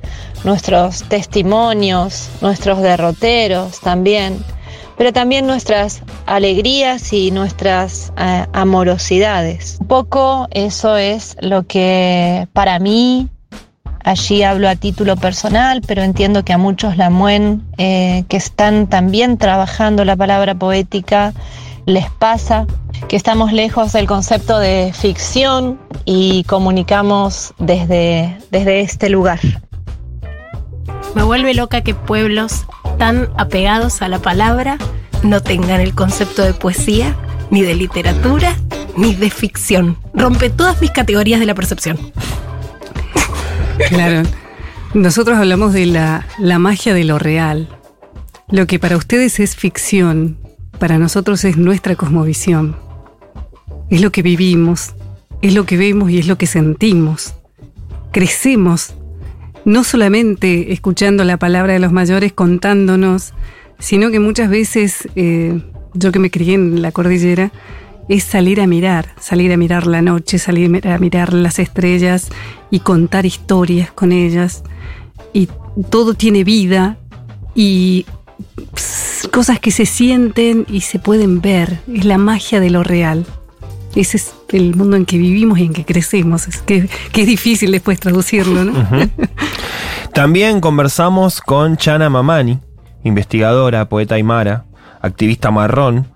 nuestros 0.43 1.03
testimonios, 1.03 2.29
nuestros 2.41 2.81
derroteros 2.81 3.79
también, 3.81 4.43
pero 4.97 5.13
también 5.13 5.47
nuestras 5.47 6.01
alegrías 6.25 7.11
y 7.13 7.31
nuestras 7.31 8.13
eh, 8.17 8.45
amorosidades. 8.53 9.77
Un 9.81 9.87
poco 9.87 10.47
eso 10.51 10.97
es 10.97 11.37
lo 11.41 11.63
que 11.63 12.47
para 12.53 12.79
mí, 12.79 13.29
allí 14.03 14.43
hablo 14.43 14.69
a 14.69 14.75
título 14.75 15.15
personal, 15.15 15.81
pero 15.85 16.03
entiendo 16.03 16.43
que 16.45 16.53
a 16.53 16.57
muchos 16.57 16.97
la 16.97 17.09
muen 17.09 17.63
eh, 17.77 18.23
que 18.29 18.37
están 18.37 18.87
también 18.87 19.37
trabajando 19.37 20.05
la 20.05 20.15
palabra 20.15 20.55
poética 20.55 21.33
les 21.85 22.09
pasa 22.09 22.65
que 23.07 23.15
estamos 23.15 23.53
lejos 23.53 23.93
del 23.93 24.07
concepto 24.07 24.57
de 24.59 24.91
ficción 24.93 25.79
y 26.05 26.43
comunicamos 26.45 27.53
desde, 27.59 28.37
desde 28.51 28.81
este 28.81 29.09
lugar. 29.09 29.39
Me 31.13 31.23
vuelve 31.23 31.53
loca 31.53 31.81
que 31.81 31.93
pueblos 31.93 32.65
tan 32.97 33.29
apegados 33.37 34.01
a 34.01 34.07
la 34.07 34.19
palabra 34.19 34.77
no 35.23 35.41
tengan 35.41 35.81
el 35.81 35.95
concepto 35.95 36.43
de 36.43 36.53
poesía, 36.53 37.15
ni 37.49 37.61
de 37.61 37.75
literatura, 37.75 38.55
ni 38.97 39.15
de 39.15 39.29
ficción. 39.29 39.97
Rompe 40.13 40.49
todas 40.49 40.79
mis 40.81 40.91
categorías 40.91 41.39
de 41.39 41.45
la 41.45 41.55
percepción. 41.55 41.97
Claro. 43.89 44.27
Nosotros 44.93 45.37
hablamos 45.37 45.73
de 45.73 45.85
la, 45.85 46.25
la 46.37 46.59
magia 46.59 46.93
de 46.93 47.03
lo 47.03 47.19
real. 47.19 47.67
Lo 48.49 48.67
que 48.67 48.79
para 48.79 48.95
ustedes 48.95 49.39
es 49.39 49.55
ficción, 49.55 50.37
para 50.79 50.97
nosotros 50.97 51.43
es 51.43 51.57
nuestra 51.57 51.95
cosmovisión. 51.95 52.77
Es 53.89 54.01
lo 54.01 54.11
que 54.11 54.21
vivimos, 54.21 54.93
es 55.41 55.53
lo 55.53 55.65
que 55.65 55.77
vemos 55.77 56.11
y 56.11 56.19
es 56.19 56.27
lo 56.27 56.37
que 56.37 56.47
sentimos. 56.47 57.33
Crecemos, 58.11 58.93
no 59.65 59.83
solamente 59.83 60.71
escuchando 60.71 61.23
la 61.23 61.37
palabra 61.37 61.73
de 61.73 61.79
los 61.79 61.91
mayores 61.91 62.31
contándonos, 62.33 63.33
sino 63.79 64.11
que 64.11 64.19
muchas 64.19 64.49
veces, 64.49 65.09
eh, 65.15 65.59
yo 65.93 66.11
que 66.11 66.19
me 66.19 66.31
crié 66.31 66.53
en 66.53 66.81
la 66.81 66.91
cordillera, 66.91 67.51
es 68.07 68.23
salir 68.23 68.61
a 68.61 68.67
mirar, 68.67 69.15
salir 69.19 69.51
a 69.51 69.57
mirar 69.57 69.87
la 69.87 70.01
noche, 70.01 70.37
salir 70.37 70.87
a 70.87 70.97
mirar 70.99 71.33
las 71.33 71.57
estrellas 71.57 72.29
y 72.69 72.79
contar 72.79 73.25
historias 73.25 73.91
con 73.91 74.11
ellas. 74.11 74.63
Y 75.33 75.49
todo 75.89 76.13
tiene 76.13 76.43
vida 76.43 76.97
y 77.55 78.05
cosas 79.31 79.59
que 79.59 79.71
se 79.71 79.87
sienten 79.87 80.65
y 80.69 80.81
se 80.81 80.99
pueden 80.99 81.41
ver. 81.41 81.79
Es 81.91 82.05
la 82.05 82.19
magia 82.19 82.59
de 82.59 82.69
lo 82.69 82.83
real. 82.83 83.25
Ese 83.95 84.17
es 84.17 84.35
el 84.49 84.75
mundo 84.75 84.97
en 84.97 85.05
que 85.05 85.17
vivimos 85.17 85.57
y 85.59 85.63
en 85.63 85.73
que 85.73 85.85
crecemos. 85.85 86.47
Es 86.47 86.57
que, 86.57 86.89
es 87.13 87.27
difícil 87.27 87.71
después 87.71 87.99
traducirlo, 87.99 88.65
¿no? 88.65 88.73
También 90.13 90.59
conversamos 90.61 91.41
con 91.41 91.77
Chana 91.77 92.09
Mamani, 92.09 92.59
investigadora, 93.03 93.87
poeta 93.87 94.15
aymara, 94.15 94.65
activista 95.01 95.51
marrón, 95.51 96.07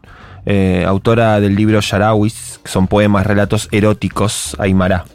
eh, 0.45 0.83
autora 0.87 1.39
del 1.39 1.55
libro 1.55 1.79
Yarawis, 1.79 2.59
que 2.63 2.69
son 2.71 2.87
poemas, 2.87 3.25
relatos 3.25 3.69
eróticos 3.71 4.55
aymara. 4.59 5.05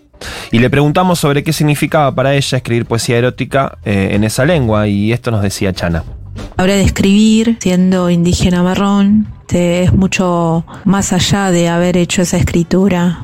Y 0.51 0.59
le 0.59 0.71
preguntamos 0.71 1.19
sobre 1.19 1.43
qué 1.43 1.53
significaba 1.53 2.15
para 2.15 2.35
ella 2.35 2.59
escribir 2.59 2.87
poesía 2.87 3.19
erótica 3.19 3.79
eh, 3.85 4.11
en 4.13 4.25
esa 4.25 4.45
lengua, 4.45 4.89
y 4.89 5.13
esto 5.13 5.31
nos 5.31 5.43
decía 5.43 5.73
Chana. 5.73 6.05
Ahora 6.57 6.75
de 6.75 6.83
escribir, 6.83 7.59
siendo 7.61 8.11
indígena 8.11 8.63
marrón, 8.63 9.27
es 9.53 9.93
mucho 9.93 10.65
más 10.85 11.13
allá 11.13 11.51
de 11.51 11.69
haber 11.69 11.97
hecho 11.97 12.23
esa 12.23 12.37
escritura, 12.37 13.23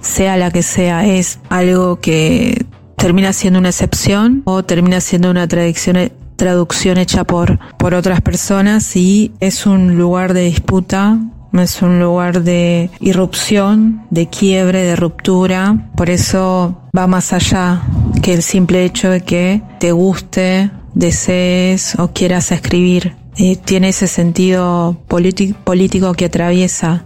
sea 0.00 0.36
la 0.36 0.50
que 0.50 0.62
sea, 0.62 1.06
es 1.06 1.40
algo 1.48 2.00
que 2.00 2.66
termina 2.96 3.32
siendo 3.32 3.58
una 3.58 3.68
excepción 3.68 4.42
o 4.44 4.62
termina 4.64 5.00
siendo 5.00 5.30
una 5.30 5.46
traducción 5.48 6.98
hecha 6.98 7.24
por, 7.24 7.58
por 7.76 7.94
otras 7.94 8.20
personas 8.20 8.96
y 8.96 9.32
es 9.40 9.66
un 9.66 9.96
lugar 9.96 10.34
de 10.34 10.42
disputa 10.42 11.18
es 11.60 11.82
un 11.82 11.98
lugar 11.98 12.42
de 12.42 12.90
irrupción, 13.00 14.06
de 14.10 14.28
quiebre, 14.28 14.82
de 14.82 14.96
ruptura. 14.96 15.90
Por 15.96 16.10
eso 16.10 16.76
va 16.96 17.06
más 17.06 17.32
allá 17.32 17.82
que 18.22 18.34
el 18.34 18.42
simple 18.42 18.84
hecho 18.84 19.10
de 19.10 19.22
que 19.22 19.62
te 19.80 19.92
guste 19.92 20.70
desees 20.94 21.98
o 21.98 22.08
quieras 22.12 22.52
escribir. 22.52 23.16
Tiene 23.64 23.90
ese 23.90 24.08
sentido 24.08 24.96
político 25.06 26.14
que 26.14 26.24
atraviesa 26.24 27.04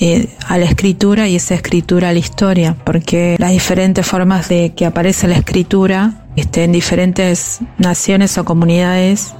eh, 0.00 0.28
a 0.48 0.58
la 0.58 0.64
escritura 0.64 1.28
y 1.28 1.36
esa 1.36 1.54
escritura 1.54 2.08
a 2.08 2.12
la 2.12 2.18
historia, 2.18 2.76
porque 2.84 3.36
las 3.38 3.52
diferentes 3.52 4.04
formas 4.04 4.48
de 4.48 4.74
que 4.74 4.84
aparece 4.84 5.28
la 5.28 5.36
escritura 5.36 6.26
este, 6.34 6.64
en 6.64 6.72
diferentes 6.72 7.60
naciones 7.78 8.36
o 8.36 8.44
comunidades 8.44 9.34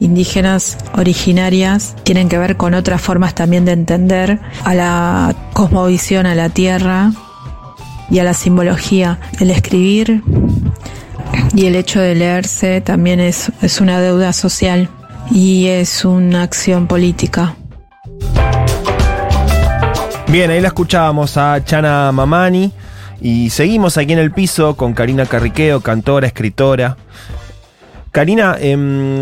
indígenas 0.00 0.78
originarias 0.94 1.94
tienen 2.02 2.28
que 2.28 2.38
ver 2.38 2.56
con 2.56 2.74
otras 2.74 3.00
formas 3.00 3.36
también 3.36 3.64
de 3.64 3.72
entender 3.72 4.40
a 4.64 4.74
la 4.74 5.36
cosmovisión, 5.52 6.26
a 6.26 6.34
la 6.34 6.48
tierra 6.48 7.12
y 8.10 8.18
a 8.18 8.24
la 8.24 8.34
simbología. 8.34 9.20
El 9.38 9.52
escribir 9.52 10.24
y 11.54 11.66
el 11.66 11.76
hecho 11.76 12.00
de 12.00 12.16
leerse 12.16 12.80
también 12.80 13.20
es, 13.20 13.52
es 13.62 13.80
una 13.80 14.00
deuda 14.00 14.32
social 14.32 14.90
y 15.30 15.66
es 15.66 16.04
una 16.04 16.42
acción 16.42 16.86
política. 16.86 17.56
Bien, 20.28 20.50
ahí 20.50 20.60
la 20.60 20.68
escuchábamos 20.68 21.36
a 21.36 21.64
Chana 21.64 22.12
Mamani 22.12 22.72
y 23.20 23.50
seguimos 23.50 23.96
aquí 23.98 24.12
en 24.12 24.18
el 24.18 24.30
piso 24.30 24.76
con 24.76 24.94
Karina 24.94 25.26
Carriqueo, 25.26 25.80
cantora, 25.80 26.26
escritora. 26.26 26.96
Karina, 28.12 28.56
eh, 28.58 29.20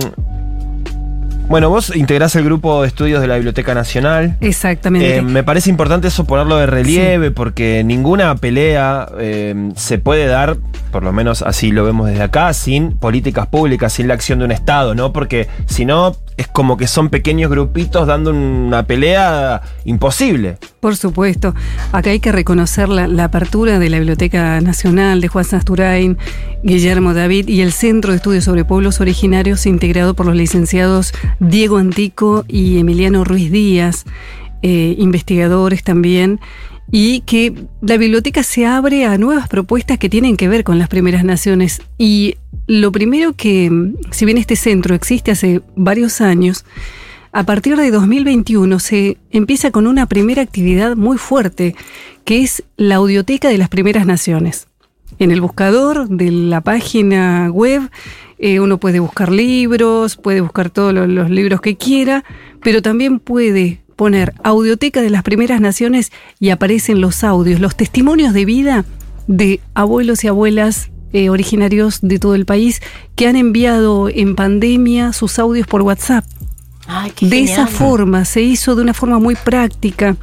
bueno, 1.49 1.71
vos 1.71 1.97
integrás 1.97 2.37
el 2.37 2.45
grupo 2.45 2.83
de 2.83 2.89
estudios 2.89 3.23
de 3.23 3.27
la 3.27 3.37
Biblioteca 3.37 3.75
Nacional. 3.75 4.37
Exactamente. 4.41 5.17
Eh, 5.17 5.23
me 5.23 5.43
parece 5.43 5.71
importante 5.71 6.09
eso 6.09 6.25
ponerlo 6.25 6.59
de 6.59 6.67
relieve 6.67 7.31
porque 7.31 7.83
ninguna 7.85 8.35
pelea 8.37 9.09
eh, 9.19 9.71
se 9.75 9.99
puede 9.99 10.27
dar, 10.27 10.59
por 10.93 11.03
lo 11.03 11.13
menos 11.13 11.43
así 11.43 11.73
lo 11.73 11.85
vemos 11.85 12.09
desde 12.09 12.23
acá, 12.23 12.53
sin 12.53 12.93
políticas 12.93 13.47
públicas, 13.47 13.93
sin 13.95 14.09
la 14.09 14.15
acción 14.15 14.41
de 14.41 14.45
un 14.45 14.53
Estado, 14.53 14.95
¿no? 14.95 15.13
Porque 15.13 15.49
si 15.67 15.87
no, 15.87 16.17
es 16.39 16.47
como 16.47 16.77
que 16.77 16.87
son 16.87 17.11
pequeños 17.11 17.51
grupitos 17.51 18.07
dando 18.07 18.31
una 18.31 18.87
pelea 18.87 19.61
imposible. 19.85 20.57
Por 20.81 20.97
supuesto. 20.97 21.53
Acá 21.93 22.11
hay 22.11 22.21
que 22.21 22.31
reconocer 22.31 22.89
la, 22.89 23.25
apertura 23.25 23.81
de 23.81 23.91
la 23.91 23.99
Biblioteca 23.99 24.61
Nacional 24.61 25.21
de 25.21 25.27
Juan 25.27 25.45
Sasturain, 25.45 26.17
Guillermo 26.63 27.13
David 27.13 27.49
y 27.49 27.61
el 27.61 27.73
Centro 27.73 28.13
de 28.13 28.19
Estudios 28.19 28.45
sobre 28.45 28.65
Pueblos 28.65 29.01
Originarios 29.01 29.67
integrado 29.67 30.15
por 30.15 30.27
los 30.27 30.37
licenciados 30.37 31.13
Diego 31.41 31.77
Antico 31.77 32.45
y 32.47 32.79
Emiliano 32.79 33.25
Ruiz 33.25 33.51
Díaz. 33.51 34.05
eh, 34.63 34.97
investigadores 34.99 35.85
también, 35.85 36.41
y 36.91 37.21
que 37.21 37.55
la 37.81 37.97
biblioteca 37.97 38.43
se 38.43 38.67
abre 38.67 39.05
a 39.05 39.19
nuevas 39.19 39.49
propuestas 39.49 39.99
que 39.99 40.09
tienen 40.09 40.37
que 40.37 40.49
ver 40.49 40.65
con 40.65 40.79
las 40.79 40.89
primeras 40.89 41.25
naciones. 41.25 41.83
Y 41.99 42.37
lo 42.69 42.93
primero 42.93 43.33
que, 43.33 43.95
si 44.11 44.27
bien 44.27 44.37
este 44.37 44.55
centro 44.55 44.95
existe 44.95 45.31
hace 45.31 45.63
varios 45.75 46.21
años, 46.21 46.67
a 47.33 47.45
partir 47.45 47.77
de 47.77 47.91
2021 47.91 48.79
se 48.79 49.17
empieza 49.31 49.71
con 49.71 49.87
una 49.87 50.05
primera 50.07 50.43
actividad 50.43 50.95
muy 50.95 51.17
fuerte, 51.17 51.75
que 52.25 52.43
es 52.43 52.63
la 52.77 52.97
audioteca 52.97 53.49
de 53.49 53.57
las 53.57 53.71
primeras 53.71 54.07
naciones. 54.07 54.69
En 55.19 55.31
el 55.31 55.41
buscador 55.41 56.09
de 56.09 56.31
la 56.31 56.61
página 56.61 57.51
web 57.51 57.89
eh, 58.39 58.61
uno 58.61 58.79
puede 58.79 59.01
buscar 59.01 59.33
libros, 59.33 60.17
puede 60.17 60.43
buscar 60.43 60.69
todos 60.69 60.93
los, 60.93 61.09
los 61.09 61.31
libros 61.31 61.63
que 61.63 61.77
quiera, 61.79 62.23
pero 62.63 62.83
también 62.83 63.19
puede 63.19 63.81
poner 63.97 64.35
audioteca 64.45 65.01
de 65.01 65.11
las 65.11 65.23
primeras 65.23 65.63
naciones 65.63 66.13
y 66.39 66.51
aparecen 66.51 67.01
los 67.01 67.25
audios, 67.25 67.61
los 67.61 67.77
testimonios 67.77 68.35
de 68.35 68.45
vida 68.45 68.85
de 69.27 69.61
abuelos 69.75 70.23
y 70.23 70.29
abuelas 70.29 70.91
eh, 71.13 71.31
originarios 71.31 71.99
de 72.03 72.19
todo 72.19 72.35
el 72.35 72.45
país 72.45 72.81
que 73.17 73.27
han 73.29 73.37
enviado 73.37 74.09
en 74.09 74.35
pandemia 74.35 75.13
sus 75.13 75.39
audios 75.39 75.67
por 75.67 75.83
WhatsApp. 75.83 76.25
Ay, 76.87 77.13
De 77.21 77.41
esa 77.43 77.67
forma, 77.67 78.25
se 78.25 78.41
hizo 78.43 78.75
de 78.75 78.83
una 78.83 78.95
forma 78.95 79.19
muy 79.19 79.35
práctica, 79.37 80.17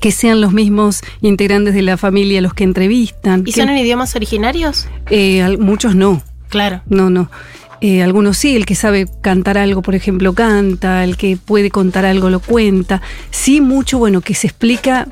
que 0.00 0.12
sean 0.12 0.40
los 0.42 0.52
mismos 0.52 1.00
integrantes 1.22 1.72
de 1.74 1.80
la 1.82 1.96
familia 1.96 2.40
los 2.42 2.52
que 2.52 2.64
entrevistan. 2.64 3.40
¿Y 3.40 3.52
que- 3.52 3.60
son 3.60 3.70
en 3.70 3.78
idiomas 3.78 4.14
originarios? 4.14 4.86
eh, 5.10 5.56
muchos 5.58 5.94
no. 5.94 6.22
Claro. 6.50 6.82
No, 6.88 7.08
no. 7.10 7.30
Eh, 7.80 8.02
algunos 8.02 8.36
sí, 8.38 8.54
el 8.56 8.64
que 8.66 8.74
sabe 8.74 9.06
cantar 9.22 9.58
algo, 9.58 9.82
por 9.82 9.94
ejemplo, 9.94 10.32
canta, 10.34 11.04
el 11.04 11.16
que 11.16 11.36
puede 11.36 11.70
contar 11.70 12.04
algo 12.06 12.30
lo 12.30 12.40
cuenta. 12.40 13.02
Sí, 13.30 13.60
mucho, 13.60 13.98
bueno, 13.98 14.20
que 14.20 14.34
se 14.34 14.46
explica, 14.46 15.08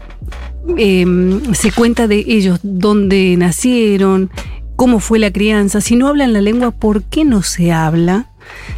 eh, 0.79 1.05
se 1.53 1.73
cuenta 1.73 2.07
de 2.07 2.25
ellos, 2.27 2.61
dónde 2.63 3.35
nacieron, 3.37 4.31
cómo 4.77 5.01
fue 5.01 5.18
la 5.18 5.31
crianza. 5.31 5.81
Si 5.81 5.97
no 5.97 6.09
hablan 6.09 6.33
la 6.33 6.41
lengua, 6.41 6.70
¿por 6.70 7.03
qué 7.03 7.25
no 7.25 7.43
se 7.43 7.73
habla? 7.73 8.29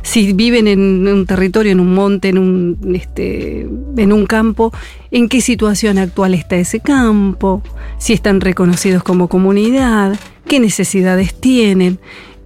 Si 0.03 0.33
viven 0.35 0.69
en 0.69 1.09
un 1.09 1.25
territorio, 1.27 1.73
en 1.73 1.81
un 1.81 1.95
monte, 1.95 2.29
en 2.29 2.39
un, 2.39 2.79
este, 2.95 3.63
en 3.97 4.13
un 4.13 4.27
campo, 4.27 4.73
¿en 5.11 5.29
qué 5.29 5.41
situación 5.41 5.97
actual 5.99 6.35
está 6.35 6.57
ese 6.57 6.81
campo? 6.81 7.63
Si 7.99 8.13
están 8.13 8.41
reconocidos 8.43 9.03
como 9.03 9.29
comunidad, 9.29 10.19
qué 10.47 10.61
necesidades 10.61 11.35
tienen 11.41 11.99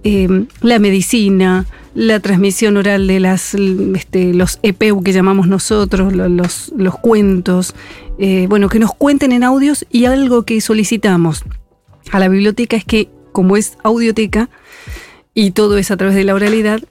eh, 0.05 0.45
la 0.61 0.79
medicina, 0.79 1.65
la 1.93 2.21
transmisión 2.21 2.77
oral 2.77 3.05
de 3.07 3.19
las, 3.19 3.53
este, 3.95 4.33
los 4.33 4.57
EPU 4.63 5.03
que 5.03 5.11
llamamos 5.11 5.47
nosotros, 5.49 6.13
lo- 6.13 6.29
los, 6.29 6.71
los 6.77 6.97
cuentos, 6.97 7.75
eh, 8.17 8.45
bueno, 8.47 8.69
que 8.69 8.79
nos 8.79 8.93
cuenten 8.93 9.33
en 9.33 9.43
audios 9.43 9.85
y 9.91 10.05
algo 10.05 10.43
que 10.43 10.61
solicitamos 10.61 11.43
a 12.13 12.19
la 12.19 12.29
biblioteca 12.29 12.77
es 12.77 12.85
que, 12.85 13.09
como 13.31 13.57
es 13.57 13.77
audioteca 13.83 14.49
y 15.33 15.51
todo 15.51 15.77
es 15.77 15.91
a 15.91 15.97
través 15.97 16.15
de 16.15 16.23
la 16.23 16.35
oralidad, 16.35 16.81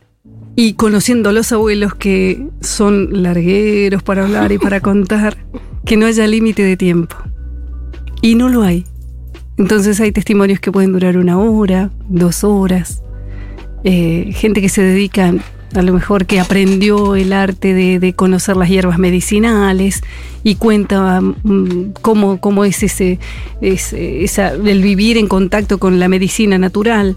y 0.57 0.73
conociendo 0.73 1.29
a 1.29 1.33
los 1.33 1.53
abuelos 1.53 1.95
que 1.95 2.49
son 2.61 3.23
largueros 3.23 4.03
para 4.03 4.25
hablar 4.25 4.51
y 4.51 4.59
para 4.59 4.81
contar, 4.83 5.37
que 5.85 5.97
no 5.97 6.07
haya 6.07 6.27
límite 6.27 6.65
de 6.65 6.77
tiempo. 6.77 7.15
Y 8.23 8.35
no 8.35 8.49
lo 8.49 8.63
hay. 8.63 8.85
Entonces 9.57 10.01
hay 10.01 10.11
testimonios 10.11 10.59
que 10.59 10.73
pueden 10.73 10.93
durar 10.93 11.17
una 11.17 11.39
hora, 11.39 11.91
dos 12.09 12.43
horas. 12.43 13.03
Eh, 13.85 14.33
gente 14.33 14.61
que 14.61 14.69
se 14.69 14.83
dedica, 14.83 15.33
a 15.75 15.83
lo 15.83 15.93
mejor 15.93 16.25
que 16.27 16.41
aprendió 16.41 17.15
el 17.15 17.33
arte 17.33 17.75
de, 17.75 17.99
de 17.99 18.13
conocer 18.15 18.57
las 18.57 18.69
hierbas 18.69 18.99
medicinales 18.99 20.03
y 20.43 20.55
cuenta 20.55 21.21
mm, 21.21 21.93
cómo, 22.01 22.41
cómo 22.41 22.65
es 22.65 22.83
ese, 22.83 23.19
ese- 23.61 24.25
el 24.65 24.83
vivir 24.83 25.17
en 25.19 25.29
contacto 25.29 25.79
con 25.79 25.99
la 26.01 26.09
medicina 26.09 26.57
natural. 26.59 27.17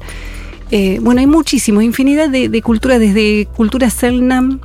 Eh, 0.71 0.99
bueno, 1.01 1.19
hay 1.19 1.27
muchísimo, 1.27 1.81
infinidad 1.81 2.29
de, 2.29 2.47
de 2.49 2.61
culturas, 2.61 2.99
desde 2.99 3.45
cultura 3.55 3.89
Selnam 3.89 4.59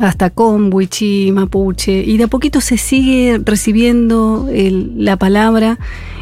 hasta 0.00 0.30
Combuichi, 0.30 1.30
Mapuche, 1.32 2.02
y 2.04 2.16
de 2.16 2.24
a 2.24 2.28
poquito 2.28 2.60
se 2.60 2.76
sigue 2.78 3.40
recibiendo 3.44 4.48
el- 4.52 5.04
la 5.04 5.16
palabra. 5.16 5.78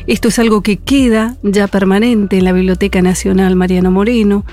Esto 0.06 0.28
es 0.28 0.38
algo 0.38 0.62
que 0.62 0.76
queda 0.76 1.36
ya 1.42 1.66
permanente 1.66 2.36
en 2.38 2.44
la 2.44 2.52
Biblioteca 2.52 3.00
Nacional 3.02 3.56
Mariano 3.56 3.90
Moreno. 3.90 4.44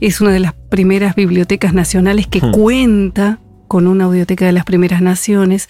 Es 0.00 0.20
una 0.20 0.30
de 0.30 0.40
las 0.40 0.54
primeras 0.70 1.14
bibliotecas 1.14 1.74
nacionales 1.74 2.26
que 2.26 2.40
Hmm. 2.40 2.52
cuenta 2.52 3.38
con 3.66 3.86
una 3.86 4.04
audioteca 4.06 4.46
de 4.46 4.52
las 4.52 4.64
primeras 4.64 5.00
naciones 5.00 5.68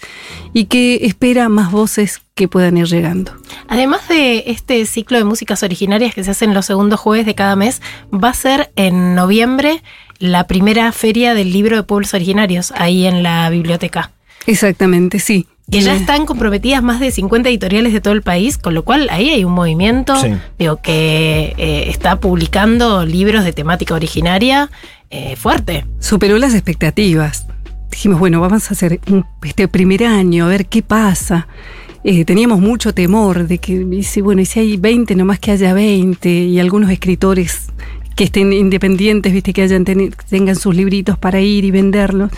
y 0.53 0.65
que 0.65 1.05
espera 1.05 1.49
más 1.49 1.71
voces 1.71 2.21
que 2.33 2.47
puedan 2.47 2.75
ir 2.77 2.87
llegando. 2.87 3.31
Además 3.67 4.07
de 4.09 4.45
este 4.47 4.83
ciclo 4.87 5.17
de 5.19 5.23
músicas 5.23 5.61
originarias 5.61 6.15
que 6.15 6.23
se 6.23 6.31
hacen 6.31 6.55
los 6.55 6.65
segundos 6.65 6.99
jueves 6.99 7.27
de 7.27 7.35
cada 7.35 7.55
mes, 7.55 7.79
va 8.11 8.29
a 8.29 8.33
ser 8.33 8.71
en 8.75 9.13
noviembre 9.13 9.83
la 10.21 10.47
primera 10.47 10.91
feria 10.93 11.33
del 11.33 11.51
libro 11.51 11.75
de 11.75 11.83
pueblos 11.83 12.13
originarios 12.13 12.71
ahí 12.77 13.05
en 13.05 13.23
la 13.23 13.49
biblioteca. 13.49 14.11
Exactamente, 14.47 15.19
sí. 15.19 15.47
Que 15.69 15.81
ya 15.81 15.93
Eh, 15.93 15.97
están 15.97 16.25
comprometidas 16.25 16.83
más 16.83 16.99
de 16.99 17.11
50 17.11 17.49
editoriales 17.49 17.93
de 17.93 18.01
todo 18.01 18.13
el 18.13 18.21
país, 18.21 18.57
con 18.57 18.73
lo 18.73 18.83
cual 18.83 19.07
ahí 19.11 19.29
hay 19.29 19.43
un 19.45 19.53
movimiento 19.53 20.15
Sí. 20.15 20.29
digo, 20.59 20.77
que 20.81 21.53
eh, 21.57 21.85
está 21.89 22.19
publicando 22.19 23.05
libros 23.05 23.43
de 23.45 23.53
temática 23.53 23.93
originaria 23.95 24.69
eh, 25.09 25.35
fuerte. 25.35 25.85
superó 25.99 26.37
las 26.37 26.53
expectativas. 26.53 27.45
Dijimos, 27.89 28.19
bueno, 28.19 28.39
vamos 28.41 28.69
a 28.69 28.73
hacer 28.73 28.99
un- 29.09 29.25
este 29.43 29.67
primer 29.67 30.05
año, 30.05 30.45
a 30.45 30.47
ver 30.47 30.65
qué 30.67 30.81
pasa. 30.81 31.47
Eh, 32.03 32.25
teníamos 32.25 32.59
mucho 32.59 32.93
temor 32.93 33.47
de 33.47 33.57
que, 33.59 33.77
dice, 33.79 34.21
bueno, 34.21 34.41
y 34.41 34.45
si 34.45 34.59
hay 34.59 34.77
20, 34.77 35.15
nomás 35.15 35.39
que 35.39 35.51
haya 35.51 35.73
20, 35.73 36.29
y 36.29 36.59
algunos 36.59 36.89
escritores 36.89 37.67
que 38.15 38.25
estén 38.25 38.53
independientes, 38.53 39.33
viste, 39.33 39.53
que 39.53 39.63
hayan 39.63 39.85
tengan 39.85 40.55
sus 40.55 40.75
libritos 40.75 41.17
para 41.17 41.41
ir 41.41 41.65
y 41.65 41.71
venderlos. 41.71 42.31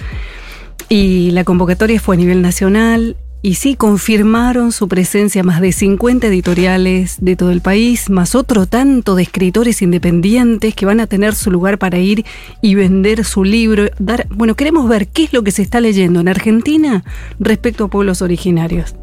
Y 0.90 1.32
la 1.32 1.44
convocatoria 1.44 2.00
fue 2.00 2.16
a 2.16 2.20
nivel 2.20 2.42
nacional 2.42 3.16
y 3.42 3.56
sí 3.56 3.76
confirmaron 3.76 4.72
su 4.72 4.88
presencia 4.88 5.44
más 5.44 5.60
de 5.60 5.74
50 5.74 6.28
editoriales 6.28 7.18
de 7.20 7.36
todo 7.36 7.52
el 7.52 7.60
país, 7.60 8.10
más 8.10 8.36
otro 8.36 8.68
tanto 8.68 9.16
de 9.16 9.24
escritores 9.24 9.82
independientes 9.82 10.74
que 10.74 10.86
van 10.86 11.02
a 11.02 11.08
tener 11.08 11.36
su 11.36 11.52
lugar 11.52 11.78
para 11.78 11.98
ir 11.98 12.24
y 12.62 12.76
vender 12.76 13.26
su 13.26 13.44
libro. 13.44 13.90
Dar, 14.00 14.28
bueno, 14.30 14.56
queremos 14.56 14.88
ver 14.88 15.10
qué 15.10 15.26
es 15.26 15.34
lo 15.34 15.44
que 15.44 15.52
se 15.52 15.62
está 15.62 15.82
leyendo 15.82 16.22
en 16.22 16.30
Argentina 16.30 17.04
respecto 17.38 17.84
a 17.84 17.90
pueblos 17.90 18.22
originarios 18.22 18.96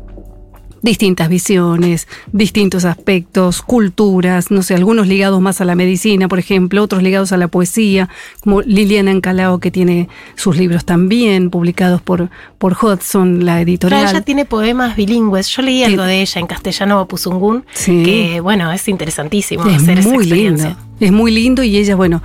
distintas 0.82 1.28
visiones, 1.28 2.08
distintos 2.32 2.84
aspectos, 2.84 3.62
culturas, 3.62 4.50
no 4.50 4.62
sé, 4.62 4.74
algunos 4.74 5.06
ligados 5.06 5.40
más 5.40 5.60
a 5.60 5.64
la 5.64 5.74
medicina, 5.74 6.28
por 6.28 6.38
ejemplo, 6.38 6.82
otros 6.82 7.02
ligados 7.02 7.32
a 7.32 7.36
la 7.36 7.48
poesía, 7.48 8.08
como 8.40 8.62
Liliana 8.62 9.10
Encalao, 9.10 9.58
que 9.60 9.70
tiene 9.70 10.08
sus 10.36 10.56
libros 10.56 10.84
también 10.84 11.50
publicados 11.50 12.00
por, 12.00 12.30
por 12.58 12.72
Hudson, 12.80 13.44
la 13.44 13.54
Pero 13.56 13.62
editorial. 13.70 14.08
ella 14.10 14.20
tiene 14.22 14.44
poemas 14.44 14.96
bilingües. 14.96 15.48
Yo 15.48 15.62
leí 15.62 15.82
algo 15.84 16.02
de 16.02 16.22
ella 16.22 16.40
en 16.40 16.46
castellano 16.46 17.06
Puzungún, 17.06 17.64
Sí. 17.72 18.02
que 18.02 18.40
bueno, 18.40 18.72
es 18.72 18.88
interesantísimo 18.88 19.66
es 19.66 19.82
hacer 19.82 19.98
esa 19.98 20.08
muy 20.08 20.18
experiencia. 20.24 20.68
lindo. 20.70 20.82
Es 21.00 21.12
muy 21.12 21.30
lindo 21.30 21.62
y 21.62 21.76
ella, 21.76 21.96
bueno, 21.96 22.22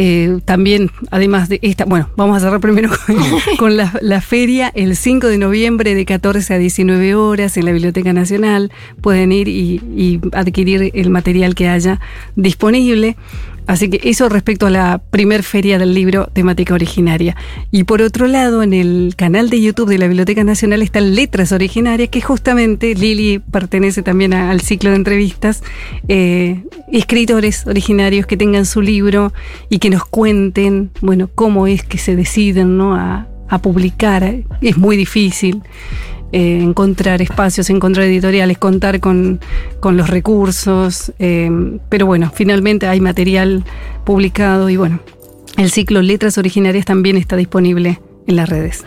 eh, 0.00 0.38
también, 0.44 0.92
además 1.10 1.48
de 1.48 1.58
esta, 1.60 1.84
bueno, 1.84 2.08
vamos 2.16 2.36
a 2.36 2.40
cerrar 2.40 2.60
primero 2.60 2.88
con, 2.88 3.16
con 3.58 3.76
la, 3.76 3.92
la 4.00 4.20
feria 4.20 4.70
el 4.76 4.94
5 4.94 5.26
de 5.26 5.38
noviembre 5.38 5.96
de 5.96 6.04
14 6.04 6.54
a 6.54 6.58
19 6.58 7.16
horas 7.16 7.56
en 7.56 7.64
la 7.64 7.72
Biblioteca 7.72 8.12
Nacional. 8.12 8.70
Pueden 9.00 9.32
ir 9.32 9.48
y, 9.48 9.82
y 9.96 10.20
adquirir 10.34 10.92
el 10.94 11.10
material 11.10 11.56
que 11.56 11.66
haya 11.66 11.98
disponible. 12.36 13.16
Así 13.68 13.90
que 13.90 14.00
eso 14.08 14.30
respecto 14.30 14.66
a 14.66 14.70
la 14.70 14.96
primer 15.10 15.42
feria 15.42 15.78
del 15.78 15.92
libro 15.92 16.30
temática 16.32 16.72
originaria. 16.72 17.36
Y 17.70 17.84
por 17.84 18.00
otro 18.00 18.26
lado, 18.26 18.62
en 18.62 18.72
el 18.72 19.12
canal 19.14 19.50
de 19.50 19.60
YouTube 19.60 19.90
de 19.90 19.98
la 19.98 20.06
Biblioteca 20.06 20.42
Nacional 20.42 20.80
están 20.80 21.14
Letras 21.14 21.52
Originarias, 21.52 22.08
que 22.08 22.22
justamente 22.22 22.94
Lili 22.94 23.40
pertenece 23.40 24.02
también 24.02 24.32
al 24.32 24.62
ciclo 24.62 24.88
de 24.88 24.96
entrevistas, 24.96 25.62
eh, 26.08 26.62
escritores 26.90 27.66
originarios 27.66 28.24
que 28.24 28.38
tengan 28.38 28.64
su 28.64 28.80
libro 28.80 29.34
y 29.68 29.80
que 29.80 29.90
nos 29.90 30.06
cuenten, 30.06 30.90
bueno, 31.02 31.28
cómo 31.34 31.66
es 31.66 31.82
que 31.82 31.98
se 31.98 32.16
deciden 32.16 32.78
¿no? 32.78 32.94
a 32.96 33.26
publicar. 33.60 34.24
Es 34.62 34.78
muy 34.78 34.96
difícil 34.96 35.62
eh, 36.32 36.60
encontrar 36.62 37.22
espacios, 37.22 37.70
encontrar 37.70 38.06
editoriales, 38.06 38.58
contar 38.58 39.00
con, 39.00 39.40
con 39.80 39.96
los 39.96 40.10
recursos. 40.10 41.12
eh, 41.18 41.50
pero 41.88 42.06
bueno, 42.06 42.30
finalmente 42.34 42.86
hay 42.86 43.00
material 43.00 43.64
publicado 44.04 44.68
y 44.68 44.76
bueno, 44.76 45.00
el 45.56 45.70
ciclo 45.70 46.02
Letras 46.02 46.38
Originarias 46.38 46.84
también 46.84 47.16
está 47.16 47.36
disponible 47.36 48.00
en 48.26 48.36
las 48.36 48.48
redes. 48.48 48.84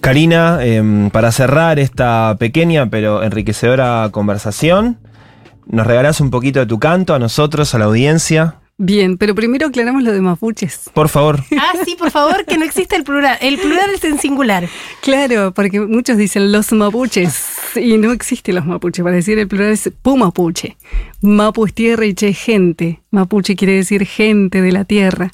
Karina, 0.00 0.64
em, 0.64 1.10
para 1.10 1.32
cerrar 1.32 1.78
esta 1.78 2.36
pequeña 2.38 2.88
pero 2.88 3.22
enriquecedora 3.22 4.08
conversación, 4.12 4.98
¿nos 5.66 5.86
regalás 5.86 6.20
un 6.20 6.30
poquito 6.30 6.60
de 6.60 6.66
tu 6.66 6.78
canto 6.78 7.14
a 7.14 7.18
nosotros, 7.18 7.74
a 7.74 7.78
la 7.78 7.86
audiencia? 7.86 8.54
Bien, 8.80 9.18
pero 9.18 9.34
primero 9.34 9.66
aclaramos 9.66 10.04
lo 10.04 10.12
de 10.12 10.20
mapuches. 10.20 10.88
Por 10.94 11.08
favor. 11.08 11.42
Ah, 11.58 11.72
sí, 11.84 11.96
por 11.98 12.12
favor, 12.12 12.44
que 12.44 12.56
no 12.56 12.64
existe 12.64 12.94
el 12.94 13.02
plural. 13.02 13.36
El 13.40 13.58
plural 13.58 13.90
es 13.90 14.04
en 14.04 14.20
singular. 14.20 14.68
Claro, 15.02 15.52
porque 15.52 15.80
muchos 15.80 16.16
dicen 16.16 16.52
los 16.52 16.70
mapuches 16.72 17.56
y 17.74 17.98
no 17.98 18.12
existen 18.12 18.54
los 18.54 18.66
mapuches. 18.66 19.02
Para 19.02 19.16
decir 19.16 19.36
el 19.40 19.48
plural 19.48 19.72
es 19.72 19.90
pumapuche. 20.00 20.76
Mapu 21.20 21.66
es 21.66 21.74
tierra 21.74 22.06
y 22.06 22.14
che 22.14 22.28
es 22.28 22.38
gente. 22.38 23.00
Mapuche 23.10 23.56
quiere 23.56 23.74
decir 23.74 24.06
gente 24.06 24.62
de 24.62 24.70
la 24.70 24.84
tierra. 24.84 25.32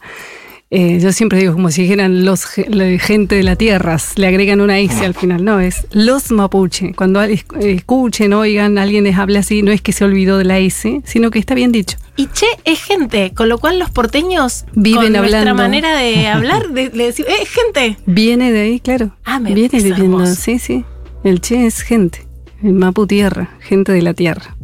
Eh, 0.71 0.99
yo 1.01 1.13
siempre 1.13 1.39
digo 1.39 1.53
como 1.53 1.71
si 1.71 1.83
dijeran 1.83 2.25
los 2.25 2.47
la 2.69 2.99
gente 2.99 3.37
de 3.37 3.45
la 3.45 3.55
tierra, 3.55 3.97
le 4.17 4.27
agregan 4.27 4.61
una 4.61 4.79
S 4.81 5.05
al 5.05 5.15
final. 5.15 5.45
No, 5.45 5.61
es 5.61 5.87
los 5.93 6.33
mapuche. 6.33 6.93
Cuando 6.95 7.23
es- 7.23 7.45
escuchen, 7.61 8.33
oigan, 8.33 8.77
alguien 8.79 9.05
les 9.05 9.17
habla 9.17 9.41
así, 9.41 9.63
no 9.63 9.71
es 9.71 9.81
que 9.83 9.93
se 9.93 10.05
olvidó 10.05 10.37
de 10.39 10.45
la 10.45 10.59
S, 10.59 11.01
sino 11.05 11.31
que 11.31 11.39
está 11.39 11.55
bien 11.55 11.71
dicho. 11.71 11.97
Y 12.17 12.27
che 12.29 12.47
es 12.65 12.83
gente, 12.83 13.33
con 13.35 13.49
lo 13.49 13.59
cual 13.59 13.79
los 13.79 13.91
porteños 13.91 14.65
Viven 14.75 15.03
con 15.03 15.13
nuestra 15.13 15.41
hablando. 15.41 15.63
manera 15.63 15.97
de 15.97 16.27
hablar, 16.27 16.69
de, 16.71 16.91
le 16.93 17.05
decimos, 17.07 17.31
eh, 17.31 17.47
gente. 17.47 17.97
Viene 18.07 18.51
de 18.51 18.61
ahí, 18.63 18.81
claro. 18.81 19.15
Ah, 19.25 19.39
me 19.39 19.55
Viene 19.55 19.69
viviendo, 19.79 20.03
hermoso. 20.05 20.35
sí, 20.35 20.59
sí. 20.59 20.85
El 21.23 21.41
che 21.41 21.67
es 21.67 21.83
gente. 21.83 22.27
El 22.63 22.73
mapu 22.73 23.07
tierra, 23.07 23.51
gente 23.61 23.93
de 23.93 24.03
la 24.03 24.15
tierra. 24.15 24.57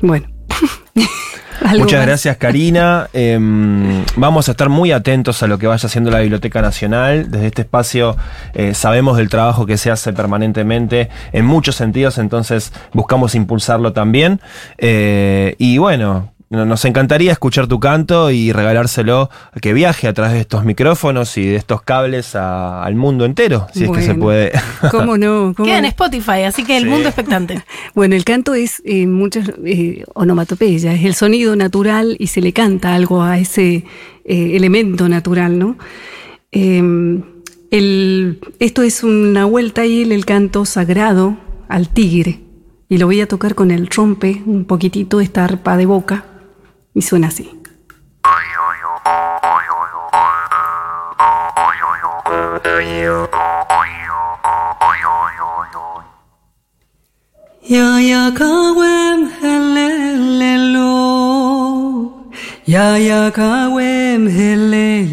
Bueno. 0.00 0.31
Muchas 1.78 1.98
más. 2.00 2.06
gracias, 2.06 2.36
Karina. 2.36 3.08
Em, 3.12 4.04
vamos 4.16 4.48
a 4.48 4.52
estar 4.52 4.68
muy 4.68 4.92
atentos 4.92 5.42
a 5.42 5.46
lo 5.46 5.58
que 5.58 5.66
vaya 5.66 5.86
haciendo 5.86 6.10
la 6.10 6.20
Biblioteca 6.20 6.60
Nacional. 6.60 7.30
Desde 7.30 7.46
este 7.46 7.62
espacio 7.62 8.16
eh, 8.54 8.74
sabemos 8.74 9.16
del 9.16 9.28
trabajo 9.28 9.64
que 9.66 9.78
se 9.78 9.90
hace 9.90 10.12
permanentemente 10.12 11.08
en 11.32 11.44
muchos 11.44 11.76
sentidos, 11.76 12.18
entonces 12.18 12.72
buscamos 12.92 13.34
impulsarlo 13.34 13.92
también. 13.92 14.40
Eh, 14.78 15.54
y 15.58 15.78
bueno. 15.78 16.31
No- 16.52 16.64
Nos 16.66 16.84
encantaría 16.84 17.32
escuchar 17.32 17.66
tu 17.66 17.80
canto 17.80 18.30
y 18.30 18.52
regalárselo 18.52 19.28
que 19.60 19.72
viaje 19.72 20.06
a 20.06 20.12
través 20.12 20.34
de 20.34 20.40
estos 20.40 20.64
micrófonos 20.64 21.36
y 21.36 21.46
de 21.46 21.56
estos 21.56 21.82
cables 21.82 22.36
a- 22.36 22.84
al 22.84 22.94
mundo 22.94 23.24
entero, 23.24 23.66
si 23.74 23.84
es 23.84 23.90
que 23.90 24.02
se 24.02 24.14
puede. 24.14 24.52
¿Cómo 24.90 25.16
no? 25.18 25.52
¿Cómo 25.56 25.66
Queda 25.66 25.78
en? 25.78 25.84
Spotify, 25.86 26.42
así 26.46 26.62
que 26.64 26.76
el 26.76 26.84
Sí. 26.84 26.88
mundo 26.90 27.08
expectante. 27.08 27.64
Bueno, 27.94 28.14
el 28.14 28.24
canto 28.24 28.54
es 28.54 28.80
eh, 28.84 29.06
muchas 29.06 29.50
eh, 29.64 30.04
onomatopeya, 30.14 30.92
es 30.94 31.04
el 31.04 31.14
sonido 31.14 31.56
natural 31.56 32.16
y 32.18 32.28
se 32.28 32.40
le 32.40 32.52
canta 32.52 32.94
algo 32.94 33.22
a 33.22 33.38
ese 33.38 33.84
eh, 34.24 34.56
elemento 34.56 35.08
natural, 35.08 35.58
¿no? 35.58 35.76
Eh, 36.52 37.20
el- 37.70 38.38
esto 38.60 38.82
es 38.82 39.02
una 39.02 39.44
vuelta 39.46 39.82
ahí, 39.82 40.02
el 40.02 40.24
canto 40.26 40.64
sagrado 40.64 41.36
al 41.68 41.88
tigre. 41.88 42.40
Y 42.88 42.98
lo 42.98 43.06
voy 43.06 43.20
a 43.22 43.26
tocar 43.26 43.54
con 43.54 43.70
el 43.70 43.88
trompe, 43.88 44.42
un 44.44 44.64
poquitito 44.66 45.20
esta 45.22 45.44
arpa 45.44 45.78
de 45.78 45.86
boca, 45.86 46.26
y 46.94 47.02
suena 47.02 47.28
así. 47.28 47.50
Ya 57.62 58.00
ya 58.00 58.30
kawem 58.34 59.30
helelelo 59.40 60.92
Ya 62.66 62.98
ya 62.98 63.30
kawem 63.30 64.28
helelelo 64.28 65.12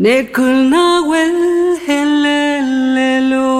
Nekul 0.00 0.72
na 0.72 1.04
wel 1.04 1.76
helelelo 1.86 3.52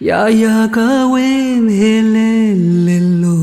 Ya 0.00 0.28
ya 0.32 0.64
kawem 0.72 1.68
helelelo 1.68 3.36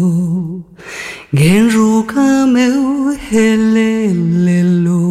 Genru 1.29 2.03
kameu 2.09 3.13
helelelo 3.29 5.01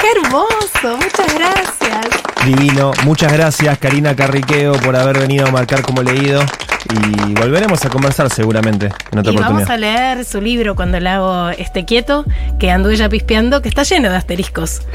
¡Qué 0.00 0.08
hermoso! 0.10 0.96
Muchas 0.96 1.34
gracias. 1.34 2.23
Divino. 2.44 2.92
Muchas 3.04 3.32
gracias, 3.32 3.78
Karina 3.78 4.14
Carriqueo, 4.14 4.72
por 4.74 4.96
haber 4.96 5.18
venido 5.18 5.46
a 5.46 5.50
marcar 5.50 5.82
como 5.82 6.02
leído. 6.02 6.42
Y 6.92 7.32
volveremos 7.34 7.82
a 7.84 7.88
conversar 7.88 8.30
seguramente 8.30 8.90
en 9.10 9.18
otra 9.18 9.32
Y 9.32 9.36
vamos 9.36 9.62
oportunidad. 9.62 9.70
a 9.70 9.76
leer 9.78 10.24
su 10.26 10.40
libro 10.40 10.76
cuando 10.76 10.98
el 10.98 11.04
lago 11.04 11.48
esté 11.50 11.86
quieto, 11.86 12.26
que 12.58 12.70
anduve 12.70 12.96
ya 12.96 13.08
pispeando, 13.08 13.62
que 13.62 13.68
está 13.70 13.82
lleno 13.84 14.10
de 14.10 14.16
asteriscos. 14.16 14.82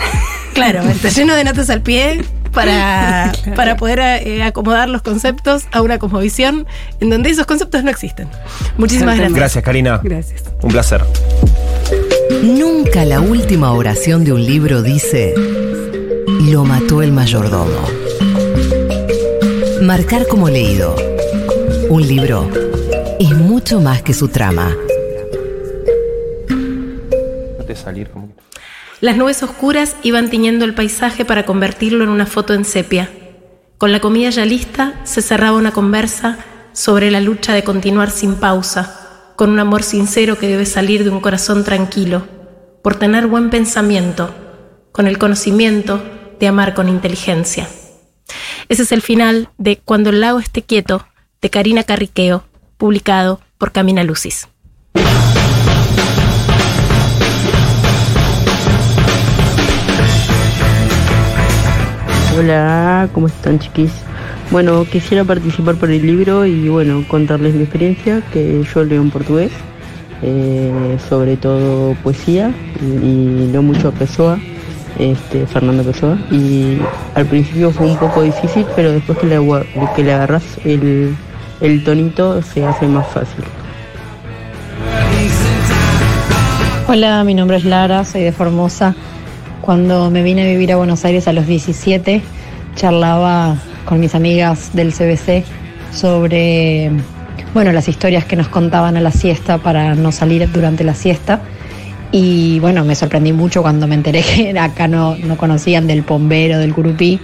Claro, 0.53 0.81
está 0.81 1.09
lleno 1.09 1.35
de 1.35 1.43
notas 1.45 1.69
al 1.69 1.81
pie 1.81 2.25
para, 2.51 3.31
para 3.55 3.77
poder 3.77 3.99
eh, 3.99 4.43
acomodar 4.43 4.89
los 4.89 5.03
conceptos 5.03 5.65
a 5.71 5.81
una 5.81 5.99
cosmovisión 5.99 6.65
en 6.99 7.09
donde 7.11 7.29
esos 7.29 7.45
conceptos 7.45 7.83
no 7.83 7.91
existen. 7.91 8.27
Muchísimas 8.75 9.15
gracias. 9.15 9.37
Gracias, 9.37 9.63
Karina. 9.63 10.01
Gracias. 10.03 10.43
Un 10.61 10.71
placer. 10.71 11.05
Nunca 12.43 13.05
la 13.05 13.21
última 13.21 13.71
oración 13.71 14.25
de 14.25 14.33
un 14.33 14.43
libro 14.43 14.81
dice, 14.81 15.33
lo 16.39 16.63
mató 16.63 17.01
el 17.01 17.11
mayordomo. 17.11 17.81
Marcar 19.81 20.25
como 20.27 20.49
leído. 20.49 20.95
Un 21.89 22.07
libro 22.07 22.49
es 23.19 23.35
mucho 23.35 23.81
más 23.81 24.01
que 24.01 24.13
su 24.13 24.29
trama. 24.29 24.75
salir 27.75 28.09
como 28.09 28.29
Las 28.99 29.15
nubes 29.15 29.43
oscuras 29.43 29.95
iban 30.01 30.29
tiñendo 30.29 30.65
el 30.65 30.73
paisaje 30.73 31.23
para 31.23 31.45
convertirlo 31.45 32.03
en 32.03 32.09
una 32.09 32.25
foto 32.25 32.53
en 32.53 32.65
sepia. 32.65 33.09
Con 33.77 33.91
la 33.91 33.99
comida 33.99 34.29
ya 34.29 34.45
lista, 34.45 34.99
se 35.03 35.21
cerraba 35.21 35.57
una 35.57 35.71
conversa 35.71 36.39
sobre 36.73 37.11
la 37.11 37.21
lucha 37.21 37.53
de 37.53 37.63
continuar 37.63 38.11
sin 38.11 38.35
pausa, 38.35 39.33
con 39.35 39.51
un 39.51 39.59
amor 39.59 39.83
sincero 39.83 40.37
que 40.37 40.47
debe 40.47 40.65
salir 40.65 41.03
de 41.03 41.09
un 41.09 41.21
corazón 41.21 41.63
tranquilo, 41.63 42.23
por 42.81 42.95
tener 42.95 43.27
buen 43.27 43.49
pensamiento, 43.49 44.33
con 44.91 45.07
el 45.07 45.17
conocimiento 45.17 46.01
de 46.39 46.47
amar 46.47 46.73
con 46.73 46.89
inteligencia. 46.89 47.67
Ese 48.69 48.83
es 48.83 48.91
el 48.91 49.01
final 49.01 49.49
de 49.57 49.77
Cuando 49.77 50.09
el 50.09 50.21
lago 50.21 50.39
esté 50.39 50.61
quieto, 50.61 51.05
de 51.41 51.49
Karina 51.49 51.83
Carriqueo, 51.83 52.43
publicado 52.77 53.39
por 53.57 53.71
Camina 53.71 54.03
Lucis. 54.03 54.47
Hola, 62.37 63.09
¿cómo 63.13 63.27
están 63.27 63.59
chiquis? 63.59 63.91
Bueno, 64.51 64.85
quisiera 64.85 65.25
participar 65.25 65.75
por 65.75 65.91
el 65.91 66.05
libro 66.05 66.45
y 66.45 66.69
bueno, 66.69 67.03
contarles 67.07 67.53
mi 67.53 67.63
experiencia, 67.63 68.21
que 68.31 68.63
yo 68.73 68.83
leo 68.83 69.01
en 69.01 69.11
portugués, 69.11 69.51
eh, 70.21 70.97
sobre 71.09 71.37
todo 71.37 71.95
poesía 71.95 72.53
y 72.81 73.49
no 73.51 73.61
mucho 73.61 73.91
Pessoa, 73.91 74.39
este, 74.97 75.45
Fernando 75.45 75.83
Pessoa. 75.83 76.17
Y 76.31 76.77
al 77.15 77.25
principio 77.25 77.71
fue 77.71 77.87
un 77.87 77.97
poco 77.97 78.21
difícil, 78.21 78.65
pero 78.75 78.91
después 78.91 79.17
que 79.17 79.27
le, 79.27 79.39
que 79.95 80.03
le 80.03 80.13
agarras 80.13 80.43
el, 80.65 81.15
el 81.61 81.83
tonito 81.83 82.41
se 82.41 82.65
hace 82.65 82.87
más 82.87 83.07
fácil. 83.07 83.43
Hola, 86.87 87.23
mi 87.23 87.35
nombre 87.35 87.57
es 87.57 87.65
Lara, 87.65 88.03
soy 88.03 88.23
de 88.23 88.31
Formosa. 88.31 88.95
Cuando 89.61 90.09
me 90.09 90.23
vine 90.23 90.43
a 90.43 90.45
vivir 90.45 90.71
a 90.71 90.77
Buenos 90.77 91.05
Aires 91.05 91.27
a 91.27 91.33
los 91.33 91.45
17, 91.45 92.21
charlaba 92.75 93.57
con 93.85 93.99
mis 93.99 94.15
amigas 94.15 94.71
del 94.73 94.93
CBC 94.93 95.43
sobre 95.91 96.91
bueno, 97.53 97.71
las 97.71 97.87
historias 97.87 98.25
que 98.25 98.35
nos 98.35 98.47
contaban 98.47 98.97
a 98.97 99.01
la 99.01 99.11
siesta 99.11 99.57
para 99.57 99.95
no 99.95 100.11
salir 100.11 100.51
durante 100.51 100.83
la 100.83 100.93
siesta. 100.93 101.41
Y 102.11 102.59
bueno, 102.59 102.83
me 102.85 102.95
sorprendí 102.95 103.33
mucho 103.33 103.61
cuando 103.61 103.87
me 103.87 103.95
enteré 103.95 104.23
que 104.35 104.57
acá 104.57 104.87
no, 104.87 105.15
no 105.15 105.37
conocían 105.37 105.87
del 105.87 106.03
pombero, 106.03 106.57
del 106.57 106.73
curupí, 106.73 107.19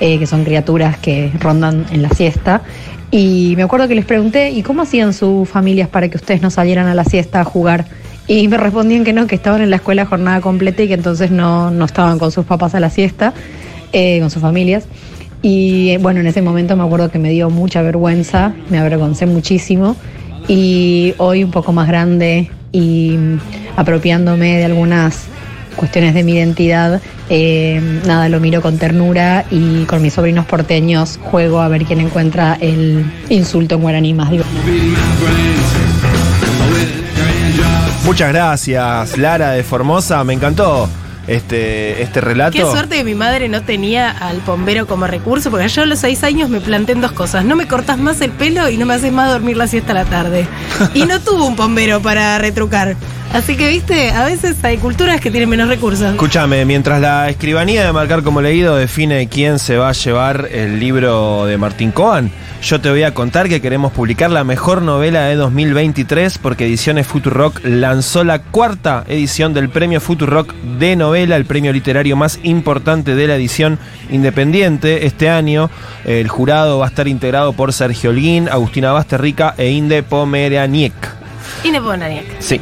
eh, 0.00 0.18
que 0.18 0.26
son 0.26 0.44
criaturas 0.44 0.98
que 0.98 1.32
rondan 1.38 1.86
en 1.90 2.02
la 2.02 2.10
siesta. 2.10 2.62
Y 3.10 3.54
me 3.56 3.62
acuerdo 3.62 3.88
que 3.88 3.94
les 3.94 4.04
pregunté, 4.04 4.50
¿y 4.50 4.62
cómo 4.62 4.82
hacían 4.82 5.14
sus 5.14 5.48
familias 5.48 5.88
para 5.88 6.08
que 6.08 6.18
ustedes 6.18 6.42
no 6.42 6.50
salieran 6.50 6.88
a 6.88 6.94
la 6.94 7.04
siesta 7.04 7.40
a 7.40 7.44
jugar 7.44 7.86
Y 8.26 8.48
me 8.48 8.58
respondían 8.58 9.04
que 9.04 9.14
no, 9.14 9.26
que 9.26 9.34
estaban 9.34 9.62
en 9.62 9.70
la 9.70 9.76
escuela 9.76 10.04
jornada 10.04 10.42
completa 10.42 10.82
y 10.82 10.88
que 10.88 10.94
entonces 10.94 11.30
no, 11.30 11.70
no 11.70 11.86
estaban 11.86 12.18
con 12.18 12.30
sus 12.30 12.44
papás 12.44 12.74
a 12.74 12.80
la 12.80 12.90
siesta, 12.90 13.32
eh, 13.94 14.20
con 14.20 14.30
sus 14.30 14.42
familias. 14.42 14.84
Y 15.40 15.90
eh, 15.90 15.98
bueno, 15.98 16.20
en 16.20 16.26
ese 16.26 16.42
momento 16.42 16.76
me 16.76 16.82
acuerdo 16.82 17.10
que 17.10 17.18
me 17.18 17.30
dio 17.30 17.48
mucha 17.48 17.80
vergüenza, 17.80 18.52
me 18.68 18.78
avergoncé 18.78 19.24
muchísimo. 19.24 19.96
Y 20.46 21.14
hoy 21.16 21.44
un 21.44 21.50
poco 21.50 21.72
más 21.72 21.88
grande 21.88 22.50
y 22.72 23.16
mm, 23.16 23.40
apropiándome 23.76 24.58
de 24.58 24.64
algunas 24.64 25.26
cuestiones 25.76 26.12
de 26.14 26.24
mi 26.24 26.32
identidad, 26.32 27.00
eh, 27.30 27.80
nada, 28.06 28.28
lo 28.28 28.40
miro 28.40 28.60
con 28.60 28.78
ternura 28.78 29.44
y 29.50 29.84
con 29.84 30.02
mis 30.02 30.14
sobrinos 30.14 30.44
porteños 30.44 31.18
juego 31.22 31.60
a 31.60 31.68
ver 31.68 31.84
quién 31.84 32.00
encuentra 32.00 32.58
el 32.60 33.04
insulto 33.28 33.76
en 33.76 33.82
guaraní 33.82 34.14
más. 34.14 34.30
Muchas 38.04 38.32
gracias, 38.32 39.18
Lara 39.18 39.50
de 39.50 39.62
Formosa. 39.62 40.24
Me 40.24 40.32
encantó 40.32 40.88
este, 41.28 42.02
este 42.02 42.20
relato. 42.20 42.52
Qué 42.52 42.62
suerte 42.62 42.96
que 42.96 43.04
mi 43.04 43.14
madre 43.14 43.48
no 43.48 43.62
tenía 43.62 44.10
al 44.10 44.40
bombero 44.40 44.86
como 44.86 45.06
recurso, 45.06 45.50
porque 45.50 45.68
yo 45.68 45.82
a 45.82 45.86
los 45.86 46.00
seis 46.00 46.24
años 46.24 46.48
me 46.48 46.60
planté 46.60 46.92
en 46.92 47.00
dos 47.00 47.12
cosas. 47.12 47.44
No 47.44 47.54
me 47.54 47.68
cortas 47.68 47.98
más 47.98 48.20
el 48.20 48.30
pelo 48.30 48.68
y 48.68 48.76
no 48.76 48.86
me 48.86 48.94
haces 48.94 49.12
más 49.12 49.30
dormir 49.30 49.56
la 49.56 49.68
siesta 49.68 49.92
a 49.92 49.94
la 49.94 50.04
tarde. 50.06 50.46
Y 50.94 51.04
no 51.04 51.20
tuvo 51.20 51.46
un 51.46 51.54
bombero 51.54 52.00
para 52.00 52.38
retrucar. 52.38 52.96
Así 53.32 53.56
que, 53.56 53.68
viste, 53.68 54.10
a 54.10 54.24
veces 54.24 54.56
hay 54.64 54.78
culturas 54.78 55.20
que 55.20 55.30
tienen 55.30 55.50
menos 55.50 55.68
recursos. 55.68 56.12
Escúchame, 56.12 56.64
mientras 56.64 57.00
la 57.00 57.28
escribanía 57.28 57.84
de 57.84 57.92
marcar 57.92 58.22
como 58.22 58.40
leído 58.40 58.76
define 58.76 59.28
quién 59.28 59.58
se 59.58 59.76
va 59.76 59.90
a 59.90 59.92
llevar 59.92 60.48
el 60.50 60.80
libro 60.80 61.44
de 61.44 61.58
Martín 61.58 61.90
Coan, 61.90 62.30
yo 62.62 62.80
te 62.80 62.90
voy 62.90 63.02
a 63.02 63.14
contar 63.14 63.48
que 63.48 63.60
queremos 63.60 63.92
publicar 63.92 64.30
la 64.30 64.44
mejor 64.44 64.82
novela 64.82 65.24
de 65.26 65.36
2023 65.36 66.38
porque 66.38 66.66
Ediciones 66.66 67.06
Futurock 67.06 67.60
lanzó 67.64 68.24
la 68.24 68.40
cuarta 68.40 69.04
edición 69.06 69.54
del 69.54 69.68
premio 69.68 70.00
Futurock 70.00 70.52
de 70.54 70.96
novela, 70.96 71.36
el 71.36 71.44
premio 71.44 71.72
literario 71.72 72.16
más 72.16 72.40
importante 72.42 73.14
de 73.14 73.26
la 73.28 73.36
edición 73.36 73.78
independiente 74.10 75.06
este 75.06 75.28
año. 75.28 75.70
El 76.04 76.28
jurado 76.28 76.78
va 76.78 76.86
a 76.86 76.88
estar 76.88 77.06
integrado 77.06 77.52
por 77.52 77.72
Sergio 77.72 78.10
Holguín, 78.10 78.48
Agustina 78.48 78.90
Basterrica 78.90 79.54
e 79.56 79.70
Inde 79.70 80.02
Pomeraniec. 80.02 80.94
Y 81.62 81.70
Neponaniac. 81.70 82.40
Sí. 82.40 82.60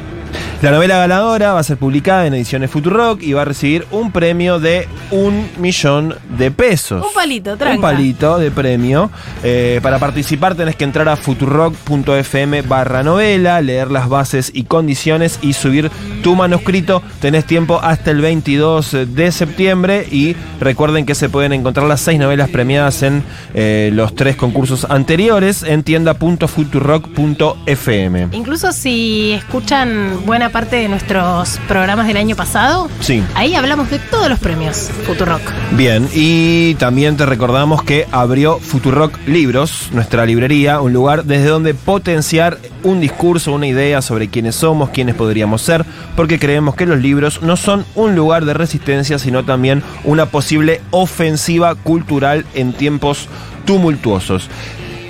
La 0.63 0.71
novela 0.71 0.97
ganadora 0.97 1.53
va 1.53 1.61
a 1.61 1.63
ser 1.63 1.77
publicada 1.77 2.27
en 2.27 2.33
ediciones 2.33 2.71
Futurock 2.71 3.23
y 3.23 3.35
va 3.35 3.43
a 3.43 3.45
recibir 3.45 3.87
un 3.91 4.11
premio 4.11 4.59
de 4.59 4.89
un 5.11 5.47
millón 5.59 6.15
de 6.39 6.51
pesos. 6.51 7.05
Un 7.07 7.13
palito, 7.13 7.59
tranca. 7.59 7.77
Un 7.77 7.83
palito 7.83 8.39
de 8.39 8.51
premio. 8.51 9.11
Eh, 9.45 9.81
para 9.83 9.99
participar 9.99 10.55
tenés 10.55 10.75
que 10.75 10.85
entrar 10.85 11.11
a 11.11 11.17
futurock.fm 11.17 12.63
barra 12.63 13.03
novela, 13.03 13.61
leer 13.61 13.91
las 13.91 14.09
bases 14.09 14.51
y 14.55 14.65
condiciones 14.65 15.39
y 15.43 15.53
subir 15.53 15.91
tu 16.23 16.35
manuscrito. 16.35 17.03
Tenés 17.21 17.45
tiempo 17.45 17.79
hasta 17.83 18.11
el 18.11 18.23
22 18.23 18.97
de 19.09 19.33
septiembre 19.33 20.09
y 20.11 20.37
recuerden 20.59 21.05
que 21.05 21.15
se 21.15 21.29
pueden 21.29 21.53
encontrar 21.53 21.87
las 21.87 22.01
seis 22.01 22.19
novelas 22.19 22.49
premiadas 22.49 23.03
en 23.03 23.23
eh, 23.53 23.91
los 23.93 24.15
tres 24.15 24.37
concursos 24.37 24.87
anteriores 24.89 25.63
en 25.63 25.83
tienda.futurock.fm. 25.83 28.29
Incluso 28.33 28.73
si 28.73 29.33
escuchan 29.33 30.25
buena 30.25 30.46
parte 30.51 30.77
de 30.77 30.89
nuestros 30.89 31.59
programas 31.69 32.07
del 32.07 32.17
año 32.17 32.37
pasado, 32.37 32.89
Sí. 33.01 33.23
ahí 33.35 33.55
hablamos 33.55 33.91
de 33.91 33.99
todos 33.99 34.29
los 34.29 34.39
premios 34.39 34.91
Futurock. 35.07 35.41
Bien, 35.73 36.09
y 36.15 36.75
también 36.75 37.17
te 37.17 37.27
recordamos 37.27 37.83
que 37.83 38.07
abrió 38.13 38.59
Futurock 38.59 39.19
Libros, 39.27 39.89
nuestra 39.93 40.25
librería, 40.27 40.81
un 40.81 40.93
lugar 40.93 41.25
desde 41.25 41.49
donde 41.49 41.75
potenciar 41.75 42.59
un 42.83 43.01
discurso, 43.01 43.53
una 43.53 43.67
idea 43.67 44.03
sobre 44.03 44.29
quiénes 44.29 44.55
somos, 44.57 44.91
quiénes 44.91 45.15
podríamos 45.15 45.63
ser, 45.63 45.85
porque 46.15 46.39
creemos 46.39 46.75
que 46.77 46.87
los 46.87 46.99
libros 47.01 47.43
no 47.43 47.57
son 47.57 47.85
un 47.95 48.15
lugar 48.15 48.45
de 48.45 48.55
resistencia, 48.55 49.19
sino 49.19 49.45
también 49.45 49.83
una 50.05 50.27
posible 50.27 50.81
ofensiva 50.91 51.75
cultural 51.75 52.45
en 52.55 52.73
tiempos 52.73 53.29
tumultuosos. 53.65 54.49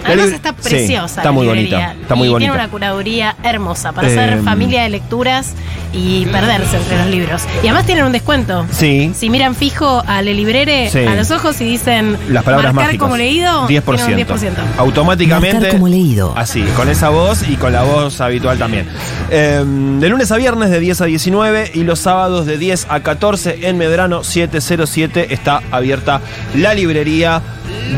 Además 0.07 0.29
está 0.33 0.51
Sí, 0.51 0.69
preciosa. 0.69 1.07
está 1.07 1.25
la 1.25 1.33
muy 1.33 1.47
librería. 1.47 1.79
bonita. 1.89 2.01
Está 2.03 2.15
muy 2.15 2.29
y 2.29 2.31
bonita. 2.31 2.51
Tiene 2.53 2.63
una 2.65 2.71
curaduría 2.71 3.37
hermosa 3.43 3.93
para 3.93 4.09
Em. 4.09 4.15
ser 4.15 4.43
familia 4.43 4.83
de 4.85 4.89
lecturas 4.91 5.53
y 5.93 6.27
perderse 6.27 6.77
entre 6.77 6.99
los 6.99 7.07
libros. 7.09 7.43
Y 7.63 7.67
además 7.69 7.87
tienen 7.87 8.05
un 8.05 8.13
descuento. 8.13 8.67
Sí. 8.71 9.13
Si 9.15 9.31
miran 9.31 9.55
fijo 9.55 10.03
a 10.07 10.23
Le 10.23 10.35
Librere 10.35 10.91
Sí. 10.91 10.99
a 11.01 11.15
los 11.15 11.31
ojos 11.31 11.61
y 11.61 11.65
dicen 11.65 12.17
Las 12.29 12.45
palabras 12.45 12.73
marcar 12.75 12.89
mágicas. 12.93 13.05
como 13.05 13.17
leído, 13.17 13.67
10%. 13.67 14.07
tienen 14.07 14.29
un 14.31 14.37
10%. 14.39 14.63
Automáticamente. 14.79 15.57
Marcar 15.59 15.73
como 15.73 15.89
leído. 15.89 16.35
Así, 16.37 16.63
con 16.77 16.89
esa 16.89 17.09
voz 17.09 17.49
y 17.49 17.57
con 17.57 17.73
la 17.73 17.83
voz 17.83 18.21
habitual 18.21 18.59
también. 18.59 18.87
Eh, 19.31 19.63
de 19.65 20.09
lunes 20.09 20.31
a 20.33 20.37
viernes 20.37 20.71
de 20.71 20.81
10 20.81 21.01
a 21.01 21.07
19 21.07 21.71
y 21.75 21.83
los 21.85 21.99
sábados 22.01 22.47
de 22.47 22.59
10 22.59 22.87
a 22.91 23.01
14 23.01 23.69
en 23.69 23.79
Medrano 23.79 24.23
707 24.25 25.33
está 25.35 25.63
abierta 25.71 26.21
la 26.55 26.75
librería 26.75 27.41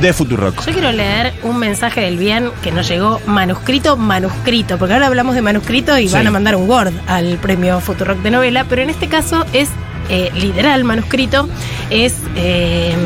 de 0.01 0.13
Futurock. 0.13 0.65
Yo 0.67 0.73
quiero 0.73 0.93
leer 0.93 1.33
un 1.43 1.59
mensaje 1.59 2.01
del 2.03 2.17
bien 2.19 2.51
que 2.63 2.71
nos 2.71 2.89
llegó 2.89 3.21
manuscrito, 3.27 3.97
manuscrito, 3.97 4.79
porque 4.79 4.95
ahora 4.95 5.07
hablamos 5.07 5.35
de 5.35 5.43
manuscrito 5.43 5.99
y 5.99 6.09
Sí. 6.09 6.15
van 6.15 6.27
a 6.27 6.31
mandar 6.31 6.55
un 6.57 6.69
Word 6.69 6.93
al 7.07 7.37
premio 7.39 7.81
Futurock 7.81 8.19
de 8.23 8.31
novela, 8.31 8.65
pero 8.69 8.83
en 8.83 8.91
este 8.91 9.09
caso 9.09 9.45
es 9.53 9.69
eh, 10.11 10.31
literal 10.35 10.85
manuscrito, 10.85 11.49
es 11.91 12.15
eh, 12.35 12.97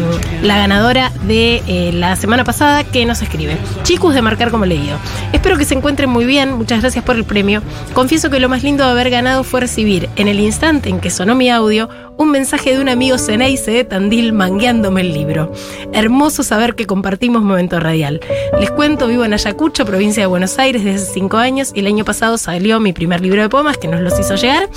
la 0.43 0.57
ganadora 0.59 1.11
de 1.27 1.61
eh, 1.67 1.91
la 1.93 2.15
semana 2.15 2.45
pasada 2.45 2.85
que 2.85 3.05
nos 3.07 3.23
escribe. 3.23 3.57
Chicos 3.83 4.15
de 4.15 4.23
marcar 4.23 4.53
como 4.53 4.67
leído. 4.67 4.99
Espero 5.33 5.57
que 5.59 5.65
se 5.65 5.75
encuentren 5.75 6.09
muy 6.11 6.25
bien, 6.27 6.53
muchas 6.53 6.81
gracias 6.81 7.05
por 7.05 7.17
el 7.17 7.25
premio. 7.25 7.61
Confieso 7.93 8.31
que 8.31 8.39
lo 8.39 8.49
más 8.49 8.63
lindo 8.63 8.85
de 8.85 8.91
haber 8.93 9.11
ganado 9.11 9.43
fue 9.43 9.61
recibir, 9.61 10.09
en 10.15 10.29
el 10.29 10.39
instante 10.39 10.91
en 10.91 11.01
que 11.01 11.11
sonó 11.11 11.35
mi 11.35 11.51
audio, 11.51 11.89
un 12.19 12.31
mensaje 12.31 12.75
de 12.75 12.81
un 12.81 12.89
amigo 12.89 13.19
Ceneice 13.19 13.71
de 13.71 13.85
Tandil 13.85 14.33
mangueándome 14.33 15.01
el 15.01 15.13
libro. 15.13 15.53
Hermoso 15.93 16.43
saber 16.43 16.75
que 16.75 16.87
compartimos 16.87 17.43
momento 17.43 17.81
radial. 17.81 18.21
Les 18.61 18.71
cuento, 18.71 19.09
vivo 19.09 19.25
en 19.25 19.33
Ayacucho, 19.35 19.85
provincia 19.85 20.23
de 20.23 20.27
Buenos 20.27 20.59
Aires, 20.59 20.85
desde 20.85 21.03
hace 21.03 21.13
cinco 21.15 21.37
años 21.39 21.73
y 21.75 21.81
el 21.81 21.87
año 21.87 22.05
pasado 22.05 22.39
salió 22.39 22.79
mi 22.81 22.93
primer 22.93 23.21
libro 23.21 23.43
de 23.43 23.49
poemas 23.49 23.77
que 23.79 23.89
nos 23.89 24.01
los 24.01 24.19
hizo 24.21 24.37
llegar. 24.37 24.69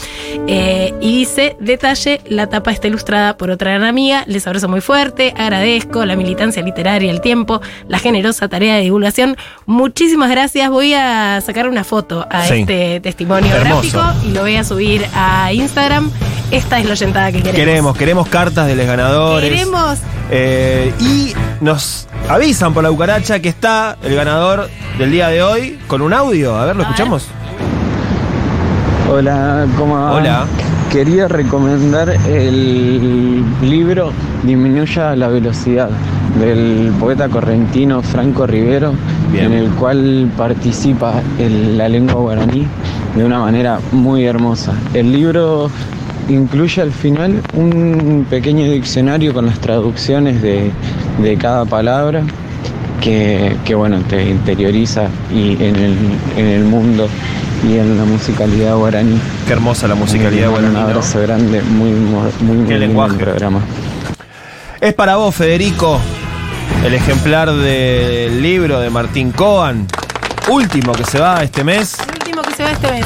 Eh, 0.47 0.93
y 1.01 1.17
dice, 1.19 1.55
detalle, 1.59 2.21
la 2.27 2.47
tapa 2.47 2.71
está 2.71 2.87
ilustrada 2.87 3.37
por 3.37 3.49
otra 3.51 3.71
gran 3.71 3.83
amiga. 3.83 4.23
Les 4.27 4.47
abrazo 4.47 4.67
muy 4.67 4.81
fuerte, 4.81 5.33
agradezco 5.37 6.05
la 6.05 6.15
militancia 6.15 6.63
literaria, 6.63 7.11
el 7.11 7.21
tiempo, 7.21 7.61
la 7.87 7.99
generosa 7.99 8.47
tarea 8.47 8.75
de 8.75 8.81
divulgación. 8.81 9.37
Muchísimas 9.65 10.29
gracias. 10.31 10.69
Voy 10.69 10.93
a 10.93 11.41
sacar 11.41 11.67
una 11.67 11.83
foto 11.83 12.25
a 12.29 12.45
Sí. 12.45 12.61
este 12.61 12.99
testimonio 13.01 13.53
Hermoso. 13.53 13.97
gráfico 13.99 14.27
y 14.27 14.31
lo 14.31 14.41
voy 14.41 14.55
a 14.55 14.63
subir 14.63 15.05
a 15.13 15.51
Instagram. 15.53 16.11
Esta 16.51 16.79
es 16.79 16.85
la 16.85 16.91
oyentada 16.93 17.31
que 17.31 17.39
queremos. 17.39 17.55
Queremos, 17.59 17.97
queremos 17.97 18.27
cartas 18.27 18.67
de 18.67 18.75
los 18.75 18.85
ganadores. 18.85 19.49
Queremos 19.49 19.99
Eh, 20.31 20.91
y 20.99 21.33
nos 21.61 22.07
avisan 22.27 22.73
por 22.73 22.83
la 22.83 22.89
cucaracha 22.89 23.39
que 23.39 23.49
está 23.49 23.95
el 24.03 24.15
ganador 24.15 24.69
del 24.97 25.11
día 25.11 25.27
de 25.27 25.43
hoy 25.43 25.77
con 25.87 26.01
un 26.01 26.13
audio. 26.13 26.55
A 26.55 26.65
ver, 26.65 26.75
¿lo 26.75 26.81
escuchamos? 26.83 27.27
Hola, 29.11 29.67
¿cómo 29.77 29.95
va? 29.99 30.13
Hola. 30.13 30.45
Quería 30.91 31.27
recomendar 31.27 32.09
el 32.27 33.43
libro 33.61 34.11
Disminuya 34.43 35.15
la 35.15 35.27
velocidad 35.27 35.89
del 36.39 36.91
poeta 36.99 37.27
correntino 37.29 38.01
Franco 38.01 38.47
Rivero, 38.47 38.93
Bien. 39.31 39.45
en 39.45 39.53
el 39.53 39.69
cual 39.71 40.31
participa 40.35 41.13
el- 41.37 41.77
la 41.77 41.87
lengua 41.87 42.15
guaraní 42.15 42.65
de 43.15 43.23
una 43.23 43.39
manera 43.39 43.79
muy 43.91 44.25
hermosa. 44.25 44.73
El 44.93 45.11
libro 45.11 45.69
incluye 46.29 46.81
al 46.81 46.91
final 46.91 47.41
un 47.53 48.25
pequeño 48.29 48.69
diccionario 48.71 49.33
con 49.33 49.45
las 49.45 49.59
traducciones 49.59 50.41
de, 50.41 50.71
de 51.21 51.37
cada 51.37 51.65
palabra 51.65 52.23
que, 53.01 53.55
que, 53.65 53.75
bueno, 53.75 53.99
te 54.09 54.29
interioriza 54.29 55.07
y 55.33 55.53
en 55.63 55.75
el, 55.75 55.97
en 56.37 56.45
el 56.45 56.63
mundo 56.63 57.07
y 57.67 57.77
en 57.77 57.97
la 57.97 58.05
musicalidad 58.05 58.75
guaraní. 58.77 59.19
Qué 59.47 59.53
hermosa 59.53 59.87
la 59.87 59.95
musicalidad 59.95 60.47
Un 60.47 60.53
guaraní, 60.53 60.73
¿no? 60.75 60.81
abrazo 60.81 61.21
grande, 61.21 61.61
muy, 61.61 61.91
muy, 61.91 62.31
muy 62.41 62.67
Qué 62.67 62.77
lenguaje. 62.79 63.13
el 63.13 63.19
programa. 63.19 63.59
Es 64.81 64.93
para 64.93 65.15
vos, 65.17 65.33
Federico, 65.35 65.99
el 66.85 66.93
ejemplar 66.93 67.51
del 67.53 68.41
libro 68.41 68.79
de 68.79 68.89
Martín 68.89 69.31
Coan, 69.31 69.87
último 70.49 70.91
que 70.93 71.03
se 71.05 71.19
va 71.19 71.43
este 71.43 71.63
mes, 71.63 71.97
el 72.07 72.13
último 72.15 72.41
que 72.41 72.53
se 72.53 72.63
va 72.63 72.71
este 72.71 72.91
mes. 72.91 73.05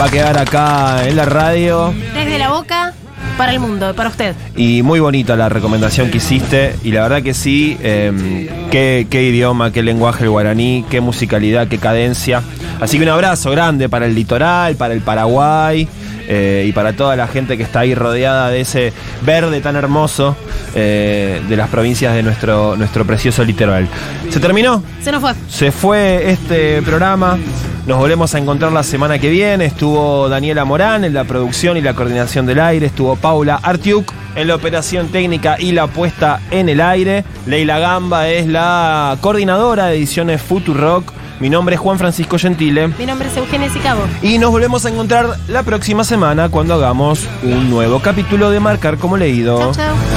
Va 0.00 0.06
a 0.06 0.10
quedar 0.10 0.38
acá 0.38 1.06
en 1.08 1.16
la 1.16 1.24
radio 1.24 1.92
Desde 2.14 2.38
la 2.38 2.50
boca 2.50 2.92
para 3.36 3.52
el 3.52 3.60
mundo, 3.60 3.94
para 3.94 4.08
usted. 4.08 4.34
y 4.56 4.82
muy 4.82 4.98
bonita 4.98 5.36
la 5.36 5.50
recomendación 5.50 6.10
que 6.10 6.16
hiciste 6.18 6.74
y 6.82 6.90
la 6.92 7.02
verdad 7.02 7.22
que 7.22 7.34
sí, 7.34 7.76
eh, 7.82 8.48
qué, 8.70 9.06
qué 9.10 9.22
idioma, 9.24 9.72
qué 9.72 9.82
lenguaje 9.82 10.24
el 10.24 10.30
guaraní, 10.30 10.86
qué 10.90 11.02
musicalidad, 11.02 11.68
qué 11.68 11.76
cadencia. 11.76 12.42
Así 12.80 12.96
que 12.96 13.02
un 13.04 13.10
abrazo 13.10 13.50
grande 13.50 13.90
para 13.90 14.06
el 14.06 14.14
litoral, 14.14 14.76
para 14.76 14.94
el 14.94 15.02
Paraguay. 15.02 15.86
eh, 16.28 16.64
y 16.66 16.72
para 16.72 16.94
toda 16.94 17.14
la 17.14 17.28
gente 17.28 17.56
que 17.58 17.62
está 17.62 17.80
ahí 17.80 17.94
rodeada 17.94 18.48
de 18.48 18.62
ese 18.62 18.92
verde 19.22 19.60
tan 19.60 19.76
hermoso 19.76 20.34
eh, 20.74 21.40
de 21.46 21.56
las 21.56 21.68
provincias 21.68 22.14
de 22.14 22.22
nuestro, 22.22 22.74
nuestro 22.76 23.04
precioso 23.04 23.44
litoral. 23.44 23.86
¿Se 24.30 24.40
terminó? 24.40 24.82
Se 25.02 25.12
nos 25.12 25.20
fue. 25.20 25.32
Se 25.48 25.70
fue 25.70 26.30
este 26.30 26.80
programa. 26.82 27.38
Nos 27.86 27.98
volvemos 27.98 28.34
a 28.34 28.38
encontrar 28.38 28.72
la 28.72 28.82
semana 28.82 29.20
que 29.20 29.30
viene. 29.30 29.64
Estuvo 29.64 30.28
Daniela 30.28 30.64
Morán 30.64 31.04
en 31.04 31.14
la 31.14 31.22
producción 31.22 31.76
y 31.76 31.80
la 31.80 31.94
coordinación 31.94 32.44
del 32.44 32.58
aire. 32.58 32.86
Estuvo 32.86 33.14
Paula 33.14 33.60
Artiuk 33.62 34.12
en 34.34 34.48
la 34.48 34.56
operación 34.56 35.08
técnica 35.08 35.54
y 35.56 35.70
la 35.70 35.86
puesta 35.86 36.40
en 36.50 36.68
el 36.68 36.80
aire. 36.80 37.24
Leila 37.46 37.78
Gamba 37.78 38.28
es 38.28 38.48
la 38.48 39.16
coordinadora 39.20 39.86
de 39.86 39.98
ediciones 39.98 40.42
Futurock. 40.42 41.12
Mi 41.38 41.48
nombre 41.48 41.76
es 41.76 41.80
Juan 41.80 41.96
Francisco 41.96 42.38
Gentile. 42.38 42.88
Mi 42.98 43.06
nombre 43.06 43.28
es 43.28 43.36
Eugenia 43.36 43.70
Sicabo. 43.70 44.02
Y 44.20 44.38
nos 44.38 44.50
volvemos 44.50 44.84
a 44.84 44.88
encontrar 44.88 45.36
la 45.46 45.62
próxima 45.62 46.02
semana 46.02 46.48
cuando 46.48 46.74
hagamos 46.74 47.24
un 47.44 47.70
nuevo 47.70 48.00
capítulo 48.00 48.50
de 48.50 48.58
Marcar 48.58 48.96
como 48.98 49.16
Leído. 49.16 49.60
Chau, 49.60 49.72
chau. 49.72 50.15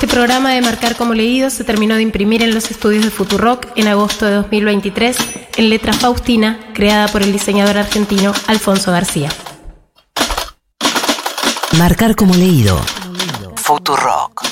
Este 0.00 0.14
programa 0.14 0.52
de 0.52 0.62
Marcar 0.62 0.96
como 0.96 1.12
Leído 1.12 1.50
se 1.50 1.62
terminó 1.62 1.94
de 1.94 2.00
imprimir 2.00 2.42
en 2.42 2.54
los 2.54 2.70
estudios 2.70 3.04
de 3.04 3.10
Futurock 3.10 3.66
en 3.76 3.86
agosto 3.86 4.24
de 4.24 4.32
2023 4.32 5.14
en 5.58 5.68
letra 5.68 5.92
Faustina, 5.92 6.58
creada 6.72 7.06
por 7.08 7.20
el 7.20 7.34
diseñador 7.34 7.76
argentino 7.76 8.32
Alfonso 8.46 8.92
García. 8.92 9.28
Marcar 11.76 12.16
como 12.16 12.34
leído. 12.34 12.80
Futurock. 13.56 14.42